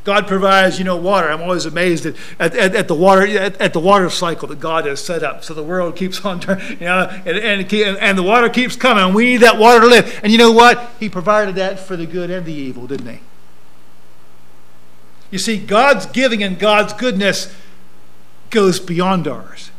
God 0.04 0.26
provides, 0.26 0.78
you 0.78 0.86
know, 0.86 0.96
water. 0.96 1.28
I'm 1.28 1.42
always 1.42 1.66
amazed 1.66 2.06
at, 2.06 2.16
at, 2.38 2.54
at 2.56 2.88
the 2.88 2.94
water 2.94 3.26
at, 3.26 3.60
at, 3.60 3.74
the 3.74 3.78
water 3.78 4.08
cycle 4.08 4.48
that 4.48 4.58
God 4.58 4.86
has 4.86 5.04
set 5.04 5.22
up. 5.22 5.44
So 5.44 5.52
the 5.52 5.62
world 5.62 5.96
keeps 5.96 6.24
on 6.24 6.40
turning, 6.40 6.80
you 6.80 6.86
know, 6.86 7.08
and, 7.26 7.36
and, 7.36 7.72
and 7.98 8.16
the 8.16 8.22
water 8.22 8.48
keeps 8.48 8.74
coming. 8.74 9.12
We 9.12 9.24
need 9.24 9.36
that 9.38 9.58
water 9.58 9.80
to 9.80 9.86
live. 9.86 10.20
And 10.22 10.32
you 10.32 10.38
know 10.38 10.50
what? 10.50 10.92
He 10.98 11.10
provided 11.10 11.56
that 11.56 11.78
for 11.78 11.94
the 11.94 12.06
good 12.06 12.30
and 12.30 12.46
the 12.46 12.54
evil, 12.54 12.86
didn't 12.86 13.06
he? 13.06 13.20
You 15.30 15.38
see, 15.38 15.58
God's 15.58 16.06
giving 16.06 16.42
and 16.42 16.58
God's 16.58 16.92
goodness 16.92 17.54
goes 18.50 18.80
beyond 18.80 19.28
ours. 19.28 19.70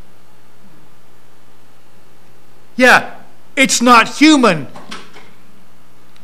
Yeah, 2.76 3.16
it's 3.56 3.82
not 3.82 4.18
human 4.18 4.68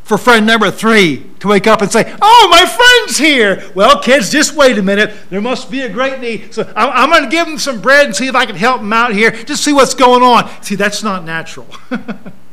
for 0.04 0.20
friend 0.20 0.46
number 0.46 0.70
three 0.70 1.26
to 1.40 1.48
wake 1.48 1.66
up 1.66 1.82
and 1.82 1.92
say, 1.92 2.16
Oh, 2.22 2.48
my 2.52 2.66
friend's 2.66 3.18
here. 3.18 3.72
Well, 3.74 4.02
kids, 4.02 4.30
just 4.30 4.56
wait 4.56 4.78
a 4.78 4.84
minute. 4.84 5.14
There 5.32 5.42
must 5.42 5.72
be 5.72 5.82
a 5.82 5.90
great 5.90 6.20
need. 6.20 6.54
So 6.54 6.72
I'm, 6.76 7.10
going 7.10 7.24
to 7.24 7.30
give 7.30 7.48
them 7.48 7.58
some 7.58 7.82
bread 7.82 8.06
and 8.06 8.16
see 8.16 8.28
if 8.28 8.36
I 8.36 8.46
can 8.46 8.56
help 8.56 8.82
them 8.82 8.94
out 8.94 9.14
here. 9.14 9.32
Just 9.32 9.64
see 9.64 9.74
what's 9.74 9.96
going 9.96 10.22
on. 10.22 10.50
See, 10.62 10.76
that's 10.76 11.02
not 11.02 11.26
natural. 11.26 11.68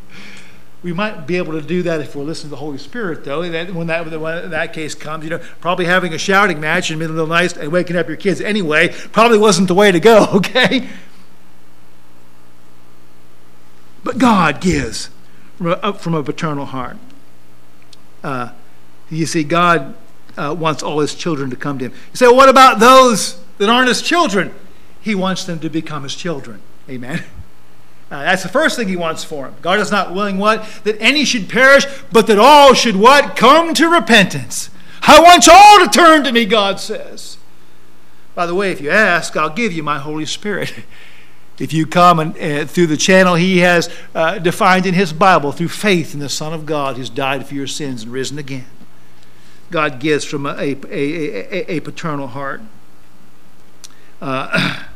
We 0.82 0.92
might 0.92 1.28
be 1.28 1.36
able 1.36 1.52
to 1.52 1.62
do 1.62 1.82
that 1.84 2.00
if 2.00 2.16
we're 2.16 2.24
listening 2.24 2.48
to 2.48 2.50
the 2.50 2.56
Holy 2.56 2.78
Spirit, 2.78 3.24
though. 3.24 3.48
That, 3.48 3.72
when, 3.72 3.86
that, 3.86 4.10
when 4.10 4.50
that 4.50 4.72
case 4.72 4.94
comes, 4.96 5.22
you 5.22 5.30
know, 5.30 5.38
probably 5.60 5.84
having 5.84 6.12
a 6.12 6.18
shouting 6.18 6.60
match 6.60 6.90
in 6.90 6.98
the 6.98 7.04
middle 7.04 7.20
of 7.20 7.28
the 7.28 7.34
night 7.34 7.56
and 7.56 7.70
waking 7.70 7.96
up 7.96 8.08
your 8.08 8.16
kids 8.16 8.40
anyway 8.40 8.88
probably 9.12 9.38
wasn't 9.38 9.68
the 9.68 9.74
way 9.74 9.92
to 9.92 10.00
go, 10.00 10.26
okay? 10.32 10.88
But 14.02 14.18
God 14.18 14.60
gives 14.60 15.10
up 15.64 16.00
from 16.00 16.14
a 16.14 16.22
paternal 16.24 16.66
heart. 16.66 16.96
Uh, 18.24 18.50
you 19.08 19.26
see, 19.26 19.44
God 19.44 19.94
uh, 20.36 20.54
wants 20.58 20.82
all 20.82 20.98
his 20.98 21.14
children 21.14 21.50
to 21.50 21.56
come 21.56 21.78
to 21.78 21.86
him. 21.86 21.92
You 21.92 22.16
say, 22.16 22.26
well, 22.26 22.36
what 22.36 22.48
about 22.48 22.80
those 22.80 23.40
that 23.58 23.68
aren't 23.68 23.88
his 23.88 24.02
children? 24.02 24.52
He 25.00 25.14
wants 25.14 25.44
them 25.44 25.60
to 25.60 25.68
become 25.68 26.02
his 26.02 26.14
children. 26.14 26.60
Amen. 26.88 27.22
Uh, 28.12 28.24
that's 28.24 28.42
the 28.42 28.48
first 28.50 28.76
thing 28.76 28.88
he 28.88 28.96
wants 28.96 29.24
for 29.24 29.46
him. 29.46 29.54
God 29.62 29.80
is 29.80 29.90
not 29.90 30.12
willing 30.12 30.36
what? 30.36 30.68
That 30.84 31.00
any 31.00 31.24
should 31.24 31.48
perish, 31.48 31.86
but 32.12 32.26
that 32.26 32.38
all 32.38 32.74
should 32.74 32.94
what? 32.94 33.36
Come 33.36 33.72
to 33.72 33.88
repentance. 33.88 34.68
I 35.00 35.18
want 35.22 35.46
you 35.46 35.52
all 35.54 35.78
to 35.78 35.88
turn 35.88 36.22
to 36.24 36.30
me, 36.30 36.44
God 36.44 36.78
says. 36.78 37.38
By 38.34 38.44
the 38.44 38.54
way, 38.54 38.70
if 38.70 38.82
you 38.82 38.90
ask, 38.90 39.34
I'll 39.34 39.48
give 39.48 39.72
you 39.72 39.82
my 39.82 39.98
Holy 39.98 40.26
Spirit. 40.26 40.74
if 41.58 41.72
you 41.72 41.86
come 41.86 42.18
and, 42.18 42.36
uh, 42.36 42.66
through 42.66 42.88
the 42.88 42.98
channel 42.98 43.34
he 43.34 43.60
has 43.60 43.88
uh, 44.14 44.38
defined 44.38 44.84
in 44.84 44.92
his 44.92 45.14
Bible, 45.14 45.50
through 45.50 45.68
faith 45.68 46.12
in 46.12 46.20
the 46.20 46.28
Son 46.28 46.52
of 46.52 46.66
God 46.66 46.98
who's 46.98 47.08
died 47.08 47.46
for 47.46 47.54
your 47.54 47.66
sins 47.66 48.02
and 48.02 48.12
risen 48.12 48.36
again. 48.38 48.66
God 49.70 50.00
gives 50.00 50.26
from 50.26 50.44
a, 50.44 50.50
a, 50.50 50.76
a, 50.90 51.76
a 51.76 51.80
paternal 51.80 52.26
heart. 52.26 52.60
Uh, 54.20 54.84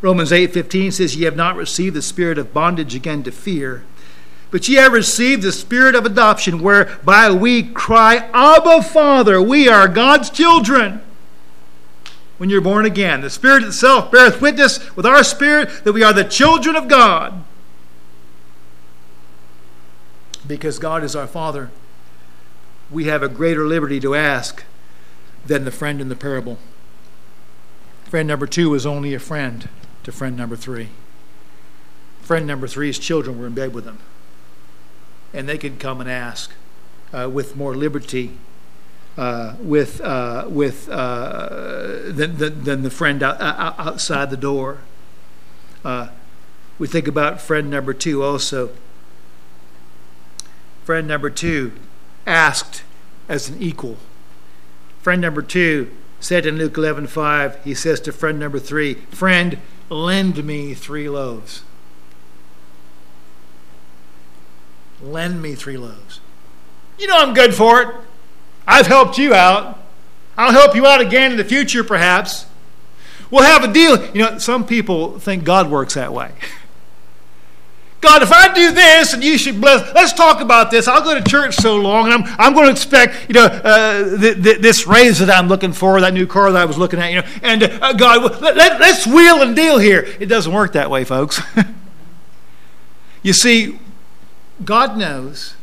Romans 0.00 0.32
8:15 0.32 0.92
says, 0.92 1.16
"Ye 1.16 1.24
have 1.24 1.36
not 1.36 1.56
received 1.56 1.96
the 1.96 2.02
spirit 2.02 2.38
of 2.38 2.54
bondage 2.54 2.94
again 2.94 3.22
to 3.24 3.32
fear, 3.32 3.82
but 4.50 4.68
ye 4.68 4.76
have 4.76 4.92
received 4.92 5.42
the 5.42 5.52
spirit 5.52 5.94
of 5.94 6.06
adoption, 6.06 6.62
whereby 6.62 7.30
we 7.30 7.62
cry, 7.62 8.28
Abba, 8.32 8.82
Father, 8.82 9.42
we 9.42 9.68
are 9.68 9.88
God's 9.88 10.30
children." 10.30 11.00
When 12.38 12.48
you're 12.48 12.60
born 12.60 12.86
again, 12.86 13.20
the 13.20 13.30
Spirit 13.30 13.64
itself 13.64 14.12
beareth 14.12 14.40
witness 14.40 14.78
with 14.94 15.04
our 15.04 15.24
spirit 15.24 15.82
that 15.82 15.92
we 15.92 16.04
are 16.04 16.12
the 16.12 16.22
children 16.22 16.76
of 16.76 16.86
God. 16.86 17.42
Because 20.46 20.78
God 20.78 21.02
is 21.02 21.16
our 21.16 21.26
Father, 21.26 21.70
we 22.92 23.04
have 23.04 23.24
a 23.24 23.28
greater 23.28 23.66
liberty 23.66 23.98
to 23.98 24.14
ask 24.14 24.62
than 25.44 25.64
the 25.64 25.72
friend 25.72 26.00
in 26.00 26.08
the 26.08 26.14
parable. 26.14 26.58
Friend 28.08 28.28
number 28.28 28.46
two 28.46 28.70
was 28.70 28.86
only 28.86 29.14
a 29.14 29.18
friend 29.18 29.68
to 30.08 30.12
friend 30.12 30.38
number 30.38 30.56
three. 30.56 30.88
Friend 32.22 32.46
number 32.46 32.66
three's 32.66 32.98
children 32.98 33.38
were 33.38 33.46
in 33.46 33.52
bed 33.52 33.74
with 33.74 33.84
him. 33.84 33.98
And 35.34 35.46
they 35.46 35.58
could 35.58 35.78
come 35.78 36.00
and 36.00 36.10
ask 36.10 36.50
uh, 37.12 37.28
with 37.30 37.56
more 37.56 37.76
liberty 37.76 38.32
uh, 39.18 39.56
with, 39.60 40.00
uh, 40.00 40.46
with, 40.48 40.88
uh, 40.88 42.04
than, 42.06 42.38
than, 42.38 42.64
than, 42.64 42.82
the 42.82 42.90
friend 42.90 43.22
out, 43.22 43.36
outside 43.40 44.30
the 44.30 44.36
door. 44.36 44.78
Uh, 45.84 46.08
we 46.78 46.86
think 46.86 47.06
about 47.06 47.38
friend 47.38 47.68
number 47.68 47.92
two 47.92 48.22
also. 48.22 48.70
Friend 50.84 51.06
number 51.06 51.28
two 51.28 51.72
asked 52.26 52.82
as 53.28 53.50
an 53.50 53.60
equal. 53.60 53.98
Friend 55.02 55.20
number 55.20 55.42
two 55.42 55.90
said 56.18 56.46
in 56.46 56.56
Luke 56.56 56.78
11 56.78 57.08
5, 57.08 57.64
he 57.64 57.74
says 57.74 58.00
to 58.00 58.12
friend 58.12 58.38
number 58.38 58.58
three, 58.58 58.94
Friend, 59.10 59.58
lend 59.88 60.44
me 60.44 60.74
three 60.74 61.08
loaves. 61.08 61.62
Lend 65.02 65.40
me 65.40 65.54
three 65.54 65.76
loaves. 65.76 66.20
You 66.98 67.06
know 67.06 67.16
I'm 67.16 67.34
good 67.34 67.54
for 67.54 67.82
it. 67.82 67.94
I've 68.66 68.86
helped 68.86 69.18
you 69.18 69.34
out. 69.34 69.78
I'll 70.36 70.52
help 70.52 70.74
you 70.74 70.86
out 70.86 71.00
again 71.00 71.32
in 71.32 71.38
the 71.38 71.44
future, 71.44 71.82
perhaps. 71.82 72.46
We'll 73.30 73.44
have 73.44 73.64
a 73.64 73.72
deal. 73.72 74.04
You 74.14 74.22
know, 74.22 74.38
some 74.38 74.66
people 74.66 75.18
think 75.18 75.44
God 75.44 75.70
works 75.70 75.94
that 75.94 76.12
way. 76.12 76.32
God, 78.00 78.22
if 78.22 78.30
I 78.30 78.54
do 78.54 78.70
this 78.70 79.12
and 79.12 79.24
you 79.24 79.36
should 79.36 79.60
bless, 79.60 79.92
let's 79.92 80.12
talk 80.12 80.40
about 80.40 80.70
this. 80.70 80.86
I'll 80.86 81.02
go 81.02 81.20
to 81.20 81.30
church 81.30 81.56
so 81.56 81.76
long, 81.76 82.04
and 82.04 82.14
I'm, 82.14 82.36
I'm 82.38 82.54
going 82.54 82.66
to 82.66 82.70
expect, 82.70 83.28
you 83.28 83.34
know, 83.34 83.46
uh, 83.46 84.16
th- 84.18 84.42
th- 84.42 84.58
this 84.58 84.86
raise 84.86 85.18
that 85.18 85.30
I'm 85.30 85.48
looking 85.48 85.72
for, 85.72 86.00
that 86.00 86.14
new 86.14 86.26
car 86.26 86.52
that 86.52 86.60
I 86.60 86.64
was 86.64 86.78
looking 86.78 87.00
at, 87.00 87.10
you 87.10 87.20
know, 87.20 87.26
and 87.42 87.64
uh, 87.64 87.92
God, 87.94 88.40
let, 88.40 88.56
let, 88.56 88.80
let's 88.80 89.04
wheel 89.04 89.42
and 89.42 89.56
deal 89.56 89.78
here. 89.78 90.06
It 90.20 90.26
doesn't 90.26 90.52
work 90.52 90.74
that 90.74 90.90
way, 90.90 91.02
folks. 91.02 91.40
you 93.22 93.32
see, 93.32 93.80
God 94.64 94.96
knows 94.96 95.56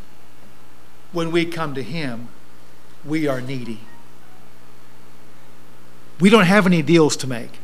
when 1.14 1.32
we 1.32 1.46
come 1.46 1.74
to 1.74 1.84
Him, 1.84 2.28
we 3.06 3.28
are 3.28 3.40
needy. 3.40 3.80
We 6.20 6.30
don't 6.30 6.46
have 6.46 6.66
any 6.66 6.82
deals 6.82 7.16
to 7.18 7.28
make. 7.28 7.60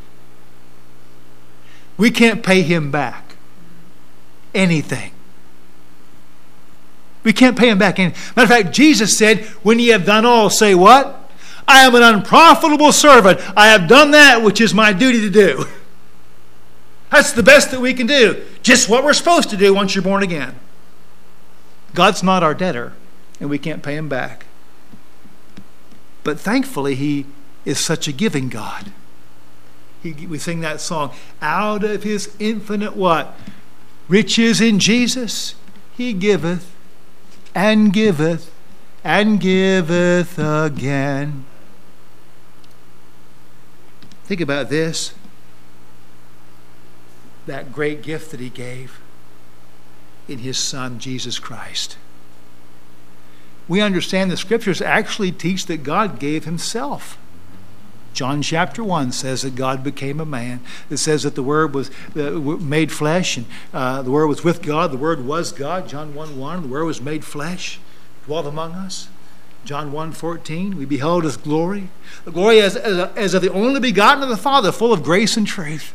We 1.97 2.09
can't 2.09 2.41
pay 2.41 2.61
Him 2.61 2.89
back 2.89 3.30
anything. 4.53 5.11
We 7.23 7.33
can't 7.33 7.57
pay 7.57 7.69
him 7.69 7.77
back 7.77 7.99
anything. 7.99 8.19
Matter 8.35 8.53
of 8.53 8.63
fact, 8.63 8.75
Jesus 8.75 9.17
said, 9.17 9.41
When 9.63 9.79
ye 9.79 9.89
have 9.89 10.05
done 10.05 10.25
all, 10.25 10.49
say 10.49 10.73
what? 10.73 11.31
I 11.67 11.81
am 11.85 11.95
an 11.95 12.03
unprofitable 12.03 12.91
servant. 12.91 13.39
I 13.55 13.67
have 13.67 13.87
done 13.87 14.11
that 14.11 14.41
which 14.41 14.59
is 14.59 14.73
my 14.73 14.93
duty 14.93 15.21
to 15.21 15.29
do. 15.29 15.65
That's 17.11 17.33
the 17.33 17.43
best 17.43 17.71
that 17.71 17.81
we 17.81 17.93
can 17.93 18.07
do. 18.07 18.43
Just 18.63 18.89
what 18.89 19.03
we're 19.03 19.13
supposed 19.13 19.49
to 19.49 19.57
do 19.57 19.73
once 19.73 19.93
you're 19.93 20.01
born 20.01 20.23
again. 20.23 20.55
God's 21.93 22.23
not 22.23 22.41
our 22.41 22.53
debtor, 22.53 22.93
and 23.39 23.49
we 23.49 23.59
can't 23.59 23.83
pay 23.83 23.95
him 23.95 24.07
back. 24.07 24.45
But 26.23 26.39
thankfully, 26.39 26.95
he 26.95 27.25
is 27.65 27.79
such 27.79 28.07
a 28.07 28.11
giving 28.11 28.49
God. 28.49 28.91
He, 30.01 30.25
we 30.25 30.39
sing 30.39 30.61
that 30.61 30.81
song, 30.81 31.13
out 31.41 31.83
of 31.83 32.03
his 32.03 32.35
infinite 32.39 32.95
what? 32.95 33.37
Riches 34.11 34.59
in 34.59 34.77
Jesus, 34.77 35.55
he 35.95 36.11
giveth 36.11 36.75
and 37.55 37.93
giveth 37.93 38.53
and 39.05 39.39
giveth 39.39 40.37
again. 40.37 41.45
Think 44.25 44.41
about 44.41 44.69
this 44.69 45.13
that 47.45 47.71
great 47.71 48.03
gift 48.03 48.31
that 48.31 48.39
he 48.39 48.49
gave 48.49 48.99
in 50.27 50.39
his 50.39 50.57
son, 50.57 50.99
Jesus 50.99 51.39
Christ. 51.39 51.97
We 53.67 53.79
understand 53.81 54.29
the 54.29 54.37
scriptures 54.37 54.81
actually 54.81 55.31
teach 55.31 55.65
that 55.67 55.83
God 55.83 56.19
gave 56.19 56.43
himself. 56.43 57.17
John 58.13 58.41
chapter 58.41 58.83
1 58.83 59.13
says 59.13 59.43
that 59.43 59.55
God 59.55 59.83
became 59.83 60.19
a 60.19 60.25
man. 60.25 60.59
It 60.89 60.97
says 60.97 61.23
that 61.23 61.35
the 61.35 61.43
Word 61.43 61.73
was 61.73 61.89
uh, 62.15 62.31
made 62.31 62.91
flesh, 62.91 63.37
and 63.37 63.45
uh, 63.73 64.01
the 64.01 64.11
Word 64.11 64.27
was 64.27 64.43
with 64.43 64.61
God. 64.61 64.91
The 64.91 64.97
Word 64.97 65.25
was 65.25 65.51
God. 65.51 65.87
John 65.87 66.13
1 66.13 66.37
1. 66.37 66.61
The 66.63 66.67
Word 66.67 66.85
was 66.85 67.01
made 67.01 67.23
flesh, 67.23 67.79
dwelt 68.25 68.45
among 68.45 68.73
us. 68.73 69.07
John 69.63 69.91
1 69.91 70.11
14. 70.11 70.77
We 70.77 70.85
beheld 70.85 71.23
His 71.23 71.37
glory. 71.37 71.89
The 72.25 72.31
glory 72.31 72.59
as, 72.61 72.75
as, 72.75 73.09
as 73.15 73.33
of 73.33 73.41
the 73.41 73.51
only 73.51 73.79
begotten 73.79 74.23
of 74.23 74.29
the 74.29 74.37
Father, 74.37 74.71
full 74.71 74.91
of 74.91 75.03
grace 75.03 75.37
and 75.37 75.47
truth. 75.47 75.93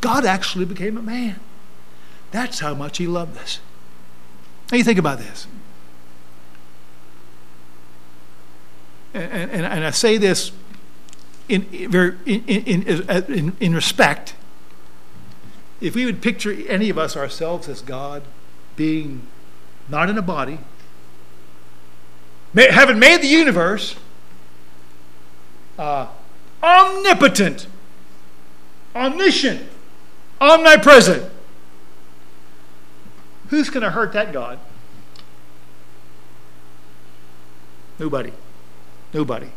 God 0.00 0.24
actually 0.24 0.64
became 0.64 0.96
a 0.96 1.02
man. 1.02 1.38
That's 2.32 2.58
how 2.58 2.74
much 2.74 2.98
He 2.98 3.06
loved 3.06 3.38
us. 3.38 3.60
Now 4.72 4.78
you 4.78 4.84
think 4.84 4.98
about 4.98 5.18
this. 5.18 5.46
And, 9.14 9.50
and, 9.50 9.66
and 9.66 9.84
I 9.84 9.90
say 9.90 10.18
this 10.18 10.50
in, 11.48 11.64
in, 11.72 12.22
in, 12.26 12.82
in, 12.82 13.56
in 13.60 13.74
respect, 13.74 14.34
if 15.80 15.94
we 15.94 16.04
would 16.04 16.22
picture 16.22 16.52
any 16.68 16.90
of 16.90 16.98
us 16.98 17.16
ourselves 17.16 17.68
as 17.68 17.82
God 17.82 18.22
being 18.74 19.26
not 19.88 20.10
in 20.10 20.18
a 20.18 20.22
body, 20.22 20.58
having 22.54 22.98
made 22.98 23.22
the 23.22 23.28
universe, 23.28 23.96
uh, 25.78 26.08
omnipotent, 26.62 27.66
omniscient, 28.94 29.62
omnipresent, 30.40 31.30
who's 33.48 33.70
going 33.70 33.82
to 33.82 33.90
hurt 33.90 34.12
that 34.12 34.32
God? 34.32 34.58
Nobody. 37.98 38.32
Nobody. 39.12 39.50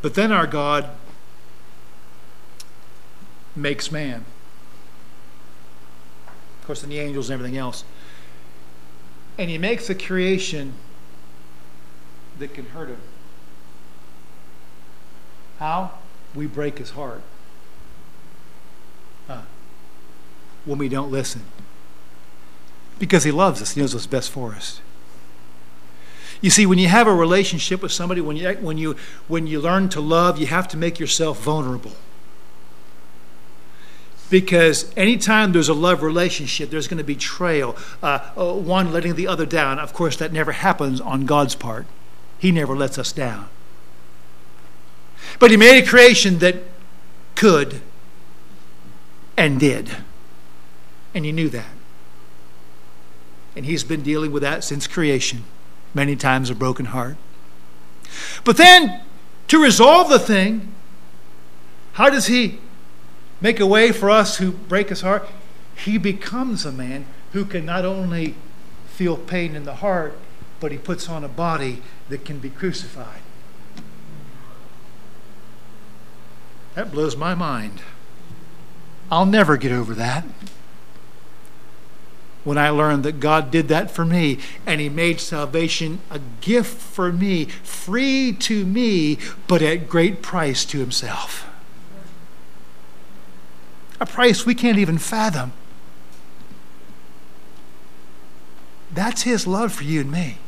But 0.00 0.14
then 0.14 0.32
our 0.32 0.46
God 0.46 0.90
makes 3.56 3.90
man. 3.90 4.24
Of 6.60 6.66
course, 6.66 6.82
and 6.82 6.92
the 6.92 6.98
angels 6.98 7.30
and 7.30 7.34
everything 7.34 7.58
else. 7.58 7.84
And 9.38 9.50
he 9.50 9.58
makes 9.58 9.88
a 9.90 9.94
creation 9.94 10.74
that 12.38 12.54
can 12.54 12.66
hurt 12.66 12.88
him. 12.88 13.00
How? 15.58 15.92
We 16.34 16.46
break 16.46 16.78
his 16.78 16.90
heart. 16.90 17.22
Huh. 19.26 19.42
When 20.64 20.78
we 20.78 20.88
don't 20.88 21.10
listen. 21.10 21.42
Because 22.98 23.24
He 23.24 23.30
loves 23.30 23.62
us, 23.62 23.72
He 23.72 23.80
knows 23.80 23.94
what's 23.94 24.06
best 24.06 24.30
for 24.30 24.54
us. 24.54 24.80
You 26.40 26.50
see, 26.50 26.66
when 26.66 26.78
you 26.78 26.88
have 26.88 27.06
a 27.06 27.14
relationship 27.14 27.82
with 27.82 27.92
somebody, 27.92 28.20
when 28.20 28.36
you, 28.36 28.52
when 28.54 28.78
you, 28.78 28.96
when 29.26 29.46
you 29.46 29.60
learn 29.60 29.88
to 29.90 30.00
love, 30.00 30.38
you 30.38 30.46
have 30.46 30.68
to 30.68 30.76
make 30.76 31.00
yourself 31.00 31.42
vulnerable. 31.42 31.92
Because 34.30 34.92
anytime 34.96 35.52
there's 35.52 35.68
a 35.68 35.74
love 35.74 36.02
relationship, 36.02 36.70
there's 36.70 36.86
going 36.86 36.98
to 36.98 37.04
be 37.04 37.14
betrayal, 37.14 37.76
uh, 38.02 38.30
uh, 38.36 38.52
one 38.52 38.92
letting 38.92 39.14
the 39.14 39.26
other 39.26 39.46
down. 39.46 39.78
Of 39.78 39.92
course, 39.92 40.16
that 40.16 40.32
never 40.32 40.52
happens 40.52 41.00
on 41.00 41.24
God's 41.24 41.54
part. 41.54 41.86
He 42.38 42.52
never 42.52 42.76
lets 42.76 42.98
us 42.98 43.10
down. 43.10 43.48
But 45.40 45.50
He 45.50 45.56
made 45.56 45.82
a 45.82 45.86
creation 45.86 46.38
that 46.38 46.56
could 47.34 47.80
and 49.36 49.58
did. 49.58 49.96
And 51.14 51.24
He 51.24 51.32
knew 51.32 51.48
that. 51.48 51.72
And 53.56 53.64
He's 53.64 53.82
been 53.82 54.02
dealing 54.02 54.30
with 54.30 54.42
that 54.42 54.62
since 54.62 54.86
creation 54.86 55.42
many 55.94 56.16
times 56.16 56.50
a 56.50 56.54
broken 56.54 56.86
heart. 56.86 57.16
But 58.44 58.56
then, 58.56 59.00
to 59.48 59.62
resolve 59.62 60.08
the 60.08 60.18
thing, 60.18 60.72
how 61.92 62.10
does 62.10 62.26
he 62.26 62.58
make 63.40 63.60
a 63.60 63.66
way 63.66 63.92
for 63.92 64.10
us 64.10 64.38
who 64.38 64.52
break 64.52 64.88
his 64.88 65.00
heart? 65.00 65.28
He 65.74 65.98
becomes 65.98 66.64
a 66.64 66.72
man 66.72 67.06
who 67.32 67.44
can 67.44 67.64
not 67.64 67.84
only 67.84 68.34
feel 68.86 69.16
pain 69.16 69.54
in 69.54 69.64
the 69.64 69.76
heart, 69.76 70.18
but 70.60 70.72
he 70.72 70.78
puts 70.78 71.08
on 71.08 71.22
a 71.22 71.28
body 71.28 71.82
that 72.08 72.24
can 72.24 72.38
be 72.38 72.50
crucified. 72.50 73.20
That 76.74 76.90
blows 76.90 77.16
my 77.16 77.34
mind. 77.34 77.82
I'll 79.10 79.26
never 79.26 79.56
get 79.56 79.72
over 79.72 79.94
that 79.94 80.24
when 82.48 82.56
I 82.56 82.70
learned 82.70 83.04
that 83.04 83.20
God 83.20 83.50
did 83.50 83.68
that 83.68 83.90
for 83.90 84.06
me 84.06 84.38
and 84.64 84.80
He 84.80 84.88
made 84.88 85.20
salvation 85.20 86.00
a 86.10 86.18
gift 86.40 86.80
for 86.80 87.12
me, 87.12 87.44
free 87.44 88.32
to 88.40 88.64
me, 88.64 89.18
but 89.46 89.60
at 89.60 89.86
great 89.86 90.22
price 90.22 90.64
to 90.64 90.78
Himself. 90.78 91.46
A 94.00 94.06
price 94.06 94.46
we 94.46 94.54
can't 94.54 94.78
even 94.78 94.96
fathom. 94.96 95.52
That's 98.94 99.22
His 99.22 99.46
love 99.46 99.74
for 99.74 99.84
you 99.84 100.00
and 100.00 100.10
me. 100.10 100.38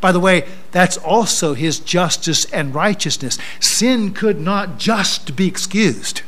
By 0.00 0.10
the 0.10 0.20
way, 0.20 0.48
that's 0.70 0.96
also 0.96 1.52
His 1.52 1.80
justice 1.80 2.46
and 2.46 2.74
righteousness. 2.74 3.36
Sin 3.60 4.14
could 4.14 4.40
not 4.40 4.78
just 4.78 5.36
be 5.36 5.46
excused. 5.46 6.22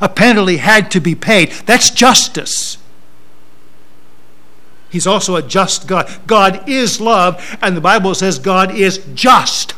A 0.00 0.08
penalty 0.08 0.56
had 0.56 0.90
to 0.92 1.00
be 1.00 1.14
paid. 1.14 1.50
That's 1.66 1.90
justice. 1.90 2.78
He's 4.90 5.06
also 5.06 5.36
a 5.36 5.42
just 5.42 5.86
God. 5.86 6.10
God 6.26 6.68
is 6.68 7.00
love, 7.00 7.58
and 7.62 7.76
the 7.76 7.80
Bible 7.80 8.14
says 8.14 8.38
God 8.38 8.74
is 8.74 8.98
just 9.14 9.74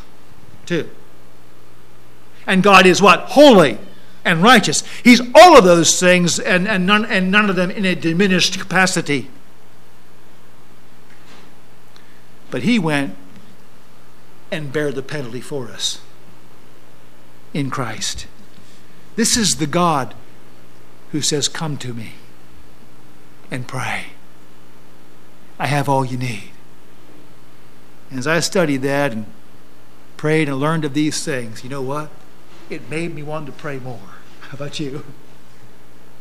too. 0.66 0.90
And 2.46 2.62
God 2.62 2.84
is 2.84 3.00
what? 3.00 3.20
Holy 3.20 3.78
and 4.24 4.42
righteous. 4.42 4.82
He's 5.02 5.20
all 5.34 5.56
of 5.56 5.64
those 5.64 6.00
things, 6.00 6.38
and, 6.38 6.66
and, 6.66 6.86
none, 6.86 7.04
and 7.04 7.30
none 7.30 7.48
of 7.48 7.56
them 7.56 7.70
in 7.70 7.84
a 7.84 7.94
diminished 7.94 8.58
capacity. 8.58 9.30
But 12.50 12.62
He 12.62 12.78
went 12.78 13.14
and 14.50 14.72
bare 14.72 14.92
the 14.92 15.02
penalty 15.02 15.40
for 15.40 15.68
us 15.68 16.00
in 17.52 17.70
Christ. 17.70 18.26
This 19.16 19.36
is 19.36 19.56
the 19.56 19.66
God 19.66 20.14
who 21.12 21.20
says, 21.20 21.48
Come 21.48 21.76
to 21.78 21.94
me 21.94 22.14
and 23.50 23.68
pray. 23.68 24.06
I 25.58 25.66
have 25.66 25.88
all 25.88 26.04
you 26.04 26.16
need. 26.16 26.50
And 28.10 28.18
as 28.18 28.26
I 28.26 28.40
studied 28.40 28.82
that 28.82 29.12
and 29.12 29.26
prayed 30.16 30.48
and 30.48 30.58
learned 30.58 30.84
of 30.84 30.94
these 30.94 31.24
things, 31.24 31.62
you 31.62 31.70
know 31.70 31.82
what? 31.82 32.10
It 32.68 32.90
made 32.90 33.14
me 33.14 33.22
want 33.22 33.46
to 33.46 33.52
pray 33.52 33.78
more. 33.78 34.00
How 34.40 34.56
about 34.56 34.80
you? 34.80 35.04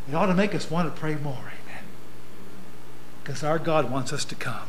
It 0.08 0.14
ought 0.14 0.28
to 0.28 0.34
make 0.34 0.54
us 0.54 0.70
want 0.70 0.94
to 0.94 1.00
pray 1.00 1.16
more. 1.16 1.52
Amen. 1.64 1.84
Because 3.24 3.44
our 3.44 3.58
God 3.58 3.90
wants 3.90 4.14
us 4.14 4.26
to 4.26 4.36
come. 4.36 4.68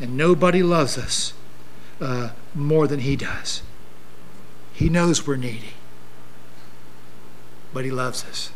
And 0.00 0.16
nobody 0.16 0.62
loves 0.62 0.98
us 0.98 1.32
uh, 2.00 2.30
more 2.54 2.86
than 2.86 3.00
He 3.00 3.16
does. 3.16 3.62
He 4.72 4.88
knows 4.88 5.26
we're 5.26 5.36
needy 5.36 5.72
but 7.76 7.84
He 7.84 7.90
loves 7.90 8.24
us. 8.24 8.50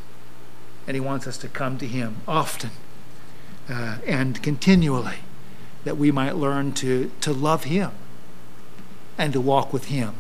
And 0.87 0.95
He 0.95 1.01
wants 1.01 1.27
us 1.27 1.37
to 1.37 1.49
come 1.49 1.77
to 1.77 1.87
Him 1.87 2.17
often 2.27 2.71
uh, 3.69 3.99
and 4.07 4.43
continually 4.43 5.19
that 5.85 5.99
we 5.99 6.11
might 6.11 6.37
learn 6.37 6.73
to, 6.77 7.13
to 7.21 7.35
love 7.35 7.65
Him 7.65 7.91
and 9.19 9.35
to 9.35 9.41
walk 9.43 9.75
with 9.75 9.89
Him 9.89 10.15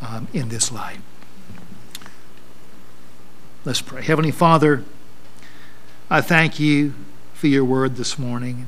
um, 0.00 0.28
in 0.32 0.48
this 0.48 0.72
life. 0.72 1.02
Let's 3.66 3.82
pray. 3.82 4.00
Heavenly 4.00 4.30
Father, 4.30 4.82
I 6.08 6.22
thank 6.22 6.58
you 6.58 6.94
for 7.34 7.48
your 7.48 7.66
word 7.66 7.96
this 7.96 8.18
morning. 8.18 8.64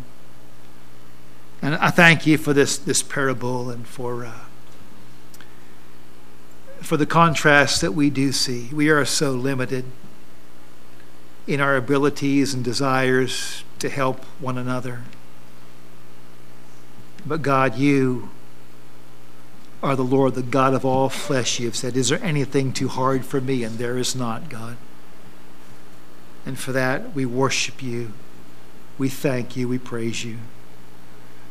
And 1.63 1.75
I 1.77 1.89
thank 1.89 2.27
you 2.27 2.37
for 2.37 2.53
this, 2.53 2.77
this 2.77 3.03
parable 3.03 3.71
and 3.71 3.87
for. 3.87 4.27
Uh, 4.27 4.41
for 6.85 6.99
the 6.99 7.07
contrast 7.07 7.81
that 7.81 7.93
we 7.93 8.11
do 8.11 8.31
see. 8.31 8.69
We 8.73 8.91
are 8.91 9.05
so 9.07 9.33
limited 9.33 9.87
in 11.47 11.61
our 11.61 11.77
abilities 11.77 12.53
and 12.53 12.63
desires 12.63 13.65
to 13.79 13.89
help 13.89 14.23
one 14.39 14.59
another. 14.59 15.03
But 17.27 17.41
God, 17.41 17.77
you 17.77 18.29
are 19.83 19.97
the 19.97 20.05
Lord, 20.05 20.35
the 20.35 20.43
God 20.43 20.75
of 20.75 20.85
all 20.85 21.09
flesh. 21.09 21.59
You 21.59 21.67
have 21.67 21.77
said, 21.77 21.97
Is 21.97 22.11
there 22.11 22.23
anything 22.23 22.73
too 22.73 22.89
hard 22.89 23.25
for 23.25 23.41
me? 23.41 23.65
And 23.65 23.79
there 23.79 23.97
is 23.97 24.15
not, 24.15 24.51
God. 24.51 24.77
And 26.45 26.59
for 26.59 26.73
that, 26.73 27.15
we 27.15 27.25
worship 27.25 27.83
you. 27.83 28.13
We 28.99 29.09
thank 29.09 29.57
you. 29.57 29.69
We 29.69 29.79
praise 29.79 30.23
you. 30.23 30.39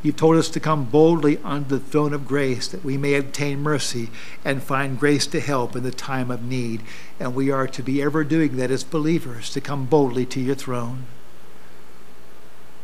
You've 0.03 0.17
told 0.17 0.35
us 0.35 0.49
to 0.49 0.59
come 0.59 0.83
boldly 0.83 1.37
unto 1.45 1.69
the 1.69 1.79
throne 1.79 2.13
of 2.13 2.27
grace 2.27 2.67
that 2.67 2.83
we 2.83 2.97
may 2.97 3.15
obtain 3.15 3.61
mercy 3.61 4.09
and 4.43 4.61
find 4.61 4.99
grace 4.99 5.25
to 5.27 5.39
help 5.39 5.77
in 5.77 5.83
the 5.83 5.91
time 5.91 6.29
of 6.29 6.43
need. 6.43 6.83
And 7.21 7.33
we 7.33 7.49
are 7.49 7.67
to 7.67 7.81
be 7.81 8.01
ever 8.01 8.25
doing 8.25 8.57
that 8.57 8.69
as 8.69 8.83
believers, 8.83 9.49
to 9.51 9.61
come 9.61 9.85
boldly 9.85 10.25
to 10.25 10.41
your 10.41 10.55
throne. 10.55 11.05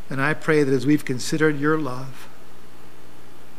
And 0.09 0.21
I 0.21 0.33
pray 0.33 0.63
that 0.63 0.73
as 0.73 0.85
we've 0.85 1.03
considered 1.03 1.59
your 1.59 1.77
love, 1.77 2.29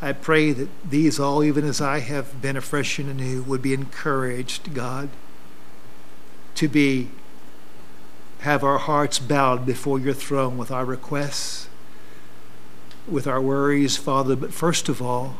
I 0.01 0.11
pray 0.13 0.51
that 0.53 0.69
these 0.83 1.19
all, 1.19 1.43
even 1.43 1.63
as 1.63 1.79
I 1.79 1.99
have 1.99 2.41
been 2.41 2.57
afresh 2.57 2.97
and 2.97 3.09
anew, 3.09 3.43
would 3.43 3.61
be 3.61 3.75
encouraged, 3.75 4.73
God, 4.73 5.09
to 6.55 6.67
be 6.67 7.09
have 8.39 8.63
our 8.63 8.79
hearts 8.79 9.19
bowed 9.19 9.67
before 9.67 9.99
your 9.99 10.15
throne 10.15 10.57
with 10.57 10.71
our 10.71 10.83
requests 10.83 11.67
with 13.07 13.27
our 13.27 13.41
worries, 13.41 13.97
Father, 13.97 14.35
but 14.35 14.53
first 14.53 14.89
of 14.89 15.01
all, 15.01 15.37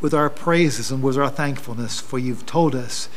with 0.00 0.14
our 0.14 0.30
praises 0.30 0.90
and 0.90 1.02
with 1.02 1.16
our 1.16 1.28
thankfulness, 1.28 2.00
for 2.00 2.18
you've 2.18 2.46
told 2.46 2.74
us, 2.74 3.08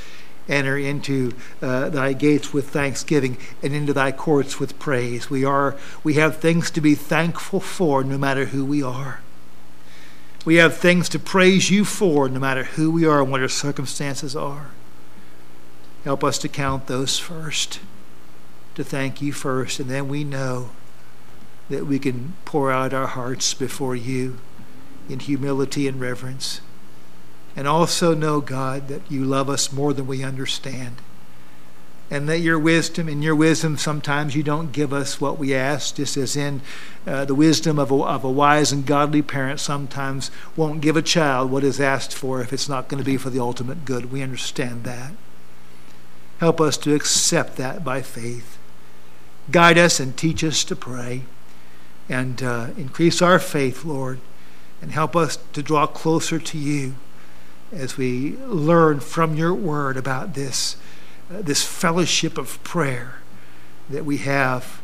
enter 0.49 0.77
into 0.77 1.31
uh, 1.61 1.89
thy 1.89 2.13
gates 2.13 2.53
with 2.53 2.69
thanksgiving 2.69 3.37
and 3.61 3.73
into 3.73 3.93
thy 3.93 4.11
courts 4.11 4.59
with 4.59 4.77
praise. 4.79 5.29
We 5.29 5.45
are 5.45 5.77
we 6.03 6.15
have 6.15 6.37
things 6.37 6.69
to 6.71 6.81
be 6.81 6.95
thankful 6.95 7.59
for 7.59 8.03
no 8.03 8.17
matter 8.17 8.45
who 8.45 8.65
we 8.65 8.83
are. 8.83 9.21
We 10.45 10.55
have 10.55 10.75
things 10.75 11.07
to 11.09 11.19
praise 11.19 11.69
you 11.69 11.85
for 11.85 12.27
no 12.27 12.39
matter 12.39 12.65
who 12.65 12.91
we 12.91 13.05
are 13.05 13.21
and 13.21 13.31
what 13.31 13.41
our 13.41 13.47
circumstances 13.47 14.35
are. 14.35 14.71
Help 16.03 16.23
us 16.23 16.37
to 16.39 16.49
count 16.49 16.87
those 16.87 17.17
first, 17.17 17.79
to 18.75 18.83
thank 18.83 19.21
you 19.21 19.31
first, 19.31 19.79
and 19.79 19.89
then 19.89 20.09
we 20.09 20.25
know 20.25 20.71
that 21.69 21.85
we 21.85 21.99
can 21.99 22.33
pour 22.45 22.71
out 22.71 22.93
our 22.93 23.07
hearts 23.07 23.53
before 23.53 23.95
you 23.95 24.37
in 25.09 25.19
humility 25.19 25.87
and 25.87 25.99
reverence. 25.99 26.61
And 27.55 27.67
also 27.67 28.13
know, 28.13 28.41
God, 28.41 28.87
that 28.87 29.09
you 29.09 29.23
love 29.23 29.49
us 29.49 29.71
more 29.71 29.93
than 29.93 30.07
we 30.07 30.23
understand. 30.23 30.97
And 32.09 32.27
that 32.29 32.39
your 32.39 32.59
wisdom, 32.59 33.07
in 33.07 33.21
your 33.21 33.35
wisdom, 33.35 33.77
sometimes 33.77 34.35
you 34.35 34.43
don't 34.43 34.71
give 34.71 34.91
us 34.91 35.21
what 35.21 35.39
we 35.39 35.53
ask, 35.53 35.95
just 35.95 36.17
as 36.17 36.35
in 36.35 36.61
uh, 37.07 37.25
the 37.25 37.35
wisdom 37.35 37.79
of 37.79 37.91
a, 37.91 37.95
of 37.95 38.23
a 38.23 38.31
wise 38.31 38.71
and 38.71 38.85
godly 38.85 39.21
parent 39.21 39.59
sometimes 39.59 40.29
won't 40.55 40.81
give 40.81 40.97
a 40.97 41.01
child 41.01 41.49
what 41.49 41.63
is 41.63 41.79
asked 41.79 42.13
for 42.13 42.41
if 42.41 42.53
it's 42.53 42.69
not 42.69 42.87
going 42.87 43.01
to 43.01 43.05
be 43.05 43.17
for 43.17 43.29
the 43.29 43.39
ultimate 43.39 43.85
good. 43.85 44.11
We 44.11 44.21
understand 44.21 44.83
that. 44.83 45.13
Help 46.39 46.59
us 46.59 46.77
to 46.77 46.93
accept 46.93 47.55
that 47.57 47.83
by 47.83 48.01
faith. 48.01 48.57
Guide 49.49 49.77
us 49.77 49.99
and 49.99 50.15
teach 50.15 50.43
us 50.43 50.63
to 50.65 50.75
pray 50.75 51.23
and 52.09 52.43
uh, 52.43 52.67
increase 52.77 53.21
our 53.21 53.39
faith, 53.39 53.85
Lord, 53.85 54.19
and 54.81 54.91
help 54.91 55.15
us 55.15 55.37
to 55.53 55.63
draw 55.63 55.87
closer 55.87 56.39
to 56.39 56.57
you 56.57 56.95
as 57.71 57.97
we 57.97 58.37
learn 58.37 58.99
from 58.99 59.35
your 59.35 59.53
word 59.53 59.97
about 59.97 60.33
this, 60.33 60.75
uh, 61.33 61.41
this 61.41 61.63
fellowship 61.63 62.37
of 62.37 62.63
prayer 62.63 63.15
that 63.89 64.05
we 64.05 64.17
have 64.17 64.81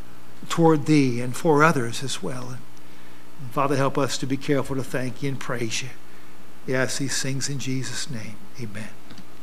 toward 0.47 0.86
Thee 0.86 1.22
and 1.22 1.36
for 1.36 1.63
others 1.63 2.03
as 2.03 2.24
well. 2.24 2.49
And 2.49 3.51
Father, 3.51 3.76
help 3.76 3.97
us 3.97 4.17
to 4.17 4.26
be 4.26 4.38
careful 4.38 4.76
to 4.76 4.84
thank 4.84 5.22
You 5.22 5.30
and 5.30 5.39
praise 5.39 5.84
You. 5.84 5.89
Ask 6.74 6.99
these 6.99 7.22
things 7.22 7.49
in 7.49 7.59
Jesus' 7.59 8.09
name. 8.09 8.36
Amen. 8.61 8.99